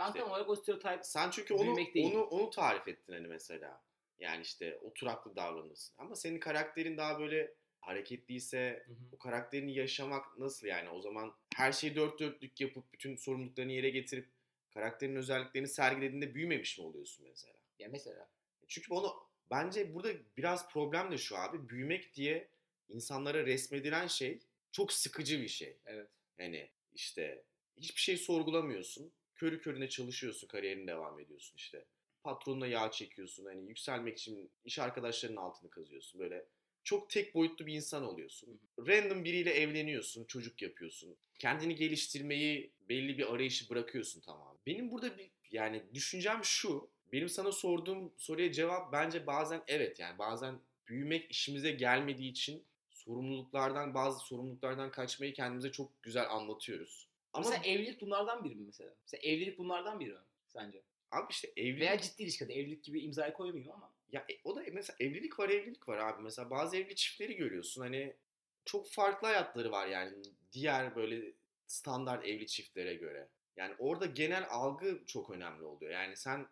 Ben 0.00 0.06
İşte- 0.06 0.18
tam 0.20 0.30
olarak 0.30 0.48
o 0.48 0.56
stereotip 0.56 1.06
Sen 1.06 1.30
çünkü 1.30 1.54
onu 1.54 1.76
değil. 1.76 2.14
onu 2.14 2.24
onu 2.24 2.50
tarif 2.50 2.88
ettin 2.88 3.12
hani 3.12 3.26
mesela. 3.28 3.82
Yani 4.18 4.42
işte 4.42 4.76
oturaklı 4.76 5.36
davranırsın. 5.36 5.94
Ama 5.98 6.14
senin 6.16 6.40
karakterin 6.40 6.96
daha 6.96 7.18
böyle 7.20 7.54
hareketliyse 7.80 8.82
Hı 8.86 8.92
hı. 8.92 8.96
o 9.12 9.18
karakterini 9.18 9.74
yaşamak 9.74 10.38
nasıl 10.38 10.66
yani? 10.66 10.88
O 10.90 11.00
zaman 11.00 11.34
her 11.56 11.72
şeyi 11.72 11.96
dört 11.96 12.20
dörtlük 12.20 12.60
yapıp 12.60 12.92
bütün 12.92 13.16
sorumluluklarını 13.16 13.72
yere 13.72 13.90
getirip 13.90 14.28
karakterin 14.74 15.16
özelliklerini 15.16 15.68
sergilediğinde 15.68 16.34
büyümemiş 16.34 16.78
mi 16.78 16.84
oluyorsun 16.84 17.26
mesela? 17.28 17.54
Ya 17.78 17.88
mesela. 17.88 18.30
Çünkü 18.68 18.92
onu 18.94 19.12
bence 19.50 19.94
burada 19.94 20.08
biraz 20.36 20.68
problem 20.72 21.10
de 21.12 21.18
şu 21.18 21.36
abi. 21.38 21.68
Büyümek 21.68 22.14
diye 22.14 22.48
insanlara 22.88 23.46
resmedilen 23.46 24.06
şey 24.06 24.40
çok 24.72 24.92
sıkıcı 24.92 25.42
bir 25.42 25.48
şey. 25.48 25.78
Evet. 25.86 26.10
Yani 26.38 26.70
işte 26.94 27.44
hiçbir 27.76 28.00
şey 28.00 28.16
sorgulamıyorsun. 28.16 29.12
Körü 29.40 29.60
körüne 29.60 29.88
çalışıyorsun, 29.88 30.48
kariyerine 30.48 30.86
devam 30.86 31.20
ediyorsun 31.20 31.56
işte. 31.56 31.84
Patronuna 32.24 32.66
yağ 32.66 32.90
çekiyorsun. 32.90 33.44
Hani 33.44 33.68
yükselmek 33.68 34.18
için 34.18 34.50
iş 34.64 34.78
arkadaşlarının 34.78 35.36
altını 35.36 35.70
kazıyorsun. 35.70 36.20
Böyle 36.20 36.46
çok 36.84 37.10
tek 37.10 37.34
boyutlu 37.34 37.66
bir 37.66 37.74
insan 37.74 38.04
oluyorsun. 38.04 38.60
Random 38.78 39.24
biriyle 39.24 39.50
evleniyorsun, 39.50 40.24
çocuk 40.24 40.62
yapıyorsun. 40.62 41.16
Kendini 41.38 41.74
geliştirmeyi, 41.74 42.72
belli 42.88 43.18
bir 43.18 43.34
arayışı 43.34 43.70
bırakıyorsun 43.70 44.20
tamam. 44.20 44.58
Benim 44.66 44.90
burada 44.90 45.18
bir 45.18 45.30
yani 45.50 45.82
düşüncem 45.94 46.40
şu. 46.44 46.90
Benim 47.12 47.28
sana 47.28 47.52
sorduğum 47.52 48.12
soruya 48.18 48.52
cevap 48.52 48.92
bence 48.92 49.26
bazen 49.26 49.62
evet 49.66 49.98
yani 49.98 50.18
bazen 50.18 50.60
büyümek 50.86 51.30
işimize 51.30 51.70
gelmediği 51.70 52.30
için 52.30 52.64
sorumluluklardan 52.90 53.94
bazı 53.94 54.18
sorumluluklardan 54.26 54.90
kaçmayı 54.90 55.32
kendimize 55.32 55.72
çok 55.72 56.02
güzel 56.02 56.30
anlatıyoruz. 56.30 57.09
Ama 57.32 57.50
Mesela 57.50 57.64
evlilik 57.74 58.00
bunlardan 58.00 58.44
biri 58.44 58.54
mi 58.54 58.62
mesela? 58.66 58.94
Mesela 59.02 59.20
evlilik 59.22 59.58
bunlardan 59.58 60.00
biri 60.00 60.10
mi 60.12 60.18
sence? 60.46 60.82
abi 61.10 61.26
işte 61.30 61.52
evlilik 61.56 61.80
Veya 61.80 62.00
ciddi 62.00 62.22
ilişkide 62.22 62.54
evlilik 62.54 62.84
gibi 62.84 63.00
imzayı 63.00 63.32
koymayayım 63.32 63.72
ama. 63.72 63.94
ya 64.12 64.26
e, 64.30 64.40
o 64.44 64.56
da 64.56 64.62
mesela 64.72 64.96
evlilik 65.00 65.38
var 65.38 65.48
evlilik 65.48 65.88
var 65.88 65.98
abi. 65.98 66.22
Mesela 66.22 66.50
bazı 66.50 66.76
evli 66.76 66.94
çiftleri 66.96 67.36
görüyorsun 67.36 67.82
hani 67.82 68.16
çok 68.64 68.90
farklı 68.90 69.28
hayatları 69.28 69.70
var 69.70 69.86
yani 69.88 70.22
diğer 70.52 70.96
böyle 70.96 71.32
standart 71.66 72.26
evli 72.26 72.46
çiftlere 72.46 72.94
göre. 72.94 73.28
Yani 73.56 73.74
orada 73.78 74.06
genel 74.06 74.46
algı 74.50 75.02
çok 75.06 75.30
önemli 75.30 75.64
oluyor. 75.64 75.92
Yani 75.92 76.16
sen 76.16 76.46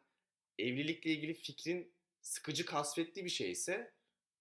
evlilikle 0.59 1.11
ilgili 1.11 1.35
fikrin 1.35 1.93
sıkıcı 2.21 2.65
kasvetli 2.65 3.25
bir 3.25 3.31
şeyse 3.31 3.93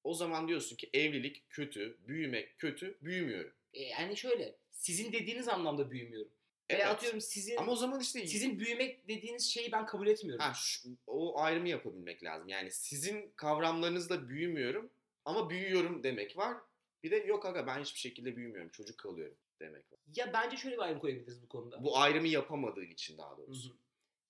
o 0.03 0.13
zaman 0.13 0.47
diyorsun 0.47 0.75
ki 0.75 0.89
evlilik 0.93 1.49
kötü, 1.49 1.97
büyümek 2.07 2.57
kötü, 2.59 2.97
büyümüyorum. 3.01 3.53
E, 3.73 3.83
yani 3.83 4.17
şöyle 4.17 4.55
sizin 4.77 5.11
dediğiniz 5.11 5.47
anlamda 5.47 5.91
büyümüyorum. 5.91 6.31
Veya 6.71 6.79
Evet. 6.85 6.91
atıyorum 6.95 7.21
sizin 7.21 7.57
Ama 7.57 7.71
o 7.71 7.75
zaman 7.75 7.99
işte 7.99 8.27
sizin 8.27 8.59
büyümek 8.59 9.07
dediğiniz 9.07 9.49
şeyi 9.53 9.71
ben 9.71 9.85
kabul 9.85 10.07
etmiyorum. 10.07 10.45
ha, 10.45 10.53
şu- 10.55 10.89
o 11.07 11.39
ayrımı 11.39 11.69
yapabilmek 11.69 12.23
lazım. 12.23 12.47
Yani 12.49 12.71
sizin 12.71 13.31
kavramlarınızla 13.35 14.29
büyümüyorum 14.29 14.89
ama 15.25 15.49
büyüyorum 15.49 16.03
demek 16.03 16.37
var. 16.37 16.57
Bir 17.03 17.11
de 17.11 17.15
yok 17.15 17.45
aga 17.45 17.67
ben 17.67 17.79
hiçbir 17.81 17.99
şekilde 17.99 18.35
büyümüyorum. 18.35 18.69
Çocuk 18.69 18.97
kalıyorum 18.97 19.37
demek 19.59 19.91
var. 19.91 19.99
Ya 20.15 20.33
bence 20.33 20.57
şöyle 20.57 20.75
bir 20.75 20.81
ayrım 20.81 20.99
koyabiliriz 20.99 21.41
bu 21.43 21.47
konuda. 21.47 21.83
Bu 21.83 21.97
ayrımı 21.97 22.27
yapamadığın 22.27 22.91
için 22.91 23.17
daha 23.17 23.33
Hı 23.33 23.37
doğrusu. 23.37 23.69
hı. 23.69 23.73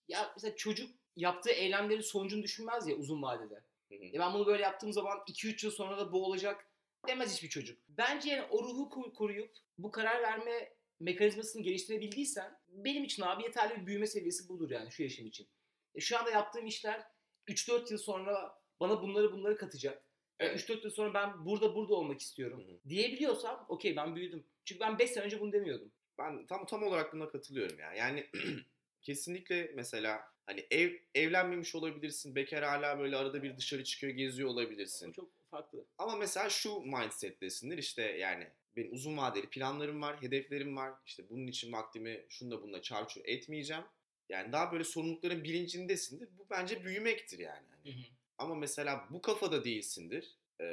Ya 0.08 0.32
mesela 0.36 0.56
çocuk 0.56 0.90
yaptığı 1.16 1.50
eylemlerin 1.52 2.02
sonucunu 2.02 2.44
düşünmez 2.44 2.88
ya 2.88 2.96
uzun 2.96 3.22
vadede. 3.22 3.56
Hı 3.92 3.96
hı. 3.96 4.04
Ya 4.04 4.20
ben 4.22 4.34
bunu 4.34 4.46
böyle 4.46 4.64
yaptığım 4.64 4.94
zaman 4.94 5.18
2-3 5.28 5.64
yıl 5.66 5.72
sonra 5.72 5.98
da 5.98 6.12
bu 6.12 6.26
olacak 6.26 6.67
demez 7.08 7.34
hiçbir 7.36 7.50
çocuk. 7.50 7.80
Bence 7.90 8.30
yani 8.30 8.48
o 8.50 8.64
ruhu 8.64 9.14
koruyup 9.14 9.52
bu 9.78 9.92
karar 9.92 10.22
verme 10.22 10.74
mekanizmasını 11.00 11.64
geliştirebildiysen 11.64 12.60
benim 12.68 13.04
için 13.04 13.24
abi 13.24 13.44
yeterli 13.44 13.82
bir 13.82 13.86
büyüme 13.86 14.08
seviyesi 14.08 14.50
budur 14.50 14.72
yani 14.72 14.92
şu 14.92 15.04
yaşım 15.04 15.28
için. 15.28 15.48
E 15.96 16.02
şu 16.02 16.20
anda 16.20 16.32
yaptığım 16.32 16.66
işler 16.66 17.04
3-4 17.48 17.92
yıl 17.92 17.98
sonra 17.98 18.62
bana 18.80 19.02
bunları 19.02 19.32
bunları 19.32 19.58
katacak. 19.58 20.04
Ve 20.42 20.46
Evet. 20.46 20.70
3-4 20.70 20.84
yıl 20.84 20.92
sonra 20.92 21.14
ben 21.14 21.46
burada 21.46 21.76
burada 21.76 21.94
olmak 21.94 22.22
istiyorum 22.22 22.64
Hı 22.68 22.72
hı. 22.72 22.90
diyebiliyorsam 22.90 23.66
okey 23.70 23.96
ben 23.96 24.16
büyüdüm. 24.16 24.46
Çünkü 24.66 24.80
ben 24.80 25.00
5 25.00 25.10
sene 25.10 25.24
önce 25.24 25.40
bunu 25.40 25.52
demiyordum. 25.52 25.92
Ben 26.18 26.46
tam 26.46 26.66
tam 26.66 26.84
olarak 26.84 27.14
buna 27.14 27.30
katılıyorum 27.30 27.80
ya. 27.80 27.94
Yani 27.94 28.28
kesinlikle 29.02 29.72
mesela 29.76 30.22
hani 30.46 30.66
ev 30.72 30.94
evlenmemiş 31.16 31.76
olabilirsin. 31.76 32.36
Bekar 32.36 32.64
hala 32.64 33.00
böyle 33.00 33.18
arada 33.18 33.44
bir 33.44 33.58
dışarı 33.58 33.84
çıkıyor, 33.84 34.14
geziyor 34.14 34.50
olabilirsin. 34.50 35.10
O 35.10 35.14
çok 35.14 35.37
farklı. 35.50 35.86
Ama 35.98 36.16
mesela 36.16 36.50
şu 36.50 36.82
mindset'tesindir 36.82 37.78
işte 37.78 38.02
yani 38.02 38.48
benim 38.76 38.94
uzun 38.94 39.18
vadeli 39.18 39.50
planlarım 39.50 40.02
var, 40.02 40.22
hedeflerim 40.22 40.78
var. 40.78 40.94
İşte 41.06 41.30
bunun 41.30 41.48
için 41.48 41.74
vaktimi 41.74 42.26
şunda 42.30 42.62
bununla 42.62 42.82
çarçur 42.82 43.22
etmeyeceğim. 43.26 43.84
Yani 44.30 44.52
daha 44.52 44.72
böyle 44.72 44.84
sorumlulukların 44.84 45.44
bilincindesindir. 45.44 46.30
Bu 46.38 46.48
bence 46.50 46.84
büyümektir 46.84 47.40
yani. 47.40 47.66
Hani 47.70 47.96
Ama 48.38 48.56
mesela 48.56 49.08
bu 49.10 49.22
kafada 49.22 49.64
değilsindir. 49.64 50.38
Ee, 50.62 50.66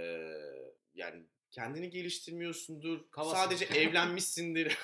yani 0.95 1.23
kendini 1.51 1.91
geliştirmiyorsundur. 1.91 3.11
Kavasın. 3.11 3.37
Sadece 3.37 3.65
evlenmişsindir. 3.81 4.79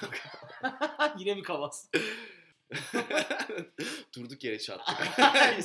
Yine 1.18 1.34
mi 1.34 1.42
kavas? 1.42 1.88
Durduk 4.16 4.44
yere 4.44 4.58
çattık. 4.58 4.96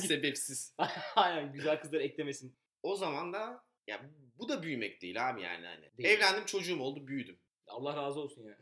Sebepsiz. 0.00 0.74
Aynen 1.16 1.52
güzel 1.52 1.80
kızlar 1.80 2.00
eklemesin. 2.00 2.56
O 2.82 2.96
zaman 2.96 3.32
da 3.32 3.65
ya 3.86 4.10
bu 4.38 4.48
da 4.48 4.62
büyümek 4.62 5.02
değil 5.02 5.28
abi 5.30 5.42
yani 5.42 5.66
hani. 5.66 5.90
Değil. 5.98 6.08
Evlendim 6.08 6.44
çocuğum 6.46 6.80
oldu 6.80 7.06
büyüdüm. 7.06 7.38
Allah 7.66 7.96
razı 7.96 8.20
olsun 8.20 8.44
ya. 8.44 8.58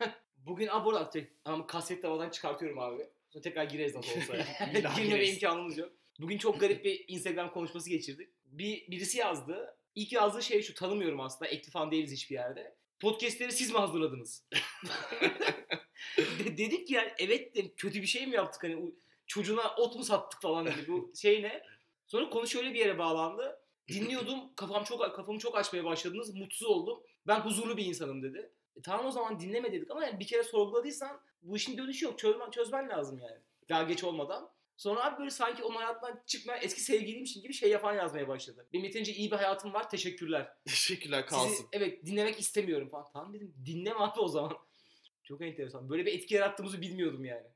Bugün 0.36 0.66
abi 0.66 0.84
burada 0.84 1.10
tek- 1.10 1.28
ama 1.44 1.66
kaset 1.66 2.04
havadan 2.04 2.30
çıkartıyorum 2.30 2.78
abi. 2.78 3.06
Sonra 3.30 3.42
tekrar 3.42 3.64
gireriz 3.64 3.94
nasıl 3.94 4.20
olsa. 4.20 4.36
Girmeme 4.96 5.26
imkanımız 5.26 5.78
yok. 5.78 5.92
Bugün 6.20 6.38
çok 6.38 6.60
garip 6.60 6.84
bir 6.84 7.04
Instagram 7.08 7.52
konuşması 7.52 7.90
geçirdik. 7.90 8.28
Bir 8.44 8.90
birisi 8.90 9.18
yazdı. 9.18 9.76
İlk 9.94 10.12
yazdığı 10.12 10.42
şey 10.42 10.62
şu 10.62 10.74
tanımıyorum 10.74 11.20
aslında. 11.20 11.50
Ekli 11.50 11.70
falan 11.70 11.90
değiliz 11.90 12.12
hiçbir 12.12 12.34
yerde. 12.34 12.76
Podcast'leri 13.00 13.52
siz 13.52 13.70
mi 13.72 13.78
hazırladınız? 13.78 14.44
De- 16.18 16.58
dedik 16.58 16.86
ki 16.88 16.94
yani 16.94 17.12
evet 17.18 17.54
de 17.54 17.74
kötü 17.74 18.02
bir 18.02 18.06
şey 18.06 18.26
mi 18.26 18.34
yaptık 18.34 18.62
hani 18.62 18.92
çocuğuna 19.26 19.74
ot 19.74 19.96
mu 19.96 20.04
sattık 20.04 20.42
falan 20.42 20.66
dedi 20.66 20.88
bu 20.88 21.12
şey 21.16 21.42
ne? 21.42 21.62
Sonra 22.06 22.30
konu 22.30 22.46
şöyle 22.46 22.74
bir 22.74 22.78
yere 22.78 22.98
bağlandı. 22.98 23.60
Dinliyordum 23.88 24.54
kafam 24.56 24.84
çok 24.84 25.14
kafamı 25.16 25.38
çok 25.38 25.56
açmaya 25.56 25.84
başladınız 25.84 26.34
mutsuz 26.34 26.68
oldum. 26.68 27.02
Ben 27.26 27.40
huzurlu 27.40 27.76
bir 27.76 27.84
insanım 27.84 28.22
dedi. 28.22 28.52
E, 28.76 28.82
tamam 28.82 29.06
o 29.06 29.10
zaman 29.10 29.40
dinleme 29.40 29.72
dedik 29.72 29.90
ama 29.90 30.04
yani 30.04 30.20
bir 30.20 30.26
kere 30.26 30.42
sorguladıysan 30.42 31.20
bu 31.42 31.56
işin 31.56 31.78
dönüşü 31.78 32.04
yok. 32.04 32.18
Çözmen, 32.18 32.50
çözmen 32.50 32.88
lazım 32.88 33.18
yani. 33.18 33.38
Daha 33.68 33.82
geç 33.82 34.04
olmadan. 34.04 34.50
Sonra 34.76 35.04
abi 35.04 35.18
böyle 35.18 35.30
sanki 35.30 35.64
onun 35.64 35.76
hayatından 35.76 36.22
çıkmayan 36.26 36.62
eski 36.62 36.80
sevgiliymişim 36.80 37.42
gibi 37.42 37.52
şey 37.52 37.70
yapan 37.70 37.94
yazmaya 37.94 38.28
başladı. 38.28 38.68
Benim 38.72 38.84
yeterince 38.84 39.12
iyi 39.12 39.30
bir 39.30 39.36
hayatım 39.36 39.74
var 39.74 39.90
teşekkürler. 39.90 40.52
Teşekkürler 40.64 41.22
Sizi, 41.22 41.30
kalsın. 41.30 41.66
evet 41.72 42.06
dinlemek 42.06 42.40
istemiyorum 42.40 42.88
falan. 42.88 43.06
Tamam 43.12 43.34
dedim 43.34 43.54
dinleme 43.66 43.98
abi 43.98 44.20
o 44.20 44.28
zaman. 44.28 44.58
Çok 45.24 45.42
enteresan. 45.42 45.90
Böyle 45.90 46.06
bir 46.06 46.12
etki 46.12 46.34
yarattığımızı 46.34 46.80
bilmiyordum 46.80 47.24
yani. 47.24 47.46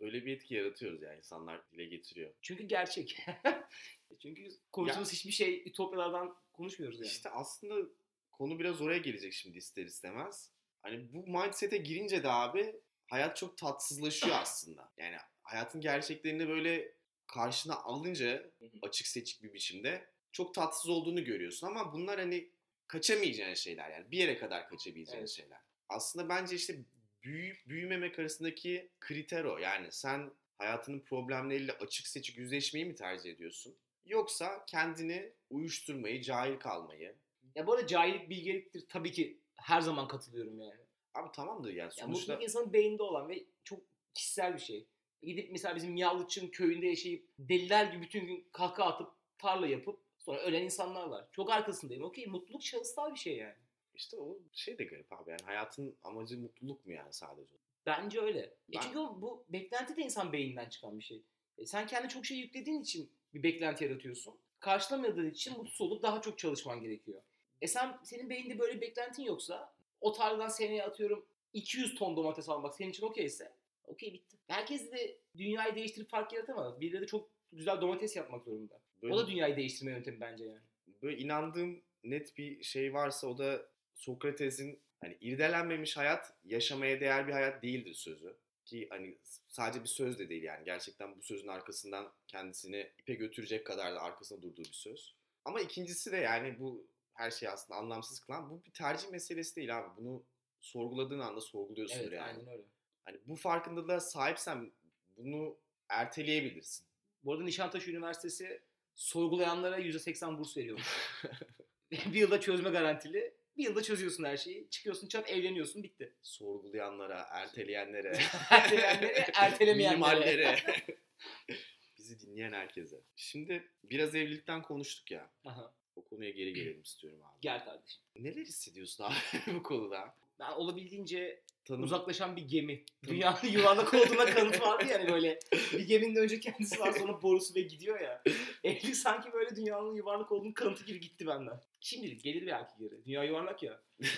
Böyle 0.00 0.26
bir 0.26 0.32
etki 0.32 0.54
yaratıyoruz 0.54 1.02
yani 1.02 1.16
insanlar 1.16 1.70
dile 1.72 1.84
getiriyor. 1.84 2.30
Çünkü 2.42 2.64
gerçek. 2.64 3.16
Çünkü 4.26 4.48
konuştuğumuz 4.72 5.12
hiçbir 5.12 5.30
şey 5.30 5.62
ütopyalardan 5.66 6.36
konuşmuyoruz 6.52 7.00
yani. 7.00 7.08
İşte 7.08 7.30
aslında 7.30 7.88
konu 8.32 8.58
biraz 8.58 8.80
oraya 8.80 8.98
gelecek 8.98 9.32
şimdi 9.32 9.58
ister 9.58 9.84
istemez. 9.84 10.52
Hani 10.82 11.12
bu 11.12 11.26
mindset'e 11.26 11.76
girince 11.76 12.22
de 12.22 12.28
abi 12.28 12.80
hayat 13.06 13.36
çok 13.36 13.58
tatsızlaşıyor 13.58 14.36
aslında. 14.40 14.92
Yani 14.96 15.16
hayatın 15.42 15.80
gerçeklerini 15.80 16.48
böyle 16.48 16.92
karşına 17.26 17.76
alınca 17.76 18.50
açık 18.82 19.06
seçik 19.06 19.42
bir 19.42 19.52
biçimde 19.52 20.08
çok 20.32 20.54
tatsız 20.54 20.90
olduğunu 20.90 21.24
görüyorsun 21.24 21.66
ama 21.66 21.92
bunlar 21.92 22.18
hani 22.20 22.50
kaçamayacağın 22.86 23.54
şeyler 23.54 23.90
yani 23.90 24.10
bir 24.10 24.18
yere 24.18 24.38
kadar 24.38 24.68
kaçabileceğin 24.68 25.18
Evet. 25.18 25.30
şeyler. 25.30 25.58
Aslında 25.88 26.28
bence 26.28 26.56
işte 26.56 26.84
büyüyüp 27.22 27.66
büyümemek 27.66 28.18
arasındaki 28.18 28.90
kriter 29.00 29.44
o. 29.44 29.58
Yani 29.58 29.92
sen 29.92 30.30
hayatının 30.58 31.00
problemleriyle 31.00 31.72
açık 31.72 32.06
seçik 32.06 32.38
yüzleşmeyi 32.38 32.86
mi 32.86 32.94
tercih 32.94 33.30
ediyorsun? 33.30 33.76
Yoksa 34.06 34.64
kendini 34.66 35.32
uyuşturmayı, 35.50 36.22
cahil 36.22 36.58
kalmayı. 36.58 37.14
Ya 37.54 37.66
bu 37.66 37.72
arada 37.72 37.86
cahillik 37.86 38.30
bilgeliktir 38.30 38.86
tabii 38.88 39.12
ki 39.12 39.40
her 39.56 39.80
zaman 39.80 40.08
katılıyorum 40.08 40.60
yani. 40.60 40.80
Abi 41.14 41.32
tamamdır 41.32 41.68
yani 41.68 41.78
Ya 41.78 41.90
sonuçta. 41.90 42.06
mutluluk 42.32 42.42
insanın 42.42 42.72
beyninde 42.72 43.02
olan 43.02 43.28
ve 43.28 43.44
çok 43.64 43.80
kişisel 44.14 44.54
bir 44.54 44.58
şey. 44.60 44.86
Gidip 45.22 45.52
mesela 45.52 45.76
bizim 45.76 45.96
Yavlıç'ın 45.96 46.48
köyünde 46.48 46.86
yaşayıp 46.86 47.28
deliler 47.38 47.84
gibi 47.92 48.02
bütün 48.02 48.26
gün 48.26 48.48
kahkaha 48.52 48.88
atıp 48.88 49.08
tarla 49.38 49.66
yapıp 49.66 50.00
sonra 50.18 50.38
ölen 50.40 50.62
insanlar 50.62 51.06
var. 51.06 51.28
Çok 51.32 51.50
arkasındayım. 51.50 52.04
Okey 52.04 52.26
mutluluk 52.26 52.62
şahısal 52.62 53.14
bir 53.14 53.18
şey 53.18 53.36
yani. 53.36 53.54
İşte 53.94 54.16
o 54.16 54.38
şey 54.52 54.78
de 54.78 54.84
garip 54.84 55.12
abi 55.12 55.30
yani 55.30 55.42
hayatın 55.44 55.96
amacı 56.04 56.38
mutluluk 56.38 56.86
mu 56.86 56.92
yani 56.92 57.12
sadece? 57.12 57.56
Bence 57.86 58.20
öyle. 58.20 58.38
E 58.40 58.52
Ben- 58.74 58.80
çünkü 58.80 58.98
o, 58.98 59.20
bu 59.22 59.44
beklenti 59.48 59.96
de 59.96 60.02
insan 60.02 60.32
beyninden 60.32 60.68
çıkan 60.68 60.98
bir 60.98 61.04
şey. 61.04 61.22
E 61.58 61.66
sen 61.66 61.86
kendi 61.86 62.08
çok 62.08 62.26
şey 62.26 62.38
yüklediğin 62.38 62.80
için 62.82 63.10
bir 63.36 63.42
beklenti 63.42 63.84
yaratıyorsun. 63.84 64.34
Karşılamadığın 64.60 65.30
için 65.30 65.58
mutsuz 65.58 65.80
olup 65.80 66.02
daha 66.02 66.20
çok 66.22 66.38
çalışman 66.38 66.80
gerekiyor. 66.80 67.22
E 67.60 67.66
sen 67.66 67.98
senin 68.04 68.30
beyninde 68.30 68.58
böyle 68.58 68.74
bir 68.76 68.80
beklentin 68.80 69.22
yoksa 69.22 69.74
o 70.00 70.12
tarladan 70.12 70.48
seneye 70.48 70.84
atıyorum 70.84 71.26
200 71.52 71.94
ton 71.94 72.16
domates 72.16 72.48
almak 72.48 72.74
senin 72.74 72.90
için 72.90 73.06
okeyse 73.06 73.52
okey 73.84 74.12
bitti. 74.12 74.36
Herkes 74.48 74.92
de 74.92 75.18
dünyayı 75.36 75.74
değiştirip 75.74 76.08
fark 76.08 76.32
yaratamaz. 76.32 76.80
Birileri 76.80 77.02
de 77.02 77.06
çok 77.06 77.30
güzel 77.52 77.80
domates 77.80 78.16
yapmak 78.16 78.44
zorunda. 78.44 78.80
Böyle, 79.02 79.14
O 79.14 79.18
da 79.18 79.26
dünyayı 79.28 79.56
değiştirme 79.56 79.90
yöntemi 79.92 80.20
bence 80.20 80.44
yani. 80.44 80.60
böyle 81.02 81.18
inandığım 81.18 81.82
net 82.04 82.36
bir 82.38 82.62
şey 82.62 82.94
varsa 82.94 83.26
o 83.26 83.38
da 83.38 83.68
Sokrates'in 83.94 84.80
hani 85.00 85.16
irdelenmemiş 85.20 85.96
hayat 85.96 86.34
yaşamaya 86.44 87.00
değer 87.00 87.26
bir 87.28 87.32
hayat 87.32 87.62
değildir 87.62 87.94
sözü. 87.94 88.36
Ki 88.66 88.86
hani 88.90 89.18
sadece 89.46 89.82
bir 89.82 89.88
söz 89.88 90.18
de 90.18 90.28
değil 90.28 90.42
yani 90.42 90.64
gerçekten 90.64 91.16
bu 91.16 91.22
sözün 91.22 91.48
arkasından 91.48 92.12
kendisini 92.28 92.92
ipe 92.98 93.14
götürecek 93.14 93.66
kadar 93.66 93.94
da 93.94 94.00
arkasında 94.00 94.42
durduğu 94.42 94.62
bir 94.62 94.72
söz. 94.72 95.14
Ama 95.44 95.60
ikincisi 95.60 96.12
de 96.12 96.16
yani 96.16 96.58
bu 96.60 96.86
her 97.14 97.30
şey 97.30 97.48
aslında 97.48 97.78
anlamsız 97.78 98.20
kılan 98.20 98.50
bu 98.50 98.64
bir 98.64 98.72
tercih 98.72 99.10
meselesi 99.10 99.56
değil 99.56 99.78
abi. 99.78 99.96
Bunu 99.96 100.24
sorguladığın 100.60 101.18
anda 101.18 101.40
sorguluyorsundur 101.40 102.02
Evet 102.02 102.12
yani. 102.12 102.26
aynen 102.26 102.48
öyle. 102.48 102.62
Hani 103.04 103.20
bu 103.26 103.36
farkındalığa 103.36 104.00
sahipsen 104.00 104.72
bunu 105.16 105.58
erteleyebilirsin. 105.88 106.86
Bu 107.24 107.32
arada 107.32 107.44
Nişantaşı 107.44 107.90
Üniversitesi 107.90 108.62
sorgulayanlara 108.94 109.78
%80 109.78 110.38
burs 110.38 110.56
veriyormuş. 110.56 111.20
bir 111.90 112.14
yılda 112.14 112.40
çözme 112.40 112.70
garantili. 112.70 113.35
Bir 113.56 113.64
yılda 113.64 113.82
çözüyorsun 113.82 114.24
her 114.24 114.36
şeyi. 114.36 114.70
Çıkıyorsun 114.70 115.08
çat 115.08 115.30
evleniyorsun 115.30 115.82
bitti. 115.82 116.14
Sorgulayanlara, 116.22 117.26
erteleyenlere, 117.30 118.18
Erteleyenlere, 118.50 119.26
ertelemeyenlere. 119.34 119.94
minimallere, 119.94 120.56
bizi 121.98 122.20
dinleyen 122.20 122.52
herkese. 122.52 122.96
Şimdi 123.16 123.70
biraz 123.84 124.14
evlilikten 124.14 124.62
konuştuk 124.62 125.10
ya. 125.10 125.30
Aha, 125.44 125.74
O 125.96 126.04
konuya 126.04 126.30
geri 126.30 126.52
gelelim 126.52 126.82
istiyorum 126.82 127.22
abi. 127.22 127.40
Gel 127.40 127.64
kardeşim. 127.64 128.02
Neler 128.16 128.40
hissediyorsun 128.42 129.04
abi 129.04 129.14
bu 129.46 129.62
konuda? 129.62 130.14
Ben 130.38 130.52
olabildiğince 130.52 131.42
Tanım, 131.64 131.82
uzaklaşan 131.82 132.36
bir 132.36 132.48
gemi. 132.48 132.84
Dünyanın 133.06 133.38
yuvarlak 133.52 133.94
olduğuna 133.94 134.24
kanıt 134.24 134.60
vardı 134.60 134.84
yani 134.90 135.12
böyle. 135.12 135.38
Bir 135.72 135.80
geminin 135.86 136.16
önce 136.16 136.40
kendisi 136.40 136.80
var 136.80 136.92
sonra 136.92 137.22
borusu 137.22 137.54
ve 137.54 137.60
gidiyor 137.60 138.00
ya. 138.00 138.22
Evlilik 138.64 138.96
sanki 138.96 139.32
böyle 139.32 139.56
dünyanın 139.56 139.94
yuvarlak 139.94 140.32
olduğunu 140.32 140.54
kanıtı 140.54 140.84
gibi 140.84 141.00
gitti 141.00 141.26
benden. 141.26 141.60
Şimdilik 141.80 142.22
gelir 142.22 142.46
belki 142.46 142.78
geri. 142.78 143.04
Dünya 143.04 143.24
yuvarlak 143.24 143.62
ya. 143.62 143.80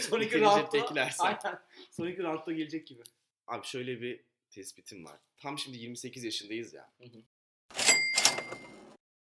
Sonraki 0.00 0.40
roundda, 0.40 0.86
aynen. 1.18 1.58
Sonraki 1.90 2.22
roundda 2.22 2.52
gelecek 2.52 2.86
gibi. 2.86 3.02
Abi 3.46 3.66
şöyle 3.66 4.00
bir 4.00 4.20
tespitim 4.50 5.04
var. 5.04 5.20
Tam 5.36 5.58
şimdi 5.58 5.78
28 5.78 6.24
yaşındayız 6.24 6.74
ya. 6.74 6.92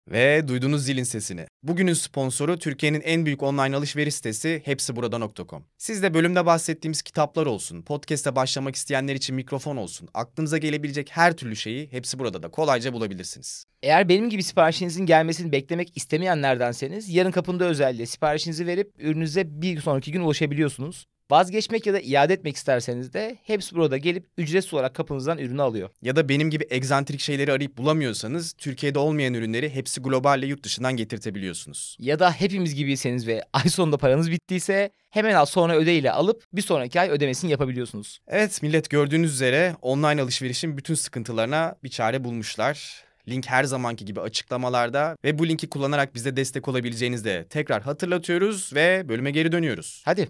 Ve 0.08 0.48
duydunuz 0.48 0.84
zilin 0.84 1.02
sesini. 1.02 1.46
Bugünün 1.62 1.92
sponsoru 1.92 2.58
Türkiye'nin 2.58 3.00
en 3.00 3.26
büyük 3.26 3.42
online 3.42 3.76
alışveriş 3.76 4.14
sitesi 4.14 4.62
hepsiburada.com. 4.64 5.64
Siz 5.78 6.02
de 6.02 6.14
bölümde 6.14 6.46
bahsettiğimiz 6.46 7.02
kitaplar 7.02 7.46
olsun, 7.46 7.82
podcast'e 7.82 8.36
başlamak 8.36 8.76
isteyenler 8.76 9.14
için 9.14 9.36
mikrofon 9.36 9.76
olsun, 9.76 10.08
aklınıza 10.14 10.58
gelebilecek 10.58 11.10
her 11.12 11.36
türlü 11.36 11.56
şeyi 11.56 11.92
hepsi 11.92 12.18
burada 12.18 12.42
da 12.42 12.48
kolayca 12.48 12.92
bulabilirsiniz. 12.92 13.64
Eğer 13.82 14.08
benim 14.08 14.30
gibi 14.30 14.42
siparişinizin 14.42 15.06
gelmesini 15.06 15.52
beklemek 15.52 15.96
istemeyenlerdenseniz 15.96 17.08
yarın 17.08 17.30
kapında 17.30 17.64
özelliğe 17.64 18.06
siparişinizi 18.06 18.66
verip 18.66 18.92
ürünüze 18.98 19.62
bir 19.62 19.80
sonraki 19.80 20.12
gün 20.12 20.20
ulaşabiliyorsunuz. 20.20 21.06
Vazgeçmek 21.30 21.86
ya 21.86 21.94
da 21.94 22.00
iade 22.00 22.32
etmek 22.32 22.56
isterseniz 22.56 23.12
de 23.12 23.38
hepsi 23.42 23.74
burada 23.74 23.96
gelip 23.96 24.26
ücretsiz 24.38 24.74
olarak 24.74 24.94
kapınızdan 24.94 25.38
ürünü 25.38 25.62
alıyor. 25.62 25.90
Ya 26.02 26.16
da 26.16 26.28
benim 26.28 26.50
gibi 26.50 26.66
egzantrik 26.70 27.20
şeyleri 27.20 27.52
arayıp 27.52 27.78
bulamıyorsanız 27.78 28.52
Türkiye'de 28.52 28.98
olmayan 28.98 29.34
ürünleri 29.34 29.74
hepsi 29.74 30.00
globalle 30.00 30.46
yurt 30.46 30.62
dışından 30.62 30.96
getirtebiliyorsunuz. 30.96 31.96
Ya 32.00 32.18
da 32.18 32.32
hepimiz 32.32 32.74
gibiyseniz 32.74 33.26
ve 33.26 33.44
ay 33.52 33.68
sonunda 33.68 33.98
paranız 33.98 34.30
bittiyse 34.30 34.90
hemen 35.10 35.34
al 35.34 35.44
sonra 35.44 35.76
öde 35.76 35.96
ile 35.96 36.12
alıp 36.12 36.44
bir 36.52 36.62
sonraki 36.62 37.00
ay 37.00 37.10
ödemesini 37.10 37.50
yapabiliyorsunuz. 37.50 38.20
Evet 38.28 38.62
millet 38.62 38.90
gördüğünüz 38.90 39.32
üzere 39.34 39.76
online 39.82 40.22
alışverişin 40.22 40.76
bütün 40.76 40.94
sıkıntılarına 40.94 41.74
bir 41.84 41.88
çare 41.88 42.24
bulmuşlar. 42.24 43.04
Link 43.28 43.46
her 43.46 43.64
zamanki 43.64 44.04
gibi 44.04 44.20
açıklamalarda 44.20 45.16
ve 45.24 45.38
bu 45.38 45.48
linki 45.48 45.68
kullanarak 45.68 46.14
bize 46.14 46.36
destek 46.36 46.68
olabileceğinizi 46.68 47.24
de 47.24 47.46
tekrar 47.50 47.82
hatırlatıyoruz 47.82 48.74
ve 48.74 49.08
bölüme 49.08 49.30
geri 49.30 49.52
dönüyoruz. 49.52 50.02
Hadi. 50.04 50.28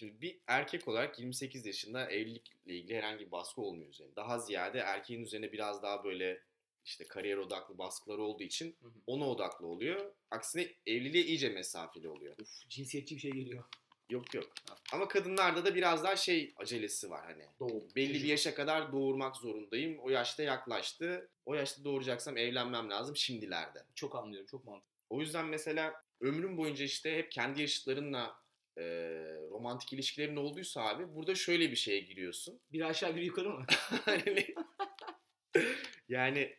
Şimdi 0.00 0.20
bir 0.20 0.38
erkek 0.46 0.88
olarak 0.88 1.18
28 1.18 1.66
yaşında 1.66 2.10
evlilikle 2.10 2.74
ilgili 2.74 2.96
herhangi 2.96 3.26
bir 3.26 3.30
baskı 3.30 3.60
olmuyor 3.60 3.90
üzerine. 3.90 4.16
Daha 4.16 4.38
ziyade 4.38 4.78
erkeğin 4.78 5.22
üzerine 5.22 5.52
biraz 5.52 5.82
daha 5.82 6.04
böyle 6.04 6.42
işte 6.84 7.04
kariyer 7.04 7.36
odaklı 7.36 7.78
baskıları 7.78 8.22
olduğu 8.22 8.42
için 8.42 8.76
Hı 8.82 8.86
hı. 8.86 8.92
ona 9.06 9.28
odaklı 9.28 9.66
oluyor. 9.66 10.12
Aksine 10.30 10.68
evliliğe 10.86 11.24
iyice 11.24 11.48
mesafeli 11.48 12.08
oluyor. 12.08 12.36
Uf, 12.38 12.68
cinsiyetçi 12.68 13.16
bir 13.16 13.20
şey 13.20 13.30
geliyor. 13.30 13.64
Yok 14.10 14.34
yok. 14.34 14.52
Ama 14.92 15.08
kadınlarda 15.08 15.64
da 15.64 15.74
biraz 15.74 16.04
daha 16.04 16.16
şey 16.16 16.54
acelesi 16.56 17.10
var 17.10 17.24
hani. 17.24 17.44
Doğum. 17.60 17.84
Belli 17.96 18.14
bir 18.14 18.28
yaşa 18.28 18.54
kadar 18.54 18.92
doğurmak 18.92 19.36
zorundayım. 19.36 19.98
O 19.98 20.10
yaşta 20.10 20.42
yaklaştı. 20.42 21.30
O 21.46 21.54
yaşta 21.54 21.84
doğuracaksam 21.84 22.36
evlenmem 22.36 22.90
lazım 22.90 23.16
şimdilerde. 23.16 23.84
Çok 23.94 24.16
anlıyorum. 24.16 24.46
Çok 24.46 24.64
mantıklı. 24.64 25.04
O 25.10 25.20
yüzden 25.20 25.46
mesela 25.46 26.04
ömrüm 26.20 26.56
boyunca 26.56 26.84
işte 26.84 27.16
hep 27.16 27.32
kendi 27.32 27.60
yaşıtlarınla 27.60 28.39
e, 28.80 28.84
romantik 29.50 29.92
ilişkilerin 29.92 30.36
olduysa 30.36 30.82
abi 30.82 31.14
burada 31.14 31.34
şöyle 31.34 31.70
bir 31.70 31.76
şeye 31.76 32.00
giriyorsun. 32.00 32.60
Bir 32.72 32.80
aşağı 32.80 33.16
bir 33.16 33.22
yukarı 33.22 33.50
mı? 33.50 33.66
yani, 34.06 34.54
yani 36.08 36.56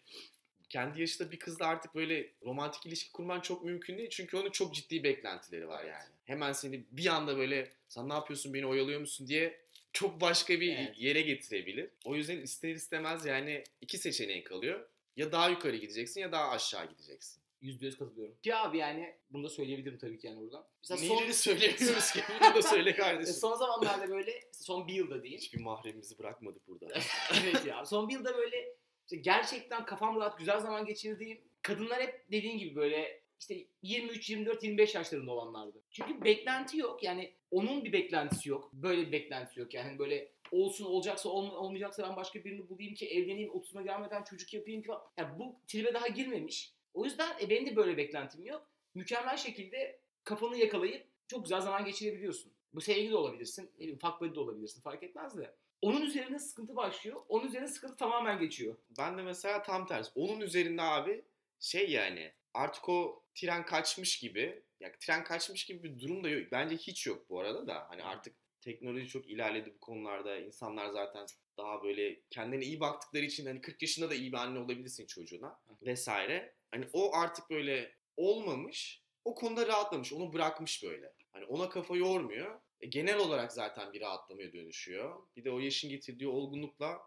kendi 0.70 1.02
yaşında 1.02 1.32
bir 1.32 1.40
kızla 1.40 1.66
artık 1.68 1.96
böyle 1.96 2.32
romantik 2.44 2.86
ilişki 2.86 3.12
kurman 3.12 3.40
çok 3.42 3.66
mümkün 3.66 3.98
değil. 3.98 4.10
Çünkü 4.10 4.38
onun 4.38 4.50
çok 4.52 4.76
ciddi 4.76 5.04
beklentileri 5.04 5.68
var 5.68 5.84
yani. 5.84 6.10
Hemen 6.26 6.54
seni 6.54 6.86
bir 6.92 7.06
anda 7.06 7.38
böyle 7.38 7.72
sen 7.88 8.10
ne 8.10 8.14
yapıyorsun 8.14 8.54
beni 8.54 8.66
oyalıyor 8.66 9.00
musun 9.00 9.28
diye 9.28 9.62
çok 9.94 10.22
başka 10.22 10.60
bir 10.60 10.76
Evet. 10.78 10.94
yere 10.98 11.22
getirebilir. 11.22 11.90
O 12.06 12.16
yüzden 12.16 12.38
ister 12.38 12.76
istemez 12.76 13.26
yani 13.26 13.64
iki 13.82 13.98
seçeneğin 13.98 14.44
kalıyor. 14.44 14.88
Ya 15.18 15.32
daha 15.32 15.50
yukarı 15.50 15.78
gideceksin 15.78 16.22
ya 16.22 16.32
daha 16.32 16.50
aşağı 16.52 16.90
gideceksin. 16.90 17.41
Yüzde 17.62 17.86
yüz 17.86 17.98
katılıyorum. 17.98 18.36
Ki 18.44 18.56
abi 18.56 18.78
yani 18.78 19.16
bunu 19.30 19.44
da 19.44 19.50
söyleyebilirim 19.50 19.98
tabii 19.98 20.20
ki 20.20 20.28
yani 20.28 20.40
buradan. 20.40 20.66
Mesela 20.90 21.14
Neyleri 21.14 21.34
söylemiyoruz 21.34 22.12
ki? 22.12 22.20
Bunu 22.42 22.56
da 22.56 22.62
söyle 22.62 22.90
E, 22.90 22.96
kardeşim. 22.96 23.34
son 23.34 23.56
zamanlarda 23.56 24.10
böyle 24.10 24.40
son 24.52 24.88
bir 24.88 24.94
yılda 24.94 25.24
diyeyim. 25.24 25.42
Hiçbir 25.42 25.62
mahremimizi 25.62 26.20
bırakmadık 26.20 26.68
burada. 26.68 26.88
evet 27.44 27.66
ya. 27.66 27.86
Son 27.86 28.10
bir 28.10 28.14
yılda 28.14 28.38
böyle 28.38 28.76
işte 29.06 29.16
gerçekten 29.18 29.86
kafam 29.86 30.16
rahat 30.20 30.38
güzel 30.38 30.60
zaman 30.60 30.86
geçirdiğim 30.86 31.42
kadınlar 31.62 32.02
hep 32.02 32.26
dediğin 32.32 32.58
gibi 32.58 32.76
böyle 32.76 33.22
işte 33.40 33.66
23, 33.84 34.30
24, 34.30 34.64
25 34.64 34.96
yaşlarında 34.96 35.32
olanlardı. 35.32 35.82
Çünkü 35.92 36.24
beklenti 36.24 36.78
yok. 36.78 37.04
Yani 37.04 37.34
onun 37.52 37.84
bir 37.86 37.94
beklentisi 37.94 38.50
yok. 38.50 38.70
Böyle 38.74 39.08
bir 39.08 39.12
beklentisi 39.12 39.60
yok. 39.60 39.74
Yani 39.74 40.00
böyle 40.00 40.32
olsun 40.52 40.86
olacaksa 40.86 41.30
olma- 41.30 41.58
olmayacaksa 41.58 42.04
ben 42.10 42.16
başka 42.16 42.44
birini 42.44 42.70
bulayım 42.70 42.94
ki 42.94 43.08
evleneyim 43.10 43.50
30'una 43.50 43.82
gelmeden 43.84 44.24
çocuk 44.24 44.54
yapayım 44.54 44.82
ki 44.82 44.88
falan. 44.88 45.02
Yani 45.18 45.40
bu 45.40 45.56
tribe 45.68 45.94
daha 45.94 46.08
girmemiş. 46.08 46.74
O 46.94 47.06
yüzden 47.06 47.38
e, 47.42 47.50
benim 47.50 47.66
de 47.66 47.76
böyle 47.76 47.98
beklentim 47.98 48.46
yok. 48.46 48.68
Mükemmel 48.96 49.38
şekilde 49.38 50.00
kafanı 50.24 50.58
yakalayıp 50.58 51.08
çok 51.28 51.44
güzel 51.44 51.62
zaman 51.62 51.86
geçirebiliyorsun. 51.86 52.54
Bu 52.74 52.82
sevgili 52.82 53.12
de 53.12 53.16
olabilirsin, 53.16 53.72
bileyim, 53.80 53.98
fuck 53.98 54.22
buddy 54.22 54.36
de 54.36 54.40
olabilirsin 54.40 54.82
fark 54.82 55.04
etmez 55.04 55.38
de. 55.38 55.56
Onun 55.82 56.02
üzerine 56.02 56.40
sıkıntı 56.40 56.76
başlıyor. 56.76 57.22
Onun 57.30 57.48
üzerine 57.48 57.68
sıkıntı 57.68 57.96
tamamen 57.96 58.40
geçiyor. 58.40 58.76
Ben 58.98 59.18
de 59.18 59.22
mesela 59.22 59.64
tam 59.64 59.88
tersi. 59.88 60.12
Onun 60.16 60.42
üzerinde 60.42 60.82
abi 60.82 61.26
şey 61.60 61.92
yani 61.92 62.32
artık 62.54 62.90
o 62.90 63.24
tren 63.36 63.66
kaçmış 63.66 64.20
gibi. 64.20 64.64
Ya 64.80 64.92
tren 65.00 65.24
kaçmış 65.24 65.66
gibi 65.66 65.84
bir 65.84 66.00
durum 66.00 66.24
da 66.24 66.30
yok. 66.30 66.52
Bence 66.52 66.78
hiç 66.78 67.08
yok 67.08 67.30
bu 67.30 67.40
arada 67.40 67.68
da. 67.68 67.86
Hani 67.90 68.04
artık 68.04 68.36
teknoloji 68.62 69.08
çok 69.08 69.30
ilerledi 69.30 69.74
bu 69.76 69.80
konularda. 69.80 70.38
İnsanlar 70.38 70.90
zaten 70.90 71.26
daha 71.58 71.84
böyle 71.84 72.20
kendine 72.30 72.66
iyi 72.66 72.80
baktıkları 72.80 73.26
için 73.26 73.46
hani 73.46 73.62
40 73.62 73.82
yaşında 73.82 74.10
da 74.10 74.16
iyi 74.16 74.32
bir 74.32 74.38
anne 74.38 74.60
olabilirsin 74.60 75.06
çocuğuna 75.06 75.60
vesaire. 75.82 76.54
Hani 76.72 76.88
o 76.94 77.16
artık 77.16 77.50
böyle 77.50 77.96
olmamış. 78.18 79.02
O 79.26 79.36
konuda 79.36 79.68
rahatlamış. 79.68 80.14
Onu 80.14 80.34
bırakmış 80.34 80.84
böyle. 80.84 81.14
Hani 81.32 81.46
ona 81.46 81.70
kafa 81.70 81.96
yormuyor. 81.96 82.62
E, 82.82 82.88
genel 82.88 83.18
olarak 83.18 83.54
zaten 83.54 83.94
bir 83.94 84.02
rahatlamaya 84.02 84.54
dönüşüyor. 84.54 85.28
Bir 85.36 85.44
de 85.44 85.52
o 85.52 85.60
yaşın 85.60 85.90
getirdiği 85.90 86.28
olgunlukla 86.28 87.02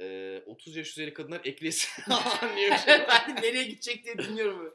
e, 0.00 0.42
30 0.46 0.76
yaş 0.76 0.90
üzeri 0.90 1.14
kadınlar 1.14 1.40
eklesin 1.44 2.02
anlıyor. 2.42 2.76
ben 2.86 3.36
de 3.36 3.42
nereye 3.42 3.64
gidecek 3.64 4.04
diye 4.04 4.18
dinliyorum 4.18 4.58
böyle. 4.58 4.74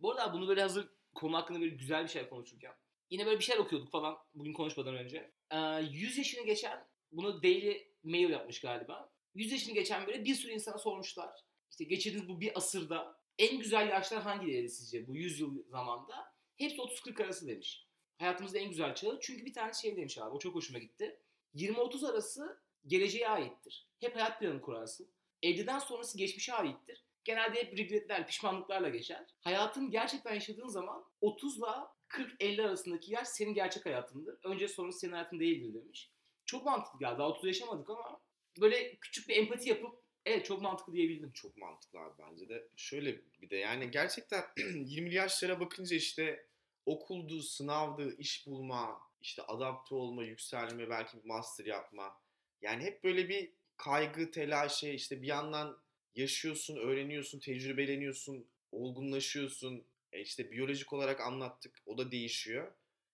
Bu 0.00 0.12
arada 0.12 0.32
bunu 0.32 0.48
böyle 0.48 0.62
hazır 0.62 0.88
konu 1.14 1.36
hakkında 1.36 1.60
böyle 1.60 1.74
güzel 1.74 2.04
bir 2.04 2.08
şey 2.08 2.28
konuşurken. 2.28 2.74
Yine 3.10 3.26
böyle 3.26 3.38
bir 3.38 3.44
şeyler 3.44 3.60
okuyorduk 3.60 3.90
falan 3.90 4.18
bugün 4.34 4.52
konuşmadan 4.52 4.96
önce. 4.96 5.32
Ee, 5.50 5.56
100 5.90 6.18
yaşını 6.18 6.46
geçen, 6.46 6.88
bunu 7.12 7.42
Daily 7.42 7.88
Mail 8.02 8.30
yapmış 8.30 8.60
galiba. 8.60 9.12
100 9.34 9.52
yaşını 9.52 9.74
geçen 9.74 10.06
böyle 10.06 10.24
bir 10.24 10.34
sürü 10.34 10.52
insana 10.52 10.78
sormuşlar. 10.78 11.30
İşte 11.70 11.84
geçirdiğiniz 11.84 12.28
bu 12.28 12.40
bir 12.40 12.58
asırda 12.58 13.21
en 13.38 13.58
güzel 13.58 13.88
yaşlar 13.88 14.22
hangileri 14.22 14.68
sizce 14.68 15.08
bu 15.08 15.16
100 15.16 15.40
yıl 15.40 15.62
zamanda? 15.68 16.32
Hepsi 16.56 16.76
30-40 16.76 17.24
arası 17.24 17.48
demiş. 17.48 17.86
Hayatımızda 18.18 18.58
en 18.58 18.68
güzel 18.68 18.94
çağı. 18.94 19.18
Çünkü 19.22 19.46
bir 19.46 19.52
tane 19.52 19.72
şey 19.72 19.96
demiş 19.96 20.18
abi 20.18 20.30
o 20.30 20.38
çok 20.38 20.54
hoşuma 20.54 20.78
gitti. 20.78 21.18
20-30 21.54 22.10
arası 22.10 22.62
geleceğe 22.86 23.28
aittir. 23.28 23.88
Hep 24.00 24.16
hayat 24.16 24.40
planı 24.40 24.60
kurarsın. 24.60 25.10
50'den 25.42 25.78
sonrası 25.78 26.18
geçmişe 26.18 26.54
aittir. 26.54 27.04
Genelde 27.24 27.60
hep 27.60 27.78
regretler, 27.78 28.26
pişmanlıklarla 28.26 28.88
geçer. 28.88 29.26
Hayatın 29.40 29.90
gerçekten 29.90 30.34
yaşadığın 30.34 30.68
zaman 30.68 31.04
30'la 31.22 31.94
40-50 32.08 32.62
arasındaki 32.62 33.12
yaş 33.12 33.28
senin 33.28 33.54
gerçek 33.54 33.86
hayatındır. 33.86 34.38
Önce 34.44 34.68
sonrası 34.68 34.98
senin 34.98 35.12
hayatın 35.12 35.40
değildir 35.40 35.74
demiş. 35.74 36.10
Çok 36.44 36.64
mantıklı 36.64 36.98
geldi. 36.98 37.18
Daha 37.18 37.28
30 37.28 37.46
yaşamadık 37.46 37.90
ama 37.90 38.20
böyle 38.60 38.96
küçük 38.96 39.28
bir 39.28 39.36
empati 39.36 39.68
yapıp 39.68 40.01
evet 40.26 40.46
çok 40.46 40.62
mantıklı 40.62 40.92
diyebildim. 40.92 41.32
Çok 41.32 41.56
mantıklı 41.56 41.98
abi 41.98 42.14
bence 42.18 42.48
de. 42.48 42.68
Şöyle 42.76 43.20
bir 43.42 43.50
de 43.50 43.56
yani 43.56 43.90
gerçekten 43.90 44.44
20'li 44.56 45.14
yaşlara 45.14 45.60
bakınca 45.60 45.96
işte 45.96 46.46
okuldu, 46.86 47.42
sınavdı, 47.42 48.16
iş 48.16 48.46
bulma, 48.46 49.00
işte 49.20 49.42
adapte 49.42 49.94
olma, 49.94 50.24
yükselme, 50.24 50.90
belki 50.90 51.18
bir 51.18 51.24
master 51.24 51.66
yapma. 51.66 52.20
Yani 52.62 52.82
hep 52.82 53.04
böyle 53.04 53.28
bir 53.28 53.52
kaygı, 53.76 54.30
telaşı, 54.30 54.86
işte 54.86 55.22
bir 55.22 55.26
yandan 55.26 55.82
yaşıyorsun, 56.14 56.76
öğreniyorsun, 56.76 57.40
tecrübeleniyorsun, 57.40 58.46
olgunlaşıyorsun. 58.72 59.86
E 60.12 60.20
işte 60.20 60.52
biyolojik 60.52 60.92
olarak 60.92 61.20
anlattık, 61.20 61.82
o 61.86 61.98
da 61.98 62.10
değişiyor. 62.10 62.72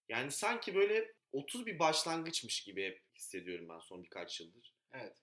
Yani 0.08 0.30
sanki 0.30 0.74
böyle 0.74 1.14
30 1.32 1.66
bir 1.66 1.78
başlangıçmış 1.78 2.64
gibi 2.64 2.84
hep 2.84 3.02
hissediyorum 3.14 3.68
ben 3.68 3.78
son 3.78 4.04
birkaç 4.04 4.40
yıldır. 4.40 4.74
Evet. 4.92 5.16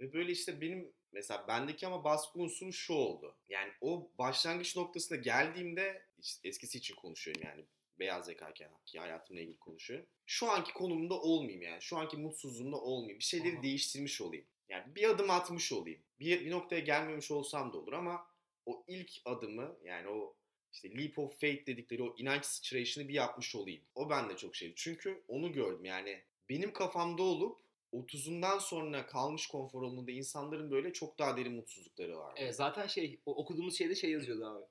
Ve 0.00 0.12
böyle 0.12 0.32
işte 0.32 0.60
benim 0.60 0.92
mesela 1.12 1.48
bendeki 1.48 1.86
ama 1.86 2.04
baskı 2.04 2.38
unsuru 2.38 2.72
şu 2.72 2.94
oldu. 2.94 3.36
Yani 3.48 3.72
o 3.80 4.10
başlangıç 4.18 4.76
noktasına 4.76 5.18
geldiğimde 5.18 6.02
eskisi 6.44 6.78
için 6.78 6.94
konuşuyorum 6.94 7.42
yani 7.44 7.64
beyaz 7.98 8.28
yakayken 8.28 8.70
ki 8.86 8.98
hayatımla 8.98 9.40
ilgili 9.40 9.58
konuşuyorum. 9.58 10.06
Şu 10.26 10.50
anki 10.50 10.72
konumda 10.72 11.14
olmayayım 11.14 11.62
yani. 11.62 11.82
Şu 11.82 11.96
anki 11.96 12.16
mutsuzluğumda 12.16 12.76
olmayayım. 12.76 13.18
Bir 13.18 13.24
şeyleri 13.24 13.54
Aha. 13.54 13.62
değiştirmiş 13.62 14.20
olayım. 14.20 14.44
Yani 14.68 14.94
bir 14.94 15.10
adım 15.10 15.30
atmış 15.30 15.72
olayım. 15.72 16.00
Bir, 16.20 16.44
bir 16.44 16.50
noktaya 16.50 16.80
gelmemiş 16.80 17.30
olsam 17.30 17.72
da 17.72 17.78
olur 17.78 17.92
ama 17.92 18.26
o 18.66 18.84
ilk 18.88 19.10
adımı 19.24 19.76
yani 19.84 20.08
o 20.08 20.36
işte 20.72 20.98
leap 20.98 21.18
of 21.18 21.40
faith 21.40 21.66
dedikleri 21.66 22.02
o 22.02 22.14
inanç 22.18 22.44
sıçrayışını 22.44 23.08
bir 23.08 23.14
yapmış 23.14 23.54
olayım. 23.54 23.82
O 23.94 24.10
bende 24.10 24.36
çok 24.36 24.56
şeydi. 24.56 24.72
Çünkü 24.76 25.22
onu 25.28 25.52
gördüm 25.52 25.84
yani 25.84 26.22
benim 26.48 26.72
kafamda 26.72 27.22
olup 27.22 27.61
30'undan 27.92 28.60
sonra 28.60 29.06
kalmış 29.06 29.46
konfor 29.46 29.82
alanında 29.82 30.10
insanların 30.10 30.70
böyle 30.70 30.92
çok 30.92 31.18
daha 31.18 31.36
derin 31.36 31.54
mutsuzlukları 31.54 32.18
var. 32.18 32.34
Evet 32.36 32.56
zaten 32.56 32.86
şey 32.86 33.20
okuduğumuz 33.26 33.78
şeyde 33.78 33.94
şey 33.94 34.10
yazıyordu 34.10 34.46
abi. 34.46 34.64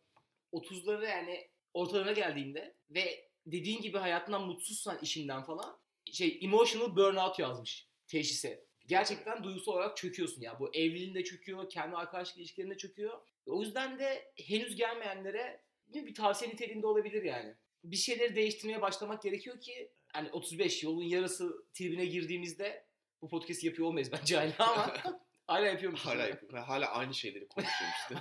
30'lara 0.54 1.10
yani 1.10 1.50
ortalarına 1.74 2.12
geldiğinde 2.12 2.76
ve 2.90 3.30
dediğin 3.46 3.82
gibi 3.82 3.98
hayatından 3.98 4.42
mutsuzsan 4.48 5.00
işinden 5.02 5.44
falan 5.44 5.80
şey 6.12 6.40
emotional 6.42 6.96
burnout 6.96 7.40
yazmış 7.40 7.88
teşhise. 8.08 8.66
Gerçekten 8.88 9.44
duygusal 9.44 9.74
olarak 9.74 9.98
çöküyorsun 9.98 10.42
ya. 10.42 10.60
Bu 10.60 10.76
evliliğinde 10.76 11.24
çöküyor, 11.24 11.70
kendi 11.70 11.96
arkadaşlık 11.96 12.38
ilişkilerinde 12.38 12.78
çöküyor. 12.78 13.22
O 13.46 13.62
yüzden 13.62 14.00
de 14.00 14.32
henüz 14.48 14.76
gelmeyenlere 14.76 15.64
bir 15.88 16.14
tavsiye 16.14 16.52
niteliğinde 16.52 16.88
olabilir 16.88 17.24
yani. 17.24 17.56
Bir 17.84 17.96
şeyleri 17.96 18.36
değiştirmeye 18.36 18.82
başlamak 18.82 19.22
gerekiyor 19.24 19.62
ki 19.62 19.92
hani 20.14 20.32
35 20.32 20.84
yolun 20.84 21.04
yarısı 21.04 21.66
tribine 21.74 22.06
girdiğimizde 22.06 22.86
bu 23.22 23.30
podcast'i 23.30 23.68
yapıyor 23.68 23.88
olmayız 23.88 24.12
bence 24.12 24.36
hala 24.36 24.72
ama 24.72 24.94
hala 25.48 25.66
yapıyormuşuz. 25.66 26.06
Hala 26.06 26.22
yani. 26.22 26.30
yapıyorum. 26.30 26.60
Hala 26.60 26.92
aynı 26.92 27.14
şeyleri 27.14 27.48
konuşuyoruz 27.48 27.96
işte. 28.02 28.16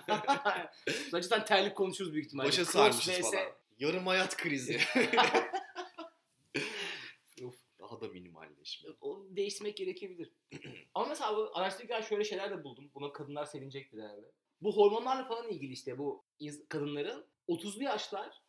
Zaten 1.21 1.45
terlik 1.45 1.77
konuşuyoruz 1.77 2.15
büyük 2.15 2.27
ihtimalle. 2.27 2.49
Başa 2.49 2.65
sarmışız 2.65 3.09
vs. 3.09 3.21
falan. 3.31 3.53
Yarım 3.79 4.07
hayat 4.07 4.37
krizi. 4.37 4.81
Of. 7.45 7.55
Daha 7.79 8.01
da 8.01 8.09
minimalleşme. 8.09 8.91
O 9.01 9.27
değiştirmek 9.31 9.77
gerekebilir. 9.77 10.33
Ama 10.95 11.07
mesela 11.09 11.37
bu 11.37 11.51
araştırırken 11.55 12.01
şöyle 12.01 12.25
şeyler 12.25 12.51
de 12.51 12.65
buldum. 12.65 12.91
Buna 12.95 13.13
kadınlar 13.13 13.45
sevinecektir 13.45 13.99
herhalde. 13.99 14.33
Bu 14.63 14.77
hormonlarla 14.77 15.25
falan 15.25 15.49
ilgili 15.49 15.73
işte 15.73 15.99
bu 15.99 16.25
kadınların 16.69 17.27
30'lu 17.49 17.83
yaşlar 17.83 18.43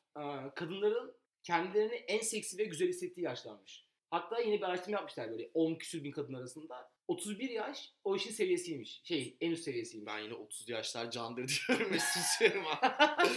kadınların 0.56 1.16
kendilerini 1.44 1.96
en 1.96 2.22
seksi 2.22 2.58
ve 2.58 2.64
güzel 2.64 2.88
hissettiği 2.88 3.24
yaşlanmış. 3.24 3.86
Hatta 4.12 4.40
yine 4.40 4.58
bir 4.58 4.62
araştırma 4.62 4.98
yapmışlar 4.98 5.32
böyle 5.32 5.50
10 5.54 5.76
küsür 5.76 6.04
bin 6.04 6.12
kadın 6.12 6.34
arasında. 6.34 6.92
31 7.08 7.50
yaş 7.50 7.92
o 8.04 8.16
işin 8.16 8.32
seviyesiymiş. 8.32 9.02
Şey 9.04 9.38
en 9.42 9.52
üst 9.52 9.64
seviyesiymiş. 9.64 10.08
Ben 10.08 10.20
yine 10.20 10.34
30 10.34 10.70
yaşlar 10.70 11.12
candır 11.12 11.66
diyorum 11.68 11.92
ve 11.92 12.00
susuyorum. 12.00 12.64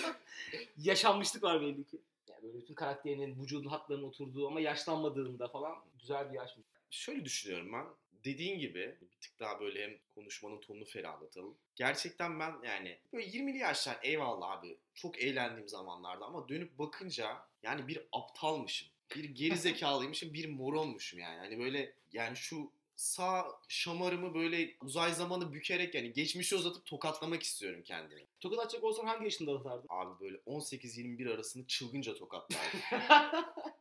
Yaşanmışlık 0.77 1.43
var 1.43 1.61
belli 1.61 1.85
ki. 1.85 1.99
Yani 2.29 2.43
böyle 2.43 2.59
bütün 2.59 2.75
karakterinin, 2.75 3.43
vücudun 3.43 3.69
hatlarının 3.69 4.05
oturduğu 4.05 4.47
ama 4.47 4.61
yaşlanmadığında 4.61 5.49
falan 5.49 5.75
güzel 5.99 6.31
bir 6.31 6.35
yaşmış. 6.35 6.67
Şöyle 6.91 7.25
düşünüyorum 7.25 7.73
ben. 7.73 7.87
Dediğin 8.25 8.59
gibi 8.59 8.97
bir 9.03 9.21
tık 9.21 9.41
daha 9.41 9.61
böyle 9.61 9.83
hem 9.83 9.99
konuşmanın 10.15 10.61
tonunu 10.61 10.85
ferahlatalım. 10.85 11.55
Gerçekten 11.77 12.41
ben 12.41 12.55
yani 12.65 12.99
böyle 13.13 13.27
20'li 13.27 13.59
yaşlar 13.59 13.99
eyvallah 14.03 14.51
abi 14.51 14.79
çok 14.95 15.19
eğlendiğim 15.19 15.69
zamanlarda 15.69 16.25
ama 16.25 16.49
dönüp 16.49 16.79
bakınca 16.79 17.37
yani 17.63 17.89
bir 17.89 18.07
aptalmışım. 18.13 18.94
Bir 19.17 19.25
geri 19.25 19.57
zekalıymışım, 19.57 20.35
bir 20.35 20.49
moronmuşum 20.49 21.21
yani. 21.21 21.39
Hani 21.39 21.59
böyle 21.59 21.95
yani 22.13 22.37
şu 22.37 22.73
sağ 22.97 23.47
şamarımı 23.69 24.35
böyle 24.35 24.77
uzay 24.81 25.15
zamanı 25.15 25.53
bükerek 25.53 25.95
yani 25.95 26.13
geçmişi 26.13 26.57
uzatıp 26.57 26.87
tokatlamak 26.87 27.43
istiyorum 27.43 27.83
kendimi. 27.85 28.27
Tokat 28.41 28.59
atacak 28.59 28.85
olsan 28.85 29.07
hangi 29.07 29.25
yaşında 29.25 29.53
atardın? 29.53 29.87
Abi 29.89 30.21
böyle 30.21 30.37
18-21 30.37 31.35
arasını 31.35 31.67
çılgınca 31.67 32.15
tokatlardım. 32.15 32.81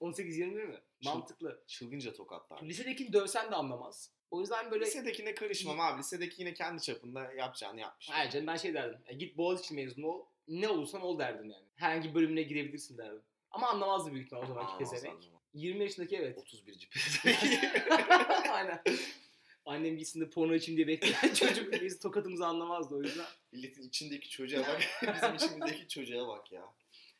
18-21 0.00 0.66
mi? 0.66 0.80
Mantıklı. 1.04 1.62
çılgınca 1.66 2.12
tokatlardım. 2.12 2.68
Lisedekini 2.68 3.12
dövsen 3.12 3.50
de 3.50 3.54
anlamaz. 3.54 4.10
O 4.30 4.40
yüzden 4.40 4.70
böyle... 4.70 4.84
Lisedekine 4.86 5.34
karışmam 5.34 5.80
abi. 5.80 5.98
Lisedeki 5.98 6.42
yine 6.42 6.54
kendi 6.54 6.82
çapında 6.82 7.32
yapacağını 7.32 7.80
yapmış. 7.80 8.08
Hayır 8.10 8.30
canım 8.30 8.46
ben 8.46 8.56
şey 8.56 8.74
derdim. 8.74 9.00
E, 9.06 9.14
git 9.14 9.36
Boğaziçi 9.36 9.74
mezunu 9.74 10.06
ol. 10.06 10.26
Ne 10.48 10.68
olursan 10.68 11.00
ol 11.00 11.18
derdim 11.18 11.50
yani. 11.50 11.66
Herhangi 11.76 12.08
bir 12.08 12.14
bölümüne 12.14 12.42
girebilirsin 12.42 12.98
derdim. 12.98 13.22
Ama 13.54 13.68
anlamazdı 13.68 14.12
büyük 14.12 14.26
ihtimal 14.26 14.42
o 14.42 14.46
zamanki 14.46 14.78
pezevenk. 14.78 15.06
anlamaz. 15.06 15.42
20 15.54 15.82
yaşındaki 15.82 16.16
evet. 16.16 16.38
31. 16.38 16.88
pezevenk. 16.90 17.90
Aynen. 18.50 18.82
Annem 19.66 19.96
gitsin 19.96 20.20
de 20.20 20.30
porno 20.30 20.54
içeyim 20.54 20.76
diye 20.76 20.86
bekleyen 20.86 21.34
çocuk 21.34 21.72
biz 21.82 21.98
tokatımızı 21.98 22.46
anlamazdı 22.46 22.94
o 22.94 23.02
yüzden. 23.02 23.26
Milletin 23.52 23.82
içindeki 23.82 24.30
çocuğa 24.30 24.60
bak. 24.60 24.82
Bizim 25.14 25.34
içimizdeki 25.34 25.88
çocuğa 25.88 26.28
bak 26.28 26.52
ya. 26.52 26.62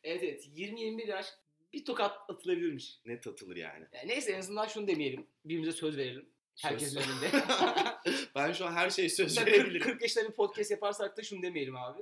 Evet 0.03 0.23
evet 0.23 0.47
20-21 0.47 1.07
yaş 1.07 1.25
bir 1.73 1.85
tokat 1.85 2.29
atılabilirmiş. 2.29 2.99
Net 3.05 3.27
atılır 3.27 3.55
yani. 3.55 3.85
Yani 3.93 4.07
neyse 4.07 4.31
en 4.31 4.39
azından 4.39 4.67
şunu 4.67 4.87
demeyelim. 4.87 5.27
Birbirimize 5.45 5.71
söz 5.71 5.97
verelim. 5.97 6.29
Herkesin 6.61 6.99
Söz. 6.99 7.09
önünde. 7.09 7.43
ben 8.35 8.51
şu 8.51 8.65
an 8.65 8.73
her 8.73 8.89
şeye 8.89 9.09
söz 9.09 9.25
Mesela 9.25 9.45
40, 9.45 9.55
verebilirim. 9.55 9.81
40 9.81 10.01
yaşında 10.01 10.27
bir 10.29 10.33
podcast 10.33 10.71
yaparsak 10.71 11.17
da 11.17 11.23
şunu 11.23 11.41
demeyelim 11.41 11.75
abi. 11.75 12.01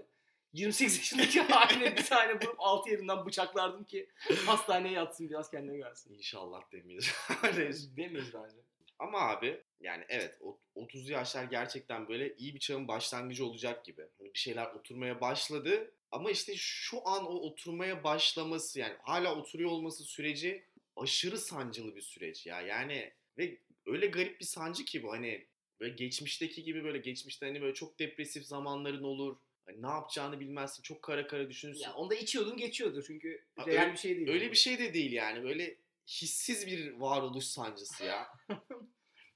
28 0.53 0.97
yaşındaki 0.97 1.41
haline 1.51 1.97
bir 1.97 2.05
tane 2.05 2.33
vurup 2.33 2.55
altı 2.57 2.89
yerinden 2.89 3.25
bıçaklardım 3.25 3.83
ki 3.83 4.09
hastaneye 4.45 4.93
yatsın 4.93 5.29
biraz 5.29 5.51
kendine 5.51 5.77
gelsin. 5.77 6.13
İnşallah 6.13 6.71
demeyiz. 6.71 7.11
Demeyiz 7.97 8.33
bence. 8.33 8.57
Ama 8.99 9.19
abi 9.19 9.61
yani 9.79 10.05
evet 10.09 10.37
o- 10.41 10.59
30'lu 10.75 11.11
yaşlar 11.11 11.43
gerçekten 11.43 12.07
böyle 12.07 12.35
iyi 12.37 12.55
bir 12.55 12.59
çağın 12.59 12.87
başlangıcı 12.87 13.45
olacak 13.45 13.85
gibi. 13.85 14.01
Hani 14.17 14.33
bir 14.33 14.39
şeyler 14.39 14.65
oturmaya 14.65 15.21
başladı 15.21 15.91
ama 16.11 16.31
işte 16.31 16.53
şu 16.57 17.07
an 17.07 17.25
o 17.25 17.33
oturmaya 17.33 18.03
başlaması 18.03 18.79
yani 18.79 18.95
hala 19.01 19.35
oturuyor 19.35 19.71
olması 19.71 20.03
süreci 20.03 20.65
aşırı 20.95 21.37
sancılı 21.37 21.95
bir 21.95 22.01
süreç 22.01 22.45
ya. 22.45 22.61
Yani 22.61 23.13
ve 23.37 23.57
öyle 23.85 24.07
garip 24.07 24.39
bir 24.39 24.45
sancı 24.45 24.85
ki 24.85 25.03
bu 25.03 25.11
hani 25.11 25.47
böyle 25.79 25.93
geçmişteki 25.95 26.63
gibi 26.63 26.83
böyle 26.83 26.97
geçmişte 26.97 27.45
hani 27.45 27.61
böyle 27.61 27.73
çok 27.73 27.99
depresif 27.99 28.45
zamanların 28.45 29.03
olur. 29.03 29.37
Hani 29.65 29.81
ne 29.81 29.87
yapacağını 29.87 30.39
bilmezsin. 30.39 30.83
Çok 30.83 31.01
kara 31.01 31.27
kara 31.27 31.49
düşünürsün. 31.49 31.83
Ya 31.83 31.93
onda 31.93 32.15
içiyordun 32.15 32.57
geçiyordu 32.57 33.03
çünkü 33.07 33.43
Ha, 33.55 33.65
real 33.67 33.81
öyle- 33.83 33.93
bir 33.93 33.97
şey 33.97 34.15
değil. 34.17 34.29
Öyle 34.29 34.51
bir 34.51 34.57
şey 34.57 34.79
de 34.79 34.93
değil 34.93 35.11
yani. 35.11 35.43
Böyle 35.43 35.77
hissiz 36.07 36.67
bir 36.67 36.91
varoluş 36.93 37.45
sancısı 37.45 38.05
ya. 38.05 38.27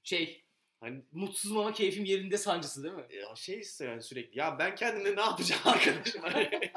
Şey 0.02 0.44
Hani 0.80 1.02
mutsuzum 1.12 1.58
ama 1.58 1.72
keyfim 1.72 2.04
yerinde 2.04 2.38
sancısı 2.38 2.82
değil 2.84 2.94
mi? 2.94 3.06
ya 3.10 3.36
şey 3.36 3.58
istiyor 3.58 3.90
yani 3.90 4.02
sürekli. 4.02 4.38
Ya 4.38 4.58
ben 4.58 4.74
kendimle 4.74 5.16
ne 5.16 5.20
yapacağım 5.20 5.62
arkadaşım? 5.64 6.22
Hani- 6.22 6.50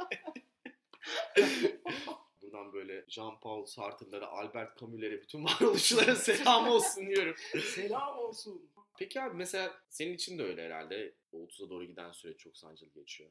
Buradan 2.41 2.73
böyle 2.73 2.99
Jean-Paul 3.09 3.65
Sartre'lara, 3.67 4.27
Albert 4.27 4.79
Camus'lere, 4.79 5.21
bütün 5.21 5.43
varoluşçulara 5.45 6.15
selam 6.15 6.67
olsun 6.67 7.07
diyorum. 7.07 7.35
Selam 7.75 8.17
olsun. 8.17 8.69
Peki 8.99 9.21
abi 9.21 9.37
mesela 9.37 9.81
senin 9.89 10.13
için 10.13 10.39
de 10.39 10.43
öyle 10.43 10.65
herhalde. 10.65 11.13
O 11.31 11.37
30'a 11.37 11.69
doğru 11.69 11.85
giden 11.85 12.11
süreç 12.11 12.39
çok 12.39 12.57
sancılı 12.57 12.89
geçiyor. 12.89 13.29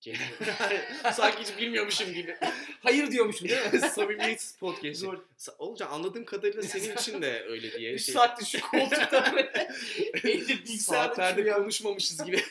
Ki- 0.00 0.16
Sanki 1.12 1.42
hiç 1.42 1.58
bilmiyormuşum 1.58 2.12
gibi. 2.12 2.36
Hayır 2.82 3.10
diyormuşum 3.10 3.48
değil 3.48 3.72
mi? 3.72 3.80
Samimiyetsiz 3.90 4.56
podcast. 4.58 5.00
Zor. 5.00 5.18
Olacak 5.58 5.88
anladığım 5.92 6.24
kadarıyla 6.24 6.62
senin 6.62 6.96
için 6.96 7.22
de 7.22 7.42
öyle 7.42 7.72
diye. 7.72 7.92
3 7.92 8.02
şey- 8.04 8.14
saattir 8.14 8.46
şu 8.46 8.70
koltukta 8.70 9.32
böyle 9.34 9.70
Saatlerde 10.78 11.52
konuşmamışız 11.52 12.24
gibi. 12.24 12.42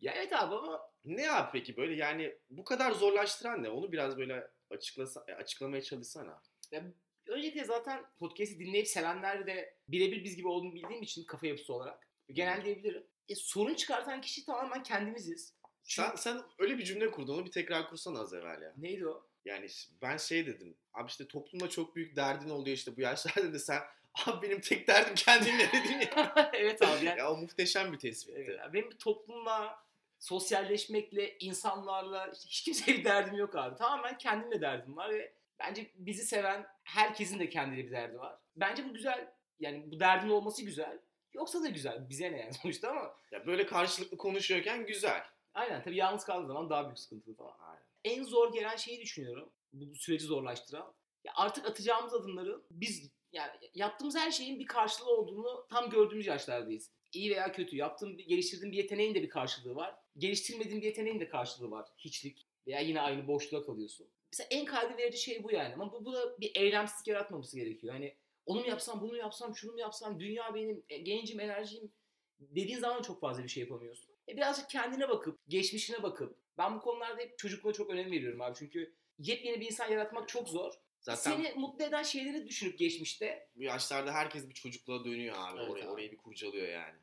Ya 0.00 0.12
evet 0.16 0.32
abi 0.32 0.54
ama 0.54 0.90
ne 1.04 1.30
abi 1.30 1.48
peki 1.52 1.76
böyle 1.76 1.94
yani 1.94 2.34
bu 2.50 2.64
kadar 2.64 2.92
zorlaştıran 2.92 3.62
ne? 3.62 3.70
Onu 3.70 3.92
biraz 3.92 4.18
böyle 4.18 4.50
açıklasa, 4.70 5.24
e, 5.28 5.32
açıklamaya 5.32 5.82
çalışsana. 5.82 6.42
Ya, 6.72 6.84
öncelikle 7.28 7.64
zaten 7.64 8.04
podcast'i 8.18 8.58
dinleyip 8.58 8.88
sevenler 8.88 9.46
de 9.46 9.76
birebir 9.88 10.24
biz 10.24 10.36
gibi 10.36 10.48
olduğunu 10.48 10.74
bildiğim 10.74 11.02
için 11.02 11.24
kafa 11.24 11.46
yapısı 11.46 11.74
olarak 11.74 12.08
genel 12.32 12.64
diyebilirim. 12.64 13.06
E, 13.28 13.34
sorun 13.34 13.74
çıkartan 13.74 14.20
kişi 14.20 14.44
tamamen 14.44 14.82
kendimiziz. 14.82 15.54
Çünkü- 15.86 16.08
Sen, 16.08 16.16
sen 16.16 16.42
öyle 16.58 16.78
bir 16.78 16.84
cümle 16.84 17.10
kurdun 17.10 17.34
onu 17.34 17.44
bir 17.46 17.50
tekrar 17.50 17.88
kursana 17.88 18.20
az 18.20 18.34
evvel 18.34 18.62
ya. 18.62 18.72
Neydi 18.76 19.08
o? 19.08 19.26
Yani 19.44 19.66
ben 20.02 20.16
şey 20.16 20.46
dedim. 20.46 20.74
Abi 20.94 21.08
işte 21.08 21.28
toplumda 21.28 21.70
çok 21.70 21.96
büyük 21.96 22.16
derdin 22.16 22.50
oluyor 22.50 22.76
işte 22.76 22.96
bu 22.96 23.00
yaşlarda 23.00 23.52
da 23.54 23.58
sen 23.58 23.80
abi 24.26 24.46
benim 24.46 24.60
tek 24.60 24.88
derdim 24.88 25.14
kendimle 25.14 25.72
dedin 25.72 26.00
ya. 26.16 26.50
evet 26.54 26.82
abi 26.82 27.04
yani. 27.04 27.18
ya 27.18 27.32
o 27.32 27.36
muhteşem 27.36 27.92
bir 27.92 27.98
tespitti. 27.98 28.38
Evet, 28.46 28.58
yani 28.58 28.72
benim 28.72 28.90
toplumla, 28.90 29.84
sosyalleşmekle, 30.18 31.36
insanlarla 31.38 32.26
işte 32.26 32.46
hiç 32.48 32.62
kimseye 32.62 32.98
bir 32.98 33.04
derdim 33.04 33.34
yok 33.36 33.56
abi. 33.56 33.76
Tamamen 33.76 34.18
kendimle 34.18 34.60
derdim 34.60 34.96
var 34.96 35.10
ve 35.10 35.32
bence 35.58 35.90
bizi 35.94 36.22
seven 36.26 36.66
herkesin 36.84 37.38
de 37.38 37.48
kendine 37.48 37.84
bir 37.86 37.90
derdi 37.90 38.18
var. 38.18 38.38
Bence 38.56 38.88
bu 38.88 38.94
güzel. 38.94 39.32
Yani 39.60 39.90
bu 39.90 40.00
derdin 40.00 40.28
olması 40.28 40.62
güzel. 40.64 40.98
Yoksa 41.34 41.62
da 41.62 41.68
güzel. 41.68 42.08
Bize 42.08 42.32
ne 42.32 42.40
yani 42.40 42.54
sonuçta 42.62 42.90
ama. 42.90 43.16
Ya 43.32 43.46
böyle 43.46 43.66
karşılıklı 43.66 44.16
konuşuyorken 44.16 44.86
güzel. 44.86 45.22
Aynen 45.54 45.82
tabii 45.82 45.96
yalnız 45.96 46.24
kaldığın 46.24 46.46
zaman 46.46 46.70
daha 46.70 46.84
büyük 46.84 46.98
sıkıntılı 46.98 47.34
falan. 47.34 47.56
Aynen. 47.60 47.82
En 48.04 48.22
zor 48.22 48.52
gelen 48.52 48.76
şeyi 48.76 49.00
düşünüyorum. 49.00 49.52
Bu, 49.72 49.90
bu 49.90 49.94
süreci 49.94 50.24
zorlaştıran. 50.24 50.94
Ya 51.24 51.32
artık 51.36 51.66
atacağımız 51.66 52.14
adımları 52.14 52.60
biz 52.70 53.10
yani 53.32 53.50
yaptığımız 53.74 54.16
her 54.16 54.30
şeyin 54.30 54.60
bir 54.60 54.66
karşılığı 54.66 55.10
olduğunu 55.10 55.66
tam 55.70 55.90
gördüğümüz 55.90 56.26
yaşlardayız. 56.26 56.90
İyi 57.12 57.30
veya 57.30 57.52
kötü. 57.52 57.76
Yaptığım, 57.76 58.16
geliştirdiğim 58.16 58.72
bir 58.72 58.76
yeteneğin 58.76 59.14
de 59.14 59.22
bir 59.22 59.28
karşılığı 59.28 59.74
var. 59.74 59.94
Geliştirmediğim 60.18 60.80
bir 60.80 60.86
yeteneğin 60.86 61.20
de 61.20 61.28
karşılığı 61.28 61.70
var. 61.70 61.88
Hiçlik. 61.98 62.46
Veya 62.66 62.80
yine 62.80 63.00
aynı 63.00 63.26
boşluğa 63.26 63.64
kalıyorsun. 63.64 64.06
Mesela 64.32 64.48
en 64.50 64.64
kaygı 64.64 64.96
verici 64.96 65.18
şey 65.18 65.44
bu 65.44 65.52
yani. 65.52 65.74
Ama 65.74 65.92
bu, 65.92 66.04
bu 66.04 66.12
da 66.12 66.40
bir 66.40 66.52
eylemsizlik 66.54 67.06
yaratmaması 67.06 67.56
gerekiyor. 67.56 67.94
Hani 67.94 68.16
onu 68.46 68.60
mu 68.60 68.66
yapsam, 68.66 69.00
bunu 69.00 69.10
mu 69.10 69.16
yapsam, 69.16 69.56
şunu 69.56 69.72
mu 69.72 69.80
yapsam, 69.80 70.20
dünya 70.20 70.54
benim, 70.54 70.84
e, 70.88 70.98
gencim, 70.98 71.40
enerjim 71.40 71.92
dediğin 72.40 72.78
zaman 72.78 73.02
çok 73.02 73.20
fazla 73.20 73.42
bir 73.42 73.48
şey 73.48 73.62
yapamıyorsun. 73.62 74.14
E 74.28 74.36
birazcık 74.36 74.70
kendine 74.70 75.08
bakıp, 75.08 75.38
geçmişine 75.48 76.02
bakıp, 76.02 76.38
ben 76.58 76.76
bu 76.76 76.80
konularda 76.80 77.22
hep 77.22 77.38
çocukluğa 77.38 77.72
çok 77.72 77.90
önem 77.90 78.10
veriyorum 78.12 78.40
abi. 78.40 78.54
Çünkü 78.58 78.94
yepyeni 79.18 79.60
bir 79.60 79.66
insan 79.66 79.90
yaratmak 79.90 80.28
çok 80.28 80.48
zor. 80.48 80.72
Zaten 81.00 81.32
Seni 81.32 81.52
mutlu 81.56 81.84
eden 81.84 82.02
şeyleri 82.02 82.48
düşünüp 82.48 82.78
geçmişte. 82.78 83.48
bu 83.56 83.62
yaşlarda 83.62 84.12
herkes 84.12 84.48
bir 84.48 84.54
çocukluğa 84.54 85.04
dönüyor 85.04 85.36
abi. 85.38 85.60
Evet 85.60 85.70
orayı, 85.70 85.84
abi. 85.84 85.92
orayı 85.92 86.12
bir 86.12 86.16
kurcalıyor 86.16 86.68
yani. 86.68 86.98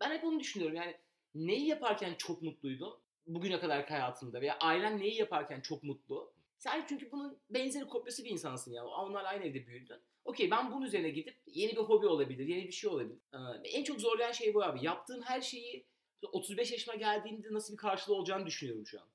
Ben 0.00 0.10
hep 0.10 0.24
onu 0.24 0.40
düşünüyorum 0.40 0.76
yani 0.76 0.96
neyi 1.34 1.66
yaparken 1.66 2.14
çok 2.14 2.42
mutluydun 2.42 3.00
bugüne 3.26 3.60
kadar 3.60 3.88
hayatında 3.88 4.40
veya 4.40 4.58
ailen 4.58 4.98
neyi 4.98 5.14
yaparken 5.14 5.60
çok 5.60 5.82
mutlu. 5.82 6.32
Sen 6.58 6.86
çünkü 6.88 7.12
bunun 7.12 7.38
benzeri 7.50 7.86
kopyası 7.86 8.24
bir 8.24 8.30
insansın 8.30 8.72
ya. 8.72 8.84
Onlarla 8.86 9.28
aynı 9.28 9.44
evde 9.44 9.66
büyüdün. 9.66 10.00
Okey 10.28 10.50
ben 10.50 10.72
bunun 10.72 10.86
üzerine 10.86 11.10
gidip 11.10 11.36
yeni 11.46 11.72
bir 11.72 11.76
hobi 11.76 12.06
olabilir, 12.06 12.46
yeni 12.46 12.66
bir 12.66 12.72
şey 12.72 12.90
olabilir. 12.90 13.18
Ee, 13.32 13.68
en 13.68 13.84
çok 13.84 14.00
zorlayan 14.00 14.32
şey 14.32 14.54
bu 14.54 14.64
abi. 14.64 14.84
Yaptığım 14.84 15.22
her 15.22 15.40
şeyi 15.40 15.86
35 16.32 16.72
yaşıma 16.72 16.96
geldiğinde 16.96 17.48
nasıl 17.50 17.72
bir 17.72 17.78
karşılığı 17.78 18.14
olacağını 18.14 18.46
düşünüyorum 18.46 18.86
şu 18.86 19.00
an. 19.00 19.06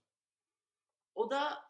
O 1.16 1.30
da 1.30 1.64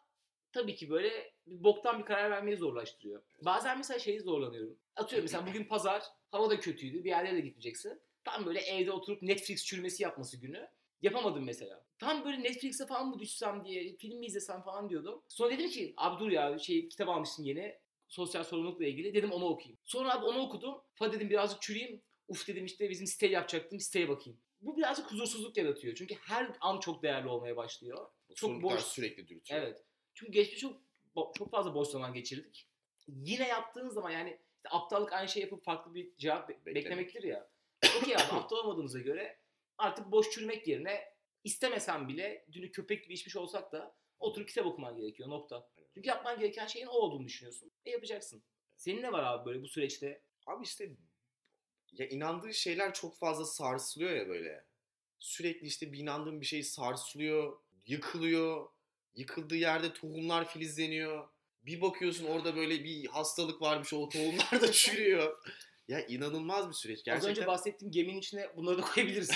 tabii 0.52 0.74
ki 0.74 0.90
böyle 0.90 1.32
bir 1.46 1.64
boktan 1.64 1.98
bir 1.98 2.04
karar 2.04 2.30
vermeyi 2.30 2.56
zorlaştırıyor. 2.56 3.22
Bazen 3.42 3.78
mesela 3.78 3.98
şeyi 3.98 4.20
zorlanıyorum. 4.20 4.78
Atıyorum 4.96 5.24
mesela 5.24 5.46
bugün 5.46 5.64
pazar, 5.64 6.02
hava 6.30 6.50
da 6.50 6.60
kötüydü, 6.60 7.04
bir 7.04 7.10
yerlere 7.10 7.36
de 7.36 7.40
gitmeyeceksin. 7.40 8.00
Tam 8.24 8.46
böyle 8.46 8.60
evde 8.60 8.92
oturup 8.92 9.22
Netflix 9.22 9.64
çürümesi 9.64 10.02
yapması 10.02 10.36
günü. 10.36 10.68
Yapamadım 11.02 11.44
mesela. 11.44 11.84
Tam 11.98 12.24
böyle 12.24 12.42
Netflix'e 12.42 12.86
falan 12.86 13.08
mı 13.08 13.18
düşsem 13.18 13.64
diye, 13.64 13.96
film 13.96 14.18
mi 14.18 14.26
izlesem 14.26 14.62
falan 14.62 14.88
diyordum. 14.90 15.22
Sonra 15.28 15.50
dedim 15.50 15.70
ki 15.70 15.94
abi 15.96 16.24
dur 16.24 16.30
ya 16.30 16.58
şey 16.58 16.88
kitap 16.88 17.08
almışsın 17.08 17.44
yeni. 17.44 17.83
Sosyal 18.14 18.44
sorumlulukla 18.44 18.84
ilgili. 18.84 19.14
Dedim 19.14 19.32
onu 19.32 19.44
okuyayım. 19.44 19.78
Sonra 19.84 20.14
abi 20.14 20.24
onu 20.24 20.38
okudum. 20.38 20.74
Fa 20.94 21.12
dedim 21.12 21.30
birazcık 21.30 21.62
çürüyeyim. 21.62 22.02
Uf 22.28 22.48
dedim 22.48 22.64
işte 22.64 22.90
bizim 22.90 23.06
siteyi 23.06 23.32
yapacaktım. 23.32 23.80
Siteye 23.80 24.08
bakayım. 24.08 24.40
Bu 24.60 24.76
birazcık 24.76 25.12
huzursuzluk 25.12 25.56
yaratıyor. 25.56 25.94
Çünkü 25.94 26.14
her 26.14 26.56
an 26.60 26.80
çok 26.80 27.02
değerli 27.02 27.28
olmaya 27.28 27.56
başlıyor. 27.56 28.10
Çok 28.34 28.62
boş. 28.62 28.80
sürekli 28.82 29.28
dürtüyor. 29.28 29.60
Evet. 29.60 29.84
Çünkü 30.14 30.32
geçmiş 30.32 30.60
çok 30.60 30.80
çok 31.34 31.50
fazla 31.50 31.74
boş 31.74 31.88
zaman 31.88 32.14
geçirdik. 32.14 32.68
Yine 33.06 33.48
yaptığın 33.48 33.88
zaman 33.88 34.10
yani 34.10 34.40
işte 34.56 34.68
aptallık 34.70 35.12
aynı 35.12 35.28
şey 35.28 35.42
yapıp 35.42 35.64
farklı 35.64 35.94
bir 35.94 36.16
cevap 36.16 36.48
be- 36.48 36.52
Beklemek. 36.52 36.76
beklemektir 36.76 37.22
ya. 37.22 37.50
Okey 38.02 38.14
abi 38.16 38.22
aptal 38.22 38.56
olmadığımıza 38.56 38.98
göre 38.98 39.38
artık 39.78 40.12
boş 40.12 40.30
çürümek 40.30 40.68
yerine 40.68 41.04
istemesen 41.44 42.08
bile 42.08 42.46
dünü 42.52 42.70
köpek 42.70 43.04
gibi 43.04 43.14
içmiş 43.14 43.36
olsak 43.36 43.72
da 43.72 43.96
oturup 44.18 44.48
kitap 44.48 44.66
okuman 44.66 44.96
gerekiyor 44.96 45.28
nokta. 45.28 45.68
Çünkü 45.94 46.08
yapman 46.08 46.38
gereken 46.38 46.66
şeyin 46.66 46.86
o 46.86 46.90
olduğunu 46.90 47.24
düşünüyorsun. 47.26 47.72
E 47.84 47.90
yapacaksın. 47.90 48.42
Senin 48.76 49.02
ne 49.02 49.12
var 49.12 49.22
abi 49.22 49.46
böyle 49.46 49.62
bu 49.62 49.68
süreçte? 49.68 50.22
Abi 50.46 50.64
işte 50.64 50.90
ya 51.92 52.06
inandığı 52.08 52.54
şeyler 52.54 52.94
çok 52.94 53.18
fazla 53.18 53.44
sarsılıyor 53.44 54.10
ya 54.10 54.28
böyle. 54.28 54.64
Sürekli 55.18 55.66
işte 55.66 55.92
bir 55.92 55.98
inandığın 55.98 56.40
bir 56.40 56.46
şey 56.46 56.62
sarsılıyor, 56.62 57.58
yıkılıyor. 57.86 58.68
Yıkıldığı 59.14 59.56
yerde 59.56 59.92
tohumlar 59.92 60.48
filizleniyor. 60.48 61.28
Bir 61.62 61.80
bakıyorsun 61.80 62.24
orada 62.24 62.56
böyle 62.56 62.84
bir 62.84 63.06
hastalık 63.06 63.62
varmış 63.62 63.92
o 63.92 64.08
tohumlar 64.08 64.60
da 64.60 64.72
çürüyor. 64.72 65.38
Ya 65.88 66.06
inanılmaz 66.06 66.68
bir 66.68 66.74
süreç 66.74 66.98
Az 66.98 67.04
gerçekten. 67.04 67.30
önce 67.30 67.46
bahsettiğim 67.46 67.92
geminin 67.92 68.18
içine 68.18 68.56
bunları 68.56 68.78
da 68.78 68.82
koyabiliriz. 68.82 69.30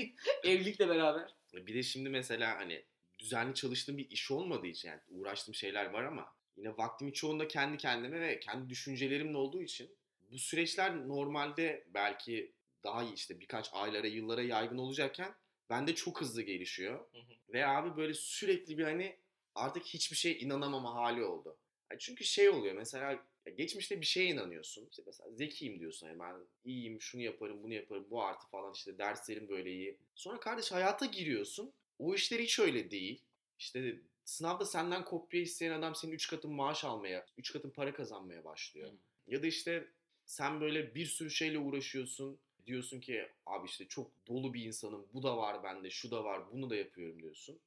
Evlilikle 0.44 0.88
beraber. 0.88 1.34
Bir 1.54 1.74
de 1.74 1.82
şimdi 1.82 2.08
mesela 2.08 2.56
hani 2.56 2.84
düzenli 3.18 3.54
çalıştığım 3.54 3.98
bir 3.98 4.10
iş 4.10 4.30
olmadığı 4.30 4.66
için 4.66 4.88
yani 4.88 5.00
uğraştığım 5.10 5.54
şeyler 5.54 5.90
var 5.90 6.04
ama 6.04 6.34
yine 6.56 6.76
vaktimin 6.76 7.12
çoğunda 7.12 7.48
kendi 7.48 7.76
kendime 7.76 8.20
ve 8.20 8.40
kendi 8.40 8.70
düşüncelerimle 8.70 9.36
olduğu 9.36 9.62
için 9.62 9.90
bu 10.30 10.38
süreçler 10.38 11.08
normalde 11.08 11.84
belki 11.94 12.52
daha 12.84 13.02
iyi 13.04 13.14
işte 13.14 13.40
birkaç 13.40 13.70
aylara 13.72 14.06
yıllara 14.06 14.42
yaygın 14.42 14.78
olacakken 14.78 15.34
bende 15.70 15.94
çok 15.94 16.20
hızlı 16.20 16.42
gelişiyor. 16.42 16.98
Hı 17.12 17.18
hı. 17.18 17.52
Ve 17.52 17.66
abi 17.66 17.96
böyle 17.96 18.14
sürekli 18.14 18.78
bir 18.78 18.84
hani 18.84 19.16
artık 19.54 19.84
hiçbir 19.84 20.16
şeye 20.16 20.38
inanamama 20.38 20.94
hali 20.94 21.24
oldu. 21.24 21.56
Yani 21.90 22.00
çünkü 22.00 22.24
şey 22.24 22.48
oluyor 22.48 22.74
mesela 22.74 23.24
geçmişte 23.56 24.00
bir 24.00 24.06
şeye 24.06 24.26
inanıyorsun. 24.26 24.86
İşte 24.90 25.02
mesela 25.06 25.30
zekiyim 25.30 25.80
diyorsun. 25.80 26.06
Yani 26.06 26.18
ben 26.18 26.36
iyiyim, 26.64 27.00
şunu 27.00 27.22
yaparım, 27.22 27.62
bunu 27.62 27.74
yaparım, 27.74 28.06
bu 28.10 28.22
artı 28.22 28.48
falan 28.48 28.72
işte 28.72 28.98
derslerim 28.98 29.48
böyle 29.48 29.72
iyi. 29.72 29.98
Sonra 30.14 30.40
kardeş 30.40 30.72
hayata 30.72 31.06
giriyorsun. 31.06 31.72
O 32.04 32.14
işler 32.14 32.40
hiç 32.40 32.58
öyle 32.58 32.90
değil. 32.90 33.20
İşte 33.58 34.00
sınavda 34.24 34.64
senden 34.64 35.04
kopya 35.04 35.40
isteyen 35.40 35.72
adam 35.72 35.94
senin 35.94 36.12
3 36.12 36.28
katın 36.28 36.52
maaş 36.52 36.84
almaya, 36.84 37.26
3 37.38 37.52
katın 37.52 37.70
para 37.70 37.94
kazanmaya 37.94 38.44
başlıyor. 38.44 38.92
Hı. 38.92 38.96
Ya 39.26 39.42
da 39.42 39.46
işte 39.46 39.88
sen 40.24 40.60
böyle 40.60 40.94
bir 40.94 41.06
sürü 41.06 41.30
şeyle 41.30 41.58
uğraşıyorsun. 41.58 42.38
Diyorsun 42.66 43.00
ki 43.00 43.28
abi 43.46 43.66
işte 43.66 43.88
çok 43.88 44.10
dolu 44.26 44.54
bir 44.54 44.64
insanım. 44.64 45.06
Bu 45.14 45.22
da 45.22 45.36
var 45.36 45.62
bende, 45.62 45.90
şu 45.90 46.10
da 46.10 46.24
var, 46.24 46.52
bunu 46.52 46.70
da 46.70 46.76
yapıyorum 46.76 47.22
diyorsun. 47.22 47.58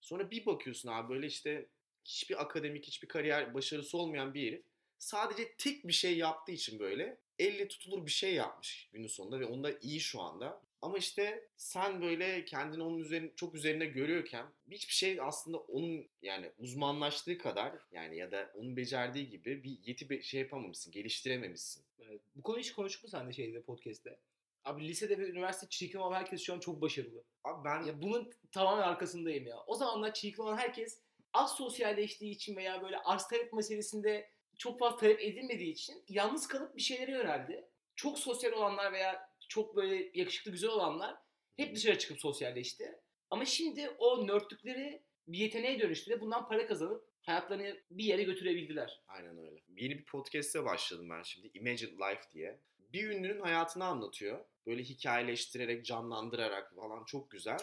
Sonra 0.00 0.30
bir 0.30 0.46
bakıyorsun 0.46 0.88
abi 0.88 1.14
böyle 1.14 1.26
işte 1.26 1.66
hiçbir 2.04 2.42
akademik, 2.42 2.86
hiçbir 2.86 3.08
kariyer 3.08 3.54
başarısı 3.54 3.98
olmayan 3.98 4.34
bir 4.34 4.46
herif 4.46 4.62
sadece 4.98 5.56
tek 5.56 5.88
bir 5.88 5.92
şey 5.92 6.18
yaptığı 6.18 6.52
için 6.52 6.78
böyle 6.78 7.18
elle 7.38 7.68
tutulur 7.68 8.06
bir 8.06 8.10
şey 8.10 8.34
yapmış 8.34 8.88
günün 8.92 9.06
sonunda 9.06 9.40
ve 9.40 9.44
onda 9.44 9.78
iyi 9.78 10.00
şu 10.00 10.20
anda. 10.20 10.65
Ama 10.86 10.98
işte 10.98 11.48
sen 11.56 12.02
böyle 12.02 12.44
kendini 12.44 12.82
onun 12.82 12.98
üzerine 12.98 13.30
çok 13.36 13.54
üzerine 13.54 13.86
görüyorken 13.86 14.46
hiçbir 14.70 14.94
şey 14.94 15.18
aslında 15.20 15.58
onun 15.58 16.08
yani 16.22 16.50
uzmanlaştığı 16.58 17.38
kadar 17.38 17.72
yani 17.92 18.16
ya 18.16 18.30
da 18.30 18.50
onun 18.54 18.76
becerdiği 18.76 19.28
gibi 19.30 19.64
bir 19.64 19.78
yeti 19.84 20.10
be- 20.10 20.22
şey 20.22 20.40
yapamamışsın, 20.40 20.92
geliştirememişsin. 20.92 21.84
Evet. 22.00 22.20
Bu 22.36 22.42
konuyu 22.42 22.62
hiç 22.62 22.72
konuştuk 22.72 23.04
mu 23.04 23.10
sen 23.10 23.28
de 23.28 23.32
şeyde 23.32 23.62
podcast'te? 23.62 24.16
Abi 24.64 24.88
lisede 24.88 25.18
ve 25.18 25.28
üniversite 25.28 25.66
çirkin 25.70 25.98
olan 25.98 26.16
herkes 26.16 26.42
şu 26.42 26.54
an 26.54 26.60
çok 26.60 26.80
başarılı. 26.80 27.22
Abi 27.44 27.64
ben 27.64 27.82
Ya 27.82 28.02
bunun 28.02 28.32
tamamen 28.52 28.82
arkasındayım 28.82 29.46
ya. 29.46 29.56
O 29.66 29.74
zamanlar 29.74 30.14
çirkin 30.14 30.42
olan 30.42 30.56
herkes 30.56 30.98
az 31.32 31.56
sosyalleştiği 31.56 32.30
için 32.30 32.56
veya 32.56 32.82
böyle 32.82 32.98
arz 32.98 33.28
talep 33.28 33.52
meselesinde 33.52 34.30
çok 34.58 34.78
fazla 34.78 34.96
talep 34.96 35.20
edilmediği 35.20 35.72
için 35.72 36.02
yalnız 36.08 36.48
kalıp 36.48 36.76
bir 36.76 36.82
şeylere 36.82 37.10
yöneldi. 37.10 37.64
Çok 37.96 38.18
sosyal 38.18 38.52
olanlar 38.52 38.92
veya 38.92 39.25
çok 39.48 39.76
böyle 39.76 40.10
yakışıklı 40.14 40.50
güzel 40.50 40.70
olanlar 40.70 41.16
hep 41.56 41.76
dışarı 41.76 41.98
çıkıp 41.98 42.20
sosyalleşti. 42.20 43.00
Ama 43.30 43.44
şimdi 43.44 43.88
o 43.98 44.26
nörtlükleri 44.26 45.02
bir 45.28 45.38
yeteneğe 45.38 45.80
dönüştü 45.80 46.10
ve 46.10 46.20
bundan 46.20 46.48
para 46.48 46.66
kazanıp 46.66 47.08
hayatlarını 47.22 47.76
bir 47.90 48.04
yere 48.04 48.22
götürebildiler. 48.22 49.02
Aynen 49.08 49.38
öyle. 49.38 49.62
Yeni 49.76 49.98
bir 49.98 50.04
podcast'e 50.04 50.64
başladım 50.64 51.10
ben 51.10 51.22
şimdi. 51.22 51.50
Imagine 51.54 51.90
Life 51.90 52.30
diye. 52.32 52.60
Bir 52.78 53.08
ünlünün 53.08 53.40
hayatını 53.40 53.84
anlatıyor. 53.84 54.44
Böyle 54.66 54.82
hikayeleştirerek, 54.82 55.84
canlandırarak 55.86 56.74
falan 56.74 57.04
çok 57.04 57.30
güzel. 57.30 57.58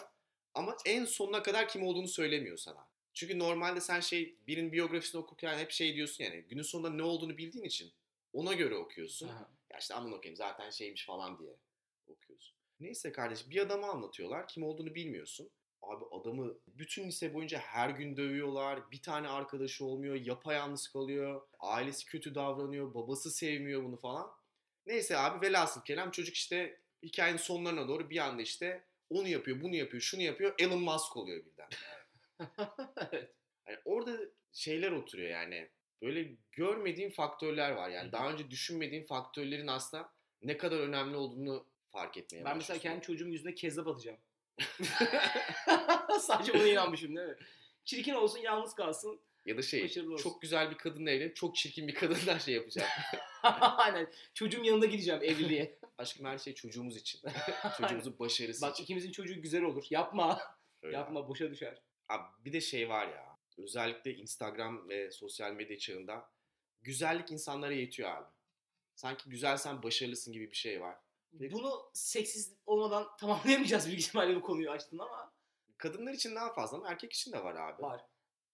Ama 0.54 0.76
en 0.86 1.04
sonuna 1.04 1.42
kadar 1.42 1.68
kim 1.68 1.86
olduğunu 1.86 2.08
söylemiyor 2.08 2.56
sana. 2.56 2.88
Çünkü 3.14 3.38
normalde 3.38 3.80
sen 3.80 4.00
şey 4.00 4.38
birinin 4.46 4.72
biyografisini 4.72 5.20
okurken 5.20 5.58
hep 5.58 5.70
şey 5.70 5.94
diyorsun 5.94 6.24
yani 6.24 6.42
günün 6.42 6.62
sonunda 6.62 6.90
ne 6.90 7.02
olduğunu 7.02 7.36
bildiğin 7.36 7.64
için 7.64 7.92
ona 8.32 8.54
göre 8.54 8.74
okuyorsun. 8.74 9.28
Aha. 9.28 9.50
Ya 9.72 9.78
işte 9.78 9.94
aman 9.94 10.12
okuyayım 10.12 10.36
zaten 10.36 10.70
şeymiş 10.70 11.06
falan 11.06 11.38
diye 11.38 11.56
okuyorsun. 12.10 12.58
Neyse 12.80 13.12
kardeş 13.12 13.50
bir 13.50 13.60
adamı 13.60 13.86
anlatıyorlar. 13.86 14.48
Kim 14.48 14.62
olduğunu 14.62 14.94
bilmiyorsun. 14.94 15.50
Abi 15.82 16.04
adamı 16.20 16.54
bütün 16.66 17.06
lise 17.06 17.34
boyunca 17.34 17.58
her 17.58 17.90
gün 17.90 18.16
dövüyorlar. 18.16 18.90
Bir 18.90 19.02
tane 19.02 19.28
arkadaşı 19.28 19.84
olmuyor. 19.84 20.14
Yapayalnız 20.14 20.88
kalıyor. 20.88 21.42
Ailesi 21.58 22.06
kötü 22.06 22.34
davranıyor. 22.34 22.94
Babası 22.94 23.30
sevmiyor 23.30 23.84
bunu 23.84 23.96
falan. 23.96 24.30
Neyse 24.86 25.18
abi 25.18 25.46
velhasıl 25.46 25.84
kelam 25.84 26.10
çocuk 26.10 26.34
işte 26.34 26.80
hikayenin 27.02 27.38
sonlarına 27.38 27.88
doğru 27.88 28.10
bir 28.10 28.18
anda 28.18 28.42
işte 28.42 28.84
onu 29.10 29.28
yapıyor, 29.28 29.60
bunu 29.60 29.74
yapıyor, 29.74 30.00
şunu 30.00 30.22
yapıyor. 30.22 30.54
Elon 30.58 30.82
Musk 30.82 31.16
oluyor 31.16 31.44
birden. 31.44 31.68
evet. 33.12 33.34
Yani 33.68 33.78
orada 33.84 34.18
şeyler 34.52 34.92
oturuyor 34.92 35.30
yani. 35.30 35.68
Böyle 36.02 36.36
görmediğin 36.52 37.10
faktörler 37.10 37.70
var. 37.70 37.90
Yani 37.90 38.12
daha 38.12 38.32
önce 38.32 38.50
düşünmediğin 38.50 39.06
faktörlerin 39.06 39.66
aslında 39.66 40.12
ne 40.42 40.56
kadar 40.56 40.78
önemli 40.78 41.16
olduğunu 41.16 41.66
fark 41.94 42.16
etmeye 42.16 42.44
Ben 42.44 42.56
mesela 42.56 42.78
kendi 42.78 43.02
çocuğumun 43.02 43.32
yüzüne 43.32 43.54
kezzap 43.54 43.88
atacağım. 43.88 44.18
Sadece 46.20 46.54
buna 46.54 46.66
inanmışım 46.66 47.16
değil 47.16 47.28
mi? 47.28 47.36
Çirkin 47.84 48.14
olsun, 48.14 48.38
yalnız 48.38 48.74
kalsın. 48.74 49.20
Ya 49.46 49.56
da 49.56 49.62
şey 49.62 49.84
başarılı 49.84 50.12
olsun. 50.14 50.22
çok 50.22 50.42
güzel 50.42 50.70
bir 50.70 50.76
kadınla 50.76 51.10
evlenip 51.10 51.36
çok 51.36 51.56
çirkin 51.56 51.88
bir 51.88 51.94
kadınla 51.94 52.38
şey 52.38 52.54
yapacağım. 52.54 52.88
Aynen. 53.60 54.10
Çocuğum 54.34 54.64
yanında 54.64 54.86
gideceğim 54.86 55.22
evliliğe. 55.22 55.78
Aşkım 55.98 56.26
her 56.26 56.38
şey 56.38 56.54
çocuğumuz 56.54 56.96
için. 56.96 57.20
Çocuğumuzun 57.78 58.18
başarısı 58.18 58.62
Bak 58.62 58.74
için. 58.74 58.84
ikimizin 58.84 59.12
çocuğu 59.12 59.42
güzel 59.42 59.62
olur. 59.62 59.86
Yapma. 59.90 60.40
Öyle 60.82 60.96
Yapma 60.96 61.28
boşa 61.28 61.50
düşer. 61.50 61.82
Abi 62.08 62.22
bir 62.44 62.52
de 62.52 62.60
şey 62.60 62.88
var 62.88 63.08
ya. 63.08 63.38
Özellikle 63.58 64.14
Instagram 64.14 64.88
ve 64.88 65.10
sosyal 65.10 65.52
medya 65.52 65.78
çağında 65.78 66.30
güzellik 66.82 67.30
insanlara 67.30 67.72
yetiyor 67.72 68.10
abi. 68.10 68.26
Sanki 68.94 69.30
güzelsen 69.30 69.82
başarılısın 69.82 70.32
gibi 70.32 70.50
bir 70.50 70.56
şey 70.56 70.80
var. 70.80 70.96
Bunu 71.40 71.90
seksiz 71.92 72.52
olmadan 72.66 73.16
tamamlayamayacağız 73.20 73.86
büyük 73.86 74.00
ihtimalle 74.00 74.36
bu 74.36 74.40
konuyu 74.40 74.70
açtın 74.70 74.98
ama 74.98 75.32
Kadınlar 75.76 76.12
için 76.12 76.34
daha 76.36 76.52
fazla 76.52 76.76
ama 76.76 76.88
erkek 76.88 77.12
için 77.12 77.32
de 77.32 77.44
var 77.44 77.54
abi. 77.54 77.82
var. 77.82 78.00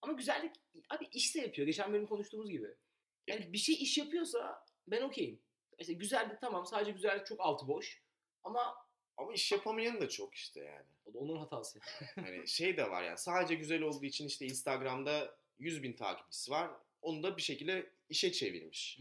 Ama 0.01 0.13
güzellik 0.13 0.55
abi 0.89 1.07
iş 1.11 1.35
de 1.35 1.39
yapıyor. 1.39 1.65
Geçen 1.67 1.93
bölüm 1.93 2.07
konuştuğumuz 2.07 2.49
gibi. 2.49 2.75
Yani 3.27 3.53
bir 3.53 3.57
şey 3.57 3.75
iş 3.75 3.97
yapıyorsa 3.97 4.65
ben 4.87 5.01
okeyim. 5.01 5.39
İşte 5.79 5.93
güzellik 5.93 6.41
tamam 6.41 6.65
sadece 6.65 6.91
güzellik 6.91 7.25
çok 7.25 7.39
altı 7.39 7.67
boş. 7.67 8.01
Ama 8.43 8.75
Ama 9.17 9.33
iş 9.33 9.51
yapamayan 9.51 10.01
da 10.01 10.09
çok 10.09 10.35
işte 10.35 10.59
yani. 10.63 10.85
o 11.05 11.13
da 11.13 11.19
onun 11.19 11.37
hatası. 11.37 11.79
Hani 12.15 12.47
şey 12.47 12.77
de 12.77 12.89
var 12.89 13.03
yani 13.03 13.17
sadece 13.17 13.55
güzel 13.55 13.81
olduğu 13.81 14.05
için 14.05 14.27
işte 14.27 14.45
Instagram'da 14.45 15.35
100 15.59 15.83
bin 15.83 15.93
takipçisi 15.93 16.51
var. 16.51 16.71
Onu 17.01 17.23
da 17.23 17.37
bir 17.37 17.41
şekilde 17.41 17.89
işe 18.09 18.31
çevirmiş. 18.31 18.99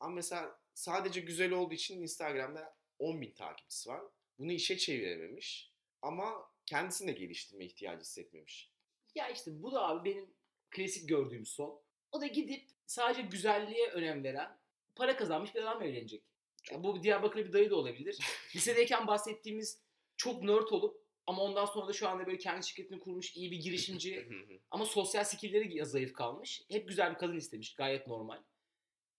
Ama 0.00 0.14
mesela 0.14 0.58
sadece 0.74 1.20
güzel 1.20 1.52
olduğu 1.52 1.74
için 1.74 2.02
Instagram'da 2.02 2.74
10 3.00 3.20
bin 3.20 3.30
takipçisi 3.30 3.88
var. 3.88 4.02
Bunu 4.38 4.52
işe 4.52 4.78
çevirememiş. 4.78 5.72
Ama 6.02 6.50
kendisini 6.66 7.08
de 7.08 7.12
geliştirme 7.12 7.64
ihtiyacı 7.64 8.00
hissetmemiş. 8.00 8.70
Ya 9.14 9.28
işte 9.28 9.62
bu 9.62 9.72
da 9.72 9.88
abi 9.88 10.10
benim 10.10 10.34
klasik 10.70 11.08
gördüğüm 11.08 11.46
son. 11.46 11.82
O 12.12 12.20
da 12.20 12.26
gidip 12.26 12.68
sadece 12.86 13.22
güzelliğe 13.22 13.88
önem 13.88 14.24
veren, 14.24 14.58
para 14.94 15.16
kazanmış 15.16 15.54
bir 15.54 15.62
adamla 15.62 15.84
evlenecek. 15.84 16.22
Ya 16.70 16.82
bu 16.82 17.02
Diyarbakırlı 17.02 17.46
bir 17.46 17.52
dayı 17.52 17.70
da 17.70 17.76
olabilir. 17.76 18.18
Lisedeyken 18.56 19.06
bahsettiğimiz 19.06 19.82
çok 20.16 20.42
nerd 20.42 20.68
olup 20.68 21.04
ama 21.26 21.42
ondan 21.42 21.66
sonra 21.66 21.88
da 21.88 21.92
şu 21.92 22.08
anda 22.08 22.26
böyle 22.26 22.38
kendi 22.38 22.66
şirketini 22.66 23.00
kurmuş 23.00 23.36
iyi 23.36 23.50
bir 23.50 23.60
girişimci 23.60 24.28
ama 24.70 24.86
sosyal 24.86 25.24
skillleri 25.24 25.86
zayıf 25.86 26.12
kalmış. 26.12 26.62
Hep 26.68 26.88
güzel 26.88 27.12
bir 27.12 27.18
kadın 27.18 27.36
istemiş 27.36 27.74
gayet 27.74 28.06
normal. 28.06 28.42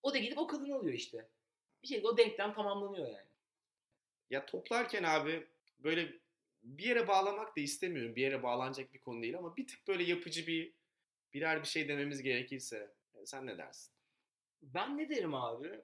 O 0.04 0.14
da 0.14 0.18
gidip 0.18 0.38
o 0.38 0.48
kadını 0.48 0.76
alıyor 0.76 0.94
işte. 0.94 1.30
Bir 1.84 1.88
şekilde 1.88 2.08
o 2.08 2.18
denklem 2.18 2.54
tamamlanıyor 2.54 3.08
yani. 3.08 3.31
Ya 4.32 4.46
toplarken 4.46 5.04
abi 5.04 5.48
böyle 5.80 6.14
bir 6.64 6.84
yere 6.84 7.08
bağlamak 7.08 7.58
da 7.58 7.62
istemiyorum. 7.62 8.16
Bir 8.16 8.22
yere 8.22 8.44
bağlanacak 8.44 8.94
bir 8.94 9.00
konu 9.00 9.22
değil 9.22 9.38
ama 9.38 9.58
bir 9.58 9.68
tık 9.68 9.88
böyle 9.88 10.04
yapıcı 10.04 10.48
bir 10.48 10.74
birer 11.34 11.62
bir 11.62 11.68
şey 11.68 11.88
dememiz 11.88 12.22
gerekirse 12.22 12.94
e, 13.14 13.26
sen 13.26 13.48
ne 13.48 13.58
dersin? 13.58 13.94
Ben 14.62 14.98
ne 14.98 15.10
derim 15.10 15.34
abi? 15.34 15.82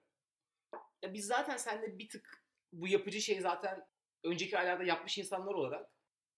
Ya 1.02 1.14
biz 1.14 1.26
zaten 1.26 1.58
seninle 1.58 2.00
bir 2.00 2.10
tık 2.10 2.44
bu 2.74 2.88
yapıcı 2.88 3.22
şeyi 3.22 3.42
zaten 3.42 3.88
önceki 4.24 4.58
aylarda 4.58 4.84
yapmış 4.84 5.18
insanlar 5.18 5.54
olarak 5.54 5.92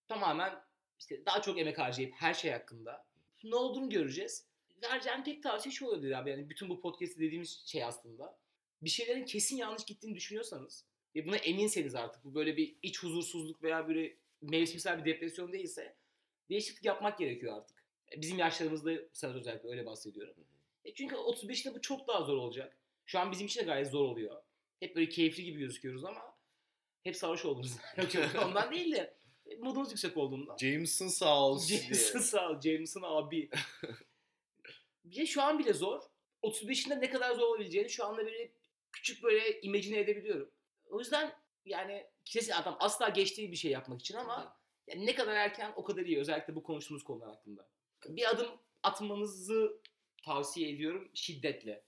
tamamen 0.07 0.64
işte 0.99 1.26
daha 1.26 1.41
çok 1.41 1.60
emek 1.60 1.78
harcayıp 1.78 2.14
her 2.14 2.34
şey 2.34 2.51
hakkında 2.51 3.05
ne 3.43 3.55
olduğunu 3.55 3.89
göreceğiz. 3.89 4.49
Vereceğim 4.84 5.24
tek 5.24 5.43
tavsiye 5.43 5.74
şu 5.74 5.86
olabilir 5.86 6.12
abi. 6.12 6.30
Yani 6.30 6.49
bütün 6.49 6.70
bu 6.70 6.82
podcast'te 6.82 7.22
dediğimiz 7.22 7.64
şey 7.66 7.84
aslında. 7.84 8.39
Bir 8.82 8.89
şeylerin 8.89 9.26
kesin 9.26 9.57
yanlış 9.57 9.86
gittiğini 9.86 10.16
düşünüyorsanız 10.16 10.89
ve 11.16 11.26
buna 11.28 11.36
eminseniz 11.36 11.95
artık 11.95 12.26
bu 12.26 12.36
böyle 12.36 12.57
bir 12.57 12.76
iç 12.84 13.03
huzursuzluk 13.03 13.64
veya 13.64 13.88
böyle 13.88 14.16
mevsimsel 14.41 15.05
bir 15.05 15.14
depresyon 15.14 15.51
değilse 15.53 15.95
değişiklik 16.49 16.86
yapmak 16.86 17.18
gerekiyor 17.18 17.57
artık. 17.57 17.84
E, 18.16 18.22
Bizim 18.22 18.39
yaşlarımızda 18.39 18.91
sana 19.14 19.34
özellikle 19.34 19.70
öyle 19.70 19.86
bahsediyorum. 19.86 20.36
E 20.86 20.93
çünkü 20.93 21.16
35'te 21.16 21.74
bu 21.76 21.82
çok 21.82 22.07
daha 22.07 22.24
zor 22.24 22.38
olacak. 22.38 22.78
Şu 23.05 23.20
an 23.20 23.32
bizim 23.32 23.47
için 23.47 23.62
de 23.62 23.66
gayet 23.66 23.88
zor 23.88 24.05
oluyor. 24.05 24.41
Hep 24.80 24.95
böyle 24.95 25.10
keyifli 25.10 25.43
gibi 25.43 25.60
gözüküyoruz 25.60 26.05
ama 26.05 26.38
hep 27.03 27.16
sarhoş 27.16 27.45
yok 28.16 28.45
ondan 28.45 28.72
değil 28.72 28.91
de 28.91 29.14
e, 29.45 29.55
modumuz 29.55 29.91
yüksek 29.91 30.18
olduğunda. 30.18 30.57
Jameson 30.60 31.07
sağ 31.07 31.45
olsun 31.47 31.76
Jameson 31.78 32.20
sağ 32.20 32.49
ol. 32.49 32.62
Jameson 32.62 33.01
abi. 33.05 33.49
bir 35.03 35.26
şu 35.26 35.41
an 35.41 35.60
bile 35.60 35.74
zor. 35.74 36.01
35'inde 36.43 37.01
ne 37.01 37.10
kadar 37.10 37.36
zor 37.36 37.47
olabileceğini 37.47 37.89
şu 37.89 38.05
anda 38.05 38.26
böyle 38.26 38.51
küçük 38.91 39.24
böyle 39.24 39.62
imagine 39.62 39.99
edebiliyorum. 39.99 40.51
O 40.90 41.00
yüzden 41.00 41.34
yani 41.66 42.08
kesin 42.26 42.52
adam 42.52 42.78
asla 42.80 43.10
geçtiği 43.10 43.52
bir 43.52 43.58
şey 43.58 43.72
yapmak 43.72 44.00
için 44.02 44.16
ama 44.16 44.58
yani 44.88 45.06
ne 45.06 45.16
kadar 45.16 45.36
erken 45.36 45.74
o 45.76 45.84
kadar 45.84 46.06
iyi. 46.06 46.20
Özellikle 46.20 46.56
bu 46.56 46.64
konuştuğumuz 46.64 47.04
konular 47.04 47.30
hakkında. 47.30 47.68
Bir 48.06 48.30
adım 48.30 48.48
atmanızı 48.84 49.82
tavsiye 50.24 50.70
ediyorum 50.70 51.12
şiddetle. 51.14 51.84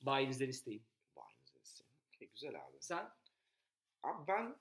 Bayinizden 0.00 0.48
isteyin. 0.48 0.82
Vay 1.16 1.32
güzelsin. 1.46 1.86
Okey, 2.08 2.28
güzel 2.34 2.66
abi. 2.66 2.76
Sen? 2.80 3.10
Abi 4.02 4.26
ben 4.28 4.56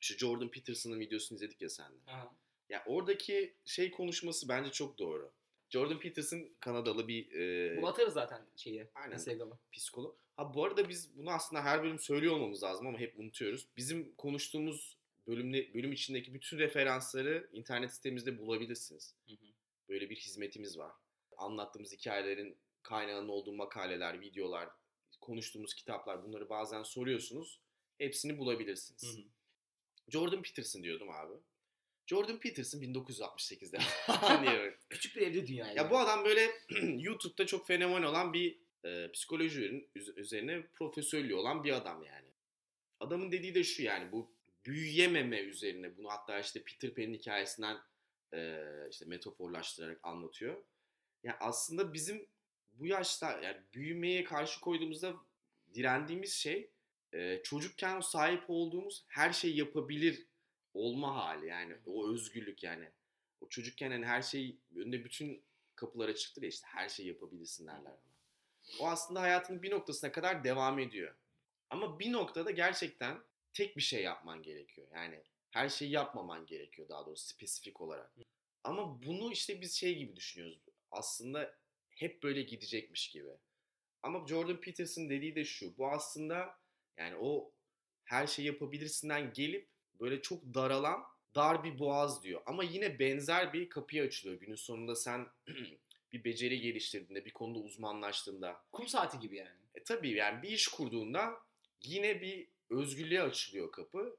şu 0.00 0.18
Jordan 0.18 0.48
Peterson'ın 0.48 1.00
videosunu 1.00 1.36
izledik 1.36 1.62
ya 1.62 1.68
seninle. 1.68 2.00
Aha. 2.06 2.34
Ya 2.68 2.84
oradaki 2.86 3.54
şey 3.64 3.90
konuşması 3.90 4.48
bence 4.48 4.70
çok 4.70 4.98
doğru. 4.98 5.32
Jordan 5.72 6.00
Peterson 6.00 6.48
Kanadalı 6.60 7.08
bir 7.08 7.32
e, 7.32 7.76
Bunu 7.76 7.86
atarız 7.86 8.14
zaten 8.14 8.46
şeye. 8.56 8.90
Aynen. 8.94 9.14
Instagram'a. 9.14 9.58
psikolog. 9.72 10.16
Ha 10.36 10.54
bu 10.54 10.64
arada 10.64 10.88
biz 10.88 11.16
bunu 11.16 11.30
aslında 11.30 11.64
her 11.64 11.82
bölüm 11.82 11.98
söylüyor 11.98 12.34
olmamız 12.34 12.62
lazım 12.62 12.86
ama 12.86 12.98
hep 12.98 13.18
unutuyoruz. 13.18 13.68
Bizim 13.76 14.14
konuştuğumuz 14.14 14.96
bölümle, 15.26 15.74
bölüm 15.74 15.92
içindeki 15.92 16.34
bütün 16.34 16.58
referansları 16.58 17.48
internet 17.52 17.92
sitemizde 17.94 18.38
bulabilirsiniz. 18.38 19.14
Hı 19.26 19.32
hı. 19.32 19.46
Böyle 19.88 20.10
bir 20.10 20.16
hizmetimiz 20.16 20.78
var. 20.78 20.92
Anlattığımız 21.36 21.92
hikayelerin 21.92 22.56
kaynağının 22.82 23.28
olduğu 23.28 23.52
makaleler, 23.52 24.20
videolar, 24.20 24.68
konuştuğumuz 25.20 25.74
kitaplar 25.74 26.24
bunları 26.24 26.48
bazen 26.48 26.82
soruyorsunuz. 26.82 27.60
Hepsini 27.98 28.38
bulabilirsiniz. 28.38 29.16
Hı 29.16 29.20
hı. 29.20 29.24
Jordan 30.08 30.42
Peterson 30.42 30.82
diyordum 30.82 31.10
abi. 31.10 31.34
Jordan 32.12 32.38
Peterson 32.40 32.80
1968'de. 32.80 33.78
Niye 34.42 34.58
böyle? 34.58 34.78
Küçük 34.90 35.16
bir 35.16 35.22
evde 35.22 35.46
dünya. 35.46 35.72
Ya 35.72 35.90
bu 35.90 35.98
adam 35.98 36.24
böyle 36.24 36.50
YouTube'da 37.02 37.46
çok 37.46 37.66
fenomen 37.66 38.02
olan 38.02 38.32
bir 38.32 38.58
e, 38.84 39.10
psikoloji 39.12 39.60
üzerine- 39.60 39.86
üz- 39.96 40.20
üzerine 40.20 40.66
profesörlüğü 40.74 41.34
olan 41.34 41.64
bir 41.64 41.72
adam 41.72 42.02
yani. 42.02 42.28
Adamın 43.00 43.32
dediği 43.32 43.54
de 43.54 43.64
şu 43.64 43.82
yani 43.82 44.12
bu 44.12 44.32
büyüyememe 44.66 45.40
üzerine 45.40 45.96
bunu 45.96 46.08
hatta 46.10 46.40
işte 46.40 46.62
Peter 46.62 46.94
Pan'in 46.94 47.14
hikayesinden 47.14 47.78
e, 48.34 48.62
işte 48.90 49.04
metaforlaştırarak 49.04 50.00
anlatıyor. 50.02 50.56
Yani 51.24 51.36
aslında 51.40 51.92
bizim 51.92 52.26
bu 52.72 52.86
yaşta 52.86 53.40
yani 53.40 53.56
büyümeye 53.74 54.24
karşı 54.24 54.60
koyduğumuzda 54.60 55.14
direndiğimiz 55.74 56.32
şey 56.32 56.70
e, 57.14 57.40
çocukken 57.42 58.00
sahip 58.00 58.44
olduğumuz 58.48 59.04
her 59.08 59.32
şeyi 59.32 59.56
yapabilir 59.56 60.26
olma 60.74 61.16
hali 61.16 61.46
yani 61.46 61.76
o 61.86 62.12
özgürlük 62.12 62.62
yani. 62.62 62.88
O 63.40 63.48
çocukken 63.48 63.90
hani 63.90 64.06
her 64.06 64.22
şey 64.22 64.58
önünde 64.76 65.04
bütün 65.04 65.44
kapılar 65.74 66.08
açıktır 66.08 66.42
ya 66.42 66.48
işte 66.48 66.66
her 66.66 66.88
şeyi 66.88 67.08
yapabilirsin 67.08 67.66
derler 67.66 67.90
ona. 67.90 68.12
O 68.80 68.88
aslında 68.88 69.20
hayatının 69.20 69.62
bir 69.62 69.70
noktasına 69.70 70.12
kadar 70.12 70.44
devam 70.44 70.78
ediyor. 70.78 71.14
Ama 71.70 71.98
bir 71.98 72.12
noktada 72.12 72.50
gerçekten 72.50 73.18
tek 73.52 73.76
bir 73.76 73.82
şey 73.82 74.02
yapman 74.02 74.42
gerekiyor. 74.42 74.88
Yani 74.94 75.22
her 75.50 75.68
şeyi 75.68 75.90
yapmaman 75.90 76.46
gerekiyor 76.46 76.88
daha 76.88 77.06
doğrusu 77.06 77.26
spesifik 77.26 77.80
olarak. 77.80 78.14
Ama 78.64 79.02
bunu 79.02 79.32
işte 79.32 79.60
biz 79.60 79.74
şey 79.74 79.98
gibi 79.98 80.16
düşünüyoruz. 80.16 80.58
Aslında 80.90 81.58
hep 81.90 82.22
böyle 82.22 82.42
gidecekmiş 82.42 83.10
gibi. 83.10 83.30
Ama 84.02 84.26
Jordan 84.26 84.60
Peterson 84.60 85.10
dediği 85.10 85.34
de 85.34 85.44
şu. 85.44 85.78
Bu 85.78 85.88
aslında 85.88 86.58
yani 86.96 87.16
o 87.20 87.52
her 88.04 88.26
şeyi 88.26 88.46
yapabilirsinden 88.46 89.32
gelip 89.32 89.71
böyle 90.02 90.22
çok 90.22 90.54
daralan 90.54 91.02
dar 91.34 91.64
bir 91.64 91.78
boğaz 91.78 92.22
diyor. 92.24 92.42
Ama 92.46 92.64
yine 92.64 92.98
benzer 92.98 93.52
bir 93.52 93.68
kapıyı 93.68 94.02
açılıyor. 94.02 94.40
Günün 94.40 94.54
sonunda 94.54 94.96
sen 94.96 95.26
bir 96.12 96.24
beceri 96.24 96.60
geliştirdiğinde, 96.60 97.24
bir 97.24 97.32
konuda 97.32 97.58
uzmanlaştığında. 97.58 98.64
Kum 98.72 98.86
saati 98.88 99.18
gibi 99.18 99.36
yani. 99.36 99.50
E 99.74 99.82
tabii 99.84 100.10
yani 100.10 100.42
bir 100.42 100.48
iş 100.48 100.68
kurduğunda 100.68 101.34
yine 101.84 102.20
bir 102.20 102.48
özgürlüğe 102.70 103.22
açılıyor 103.22 103.72
kapı. 103.72 104.16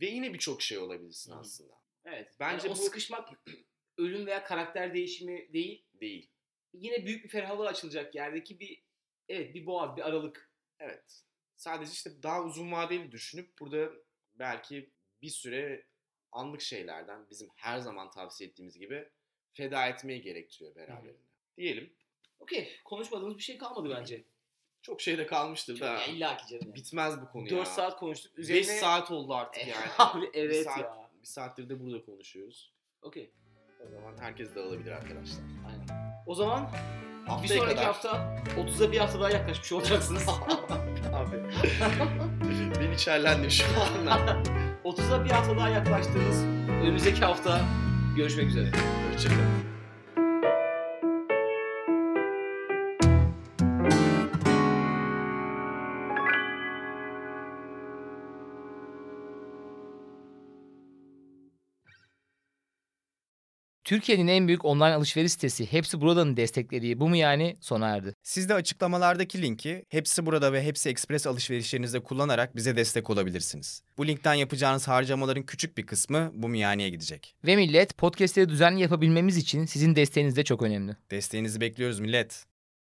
Ve 0.00 0.06
yine 0.06 0.34
birçok 0.34 0.62
şey 0.62 0.78
olabilirsin 0.78 1.32
Hı 1.32 1.36
hı. 1.36 1.40
aslında. 1.40 1.74
Evet. 2.04 2.36
Bence 2.40 2.66
Yani 2.68 2.74
o 2.76 2.78
bu- 2.78 2.82
sıkışmak 2.84 3.28
ölüm 3.98 4.26
veya 4.26 4.44
karakter 4.44 4.94
değişimi 4.94 5.52
değil. 5.52 5.84
Değil. 6.00 6.30
Yine 6.72 7.06
büyük 7.06 7.24
bir 7.24 7.28
ferahlığa 7.28 7.68
açılacak 7.68 8.14
yerdeki 8.14 8.60
bir 8.60 8.82
evet 9.28 9.54
bir 9.54 9.66
boğaz, 9.66 9.96
bir 9.96 10.02
aralık. 10.02 10.50
Evet. 10.78 11.22
Sadece 11.56 11.92
işte 11.92 12.22
daha 12.22 12.44
uzun 12.44 12.72
vadeli 12.72 13.12
düşünüp 13.12 13.58
burada 13.60 13.90
belki 14.34 14.90
bir 15.22 15.30
süre 15.30 15.86
anlık 16.32 16.60
şeylerden 16.60 17.26
bizim 17.30 17.48
her 17.54 17.78
zaman 17.78 18.10
tavsiye 18.10 18.50
ettiğimiz 18.50 18.78
gibi 18.78 19.08
feda 19.52 19.86
etmeyi 19.86 20.22
gerektiriyor 20.22 20.74
beraberinde. 20.76 21.18
Diyelim. 21.56 21.92
Okey. 22.40 22.76
Konuşmadığımız 22.84 23.38
bir 23.38 23.42
şey 23.42 23.58
kalmadı 23.58 23.94
bence. 23.98 24.24
Çok 24.82 25.00
şey 25.00 25.18
de 25.18 25.26
kalmıştır 25.26 25.76
Çok, 25.76 25.88
da. 25.88 26.04
illa 26.04 26.36
ki 26.36 26.44
canım. 26.48 26.62
Yani. 26.66 26.74
Bitmez 26.74 27.20
bu 27.20 27.28
konu 27.28 27.44
4 27.44 27.52
ya. 27.52 27.64
saat 27.64 27.96
konuştuk. 27.96 28.36
5 28.38 28.42
Üzerine... 28.42 28.64
saat 28.80 29.10
oldu 29.10 29.34
artık 29.34 29.62
Eh, 29.62 29.68
yani. 29.68 29.86
abi, 29.98 30.22
bir 30.22 30.30
evet 30.34 30.64
saat, 30.64 30.78
ya. 30.78 31.10
Bir 31.22 31.26
saattir 31.26 31.68
de 31.68 31.80
burada 31.80 32.04
konuşuyoruz. 32.04 32.72
Okey. 33.02 33.30
O 33.86 33.90
zaman 33.90 34.16
herkes 34.20 34.54
dağılabilir 34.54 34.90
arkadaşlar. 34.92 35.42
Aynen. 35.68 36.14
O 36.26 36.34
zaman 36.34 36.72
bir 37.24 37.28
Haftaya 37.28 37.58
sonraki 37.60 37.74
kadar. 37.74 37.84
hafta 37.86 38.08
30'a 38.56 38.92
bir 38.92 38.98
hafta 38.98 39.20
daha 39.20 39.30
yaklaşmış 39.30 39.72
olacaksınız. 39.72 40.28
Abi. 41.12 41.42
ben 42.80 42.92
içerlendim 42.92 43.50
şu 43.50 43.64
anda. 43.80 44.42
30'a 44.88 45.24
bir 45.24 45.30
hafta 45.30 45.56
daha 45.56 45.68
yaklaştığınız 45.68 46.44
önümüzdeki 46.82 47.24
hafta 47.24 47.60
görüşmek 48.16 48.46
üzere. 48.46 48.70
Hoşçakalın. 49.12 49.67
Türkiye'nin 63.88 64.28
en 64.28 64.48
büyük 64.48 64.64
online 64.64 64.94
alışveriş 64.94 65.32
sitesi 65.32 65.72
Hepsi 65.72 66.00
Burada'nın 66.00 66.36
desteklediği 66.36 67.00
bu 67.00 67.08
mu 67.08 67.16
yani 67.16 67.56
sona 67.60 67.88
erdi. 67.88 68.14
Siz 68.22 68.48
de 68.48 68.54
açıklamalardaki 68.54 69.42
linki 69.42 69.84
Hepsi 69.88 70.26
Burada 70.26 70.52
ve 70.52 70.62
Hepsi 70.62 70.88
Express 70.88 71.26
alışverişlerinizde 71.26 72.00
kullanarak 72.00 72.56
bize 72.56 72.76
destek 72.76 73.10
olabilirsiniz. 73.10 73.82
Bu 73.98 74.06
linkten 74.06 74.34
yapacağınız 74.34 74.88
harcamaların 74.88 75.42
küçük 75.42 75.78
bir 75.78 75.86
kısmı 75.86 76.30
bu 76.34 76.48
miyaneye 76.48 76.90
gidecek. 76.90 77.34
Ve 77.44 77.56
millet 77.56 77.98
podcastleri 77.98 78.48
düzenli 78.48 78.80
yapabilmemiz 78.80 79.36
için 79.36 79.64
sizin 79.64 79.96
desteğiniz 79.96 80.36
de 80.36 80.44
çok 80.44 80.62
önemli. 80.62 80.96
Desteğinizi 81.10 81.60
bekliyoruz 81.60 82.00
millet. 82.00 82.44